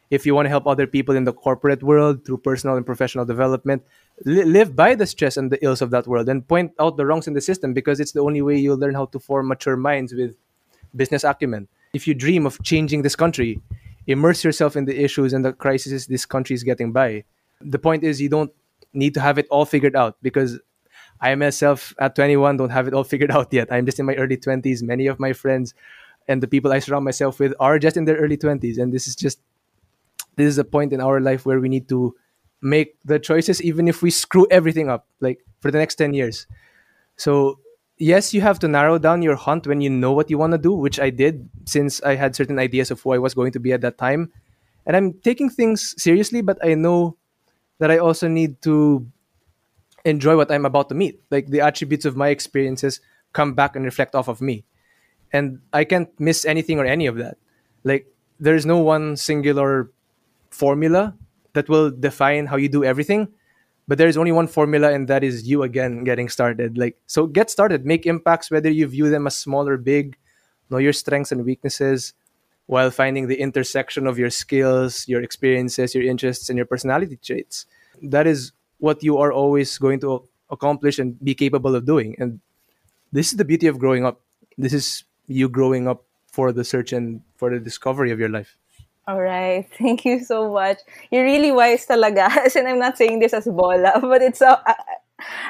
If 0.09 0.25
you 0.25 0.35
want 0.35 0.45
to 0.45 0.49
help 0.49 0.67
other 0.67 0.85
people 0.85 1.15
in 1.15 1.23
the 1.23 1.33
corporate 1.33 1.81
world 1.81 2.25
through 2.25 2.39
personal 2.39 2.75
and 2.75 2.85
professional 2.85 3.25
development, 3.25 3.81
li- 4.25 4.43
live 4.43 4.75
by 4.75 4.93
the 4.93 5.07
stress 5.07 5.37
and 5.37 5.49
the 5.49 5.63
ills 5.63 5.81
of 5.81 5.89
that 5.91 6.05
world 6.05 6.29
and 6.29 6.47
point 6.47 6.73
out 6.79 6.97
the 6.97 7.05
wrongs 7.05 7.27
in 7.27 7.33
the 7.33 7.41
system 7.41 7.73
because 7.73 7.99
it's 7.99 8.11
the 8.11 8.19
only 8.19 8.41
way 8.41 8.57
you'll 8.57 8.77
learn 8.77 8.93
how 8.93 9.05
to 9.05 9.19
form 9.19 9.47
mature 9.47 9.77
minds 9.77 10.13
with 10.13 10.35
business 10.95 11.23
acumen. 11.23 11.67
If 11.93 12.07
you 12.07 12.13
dream 12.13 12.45
of 12.45 12.61
changing 12.63 13.01
this 13.01 13.15
country, 13.15 13.61
immerse 14.07 14.43
yourself 14.43 14.75
in 14.75 14.85
the 14.85 15.03
issues 15.03 15.33
and 15.33 15.43
the 15.43 15.53
crises 15.53 16.07
this 16.07 16.25
country 16.25 16.53
is 16.53 16.63
getting 16.63 16.91
by. 16.91 17.23
The 17.59 17.79
point 17.79 18.03
is, 18.03 18.21
you 18.21 18.29
don't 18.29 18.51
need 18.93 19.13
to 19.13 19.21
have 19.21 19.37
it 19.37 19.47
all 19.49 19.65
figured 19.65 19.95
out 19.95 20.17
because 20.21 20.59
I 21.19 21.35
myself 21.35 21.93
at 21.99 22.15
21 22.15 22.57
don't 22.57 22.69
have 22.69 22.87
it 22.87 22.93
all 22.93 23.03
figured 23.13 23.31
out 23.31 23.53
yet. 23.53 23.71
I'm 23.71 23.85
just 23.85 23.99
in 23.99 24.05
my 24.05 24.15
early 24.15 24.37
20s. 24.37 24.81
Many 24.81 25.07
of 25.07 25.19
my 25.19 25.33
friends 25.33 25.73
and 26.27 26.41
the 26.41 26.47
people 26.47 26.71
I 26.71 26.79
surround 26.79 27.05
myself 27.05 27.39
with 27.39 27.53
are 27.59 27.79
just 27.79 27.97
in 27.97 28.05
their 28.05 28.17
early 28.17 28.37
20s. 28.37 28.77
And 28.77 28.93
this 28.93 29.07
is 29.07 29.15
just, 29.15 29.39
this 30.35 30.47
is 30.47 30.57
a 30.57 30.63
point 30.63 30.93
in 30.93 31.01
our 31.01 31.19
life 31.19 31.45
where 31.45 31.59
we 31.59 31.69
need 31.69 31.89
to 31.89 32.15
make 32.61 32.95
the 33.03 33.19
choices, 33.19 33.61
even 33.61 33.87
if 33.87 34.01
we 34.01 34.11
screw 34.11 34.47
everything 34.49 34.89
up, 34.89 35.07
like 35.19 35.43
for 35.59 35.71
the 35.71 35.77
next 35.77 35.95
10 35.95 36.13
years. 36.13 36.47
So 37.17 37.59
yes, 38.01 38.33
you 38.33 38.41
have 38.41 38.57
to 38.59 38.67
narrow 38.67 38.97
down 38.97 39.21
your 39.21 39.35
hunt 39.35 39.67
when 39.67 39.79
you 39.79 39.89
know 39.89 40.11
what 40.11 40.29
you 40.29 40.37
want 40.37 40.51
to 40.51 40.57
do, 40.57 40.73
which 40.73 40.99
I 40.99 41.11
did 41.11 41.47
since 41.65 42.01
I 42.01 42.15
had 42.15 42.35
certain 42.35 42.57
ideas 42.57 42.89
of 42.89 42.99
who 42.99 43.13
I 43.13 43.19
was 43.19 43.33
going 43.33 43.51
to 43.53 43.59
be 43.59 43.71
at 43.71 43.81
that 43.81 43.97
time. 43.97 44.33
And 44.85 44.97
I'm 44.97 45.13
taking 45.21 45.49
things 45.49 45.93
seriously, 46.01 46.41
but 46.41 46.57
I 46.65 46.73
know 46.73 47.15
that 47.77 47.91
I 47.91 47.99
also 47.99 48.27
need 48.27 48.61
to 48.63 49.05
enjoy 50.03 50.35
what 50.35 50.51
I'm 50.51 50.65
about 50.65 50.89
to 50.89 50.95
meet. 50.95 51.21
Like 51.29 51.47
the 51.47 51.61
attributes 51.61 52.05
of 52.05 52.17
my 52.17 52.29
experiences 52.29 52.99
come 53.33 53.53
back 53.53 53.75
and 53.75 53.85
reflect 53.85 54.15
off 54.15 54.27
of 54.27 54.41
me. 54.41 54.65
And 55.31 55.61
I 55.71 55.85
can't 55.85 56.09
miss 56.19 56.43
anything 56.43 56.79
or 56.79 56.85
any 56.85 57.05
of 57.05 57.17
that. 57.17 57.37
Like 57.83 58.07
there's 58.39 58.65
no 58.65 58.79
one 58.79 59.15
singular 59.15 59.91
formula 60.49 61.13
that 61.53 61.69
will 61.69 61.91
define 61.91 62.47
how 62.47 62.57
you 62.57 62.67
do 62.67 62.83
everything 62.83 63.29
but 63.91 63.97
there 63.97 64.07
is 64.07 64.15
only 64.15 64.31
one 64.31 64.47
formula 64.47 64.89
and 64.93 65.09
that 65.09 65.21
is 65.21 65.45
you 65.45 65.63
again 65.63 66.05
getting 66.05 66.29
started. 66.29 66.77
Like 66.77 66.95
so 67.07 67.27
get 67.27 67.49
started. 67.49 67.85
Make 67.85 68.05
impacts 68.05 68.49
whether 68.49 68.69
you 68.71 68.87
view 68.87 69.09
them 69.09 69.27
as 69.27 69.35
small 69.35 69.67
or 69.67 69.75
big. 69.75 70.15
Know 70.69 70.77
your 70.77 70.93
strengths 70.93 71.33
and 71.33 71.43
weaknesses 71.43 72.13
while 72.67 72.89
finding 72.89 73.27
the 73.27 73.35
intersection 73.35 74.07
of 74.07 74.17
your 74.17 74.29
skills 74.29 75.09
your 75.09 75.21
experiences 75.21 75.93
your 75.93 76.05
interests 76.05 76.47
and 76.47 76.55
your 76.55 76.65
personality 76.65 77.17
traits. 77.17 77.65
That 78.01 78.27
is 78.27 78.53
what 78.77 79.03
you 79.03 79.17
are 79.17 79.33
always 79.33 79.77
going 79.77 79.99
to 80.07 80.23
accomplish 80.49 80.97
and 80.97 81.19
be 81.21 81.35
capable 81.35 81.75
of 81.75 81.83
doing. 81.83 82.15
And 82.17 82.39
this 83.11 83.33
is 83.33 83.35
the 83.35 83.43
beauty 83.43 83.67
of 83.67 83.77
growing 83.77 84.05
up. 84.05 84.21
This 84.57 84.71
is 84.71 85.03
you 85.27 85.49
growing 85.49 85.89
up 85.89 86.05
for 86.27 86.53
the 86.53 86.63
search 86.63 86.93
and 86.93 87.23
for 87.35 87.49
the 87.49 87.59
discovery 87.59 88.11
of 88.11 88.19
your 88.19 88.29
life 88.29 88.55
All 89.11 89.19
right. 89.19 89.67
Thank 89.77 90.05
you 90.05 90.23
so 90.23 90.53
much. 90.53 90.79
You're 91.11 91.25
really 91.27 91.51
wise 91.51 91.85
talaga. 91.85 92.31
In, 92.55 92.65
I'm 92.67 92.79
not 92.79 92.97
saying 92.97 93.19
this 93.19 93.33
as 93.33 93.43
bola, 93.45 93.99
but 94.01 94.21
it's 94.21 94.39
so... 94.39 94.55
Uh, 94.55 94.73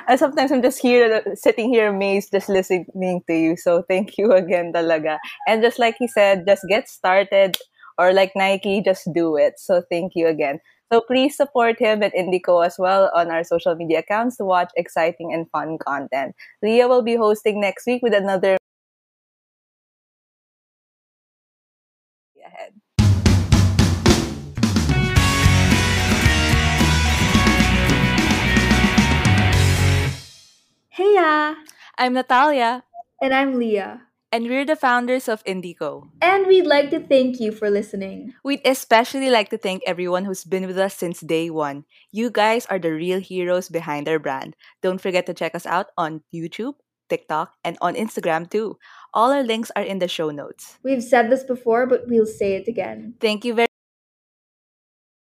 uh, 0.09 0.18
sometimes 0.18 0.51
I'm 0.51 0.64
just 0.64 0.82
here, 0.82 1.24
sitting 1.36 1.72
here 1.72 1.88
amazed, 1.89 2.32
just 2.32 2.49
listening 2.49 3.22
to 3.28 3.34
you. 3.34 3.55
So 3.55 3.84
thank 3.88 4.18
you 4.18 4.34
again 4.34 4.74
talaga. 4.74 5.20
And 5.47 5.62
just 5.62 5.78
like 5.78 5.95
he 5.99 6.07
said, 6.07 6.43
just 6.47 6.66
get 6.68 6.89
started. 6.89 7.55
Or 7.99 8.12
like 8.14 8.32
Nike, 8.36 8.82
just 8.82 9.07
do 9.14 9.38
it. 9.38 9.59
So 9.59 9.84
thank 9.91 10.14
you 10.16 10.26
again. 10.28 10.59
So 10.91 11.01
please 11.01 11.38
support 11.38 11.78
him 11.78 12.01
at 12.01 12.16
Indie 12.16 12.43
Co 12.43 12.62
as 12.62 12.76
well 12.80 13.12
on 13.16 13.30
our 13.30 13.43
social 13.43 13.76
media 13.76 13.99
accounts 13.99 14.38
to 14.38 14.43
watch 14.43 14.72
exciting 14.76 15.32
and 15.34 15.47
fun 15.51 15.78
content. 15.78 16.36
Leah 16.64 16.88
will 16.88 17.03
be 17.03 17.16
hosting 17.16 17.62
next 17.62 17.86
week 17.86 18.01
with 18.01 18.14
another 18.14 18.57
Heya! 30.98 31.56
I'm 31.98 32.14
Natalia, 32.14 32.84
And 33.22 33.34
I'm 33.34 33.58
Leah. 33.58 34.02
and 34.32 34.48
we're 34.48 34.66
the 34.66 34.76
founders 34.76 35.28
of 35.28 35.44
Indie 35.46 35.78
Co. 35.78 36.08
And 36.22 36.48
we'd 36.48 36.66
like 36.68 36.89
to 36.92 37.00
thank 37.00 37.39
you 37.39 37.52
for 37.52 37.70
listening. 37.70 38.34
We'd 38.44 38.62
especially 38.66 39.30
like 39.30 39.50
to 39.52 39.58
thank 39.58 39.84
everyone 39.88 40.26
who's 40.26 40.44
been 40.44 40.68
with 40.68 40.78
us 40.78 40.96
since 40.96 41.20
day 41.22 41.50
one. 41.50 41.86
You 42.12 42.30
guys 42.30 42.66
are 42.68 42.80
the 42.80 42.92
real 42.92 43.20
heroes 43.20 43.70
behind 43.70 44.08
our 44.10 44.20
brand. 44.20 44.56
Don't 44.82 45.00
forget 45.02 45.26
to 45.28 45.34
check 45.34 45.56
us 45.56 45.66
out 45.66 45.88
on 45.98 46.24
YouTube, 46.34 46.76
TikTok, 47.10 47.54
and 47.64 47.78
on 47.82 47.96
Instagram 47.96 48.50
too. 48.50 48.76
All 49.14 49.32
our 49.32 49.44
links 49.44 49.72
are 49.76 49.84
in 49.84 50.00
the 50.00 50.08
show 50.12 50.30
notes. 50.32 50.76
We've 50.84 51.04
said 51.04 51.30
this 51.32 51.44
before, 51.44 51.88
but 51.88 52.08
we'll 52.08 52.26
say 52.28 52.56
it 52.56 52.68
again. 52.68 53.16
Thank 53.20 53.46
you 53.46 53.54
very 53.54 53.70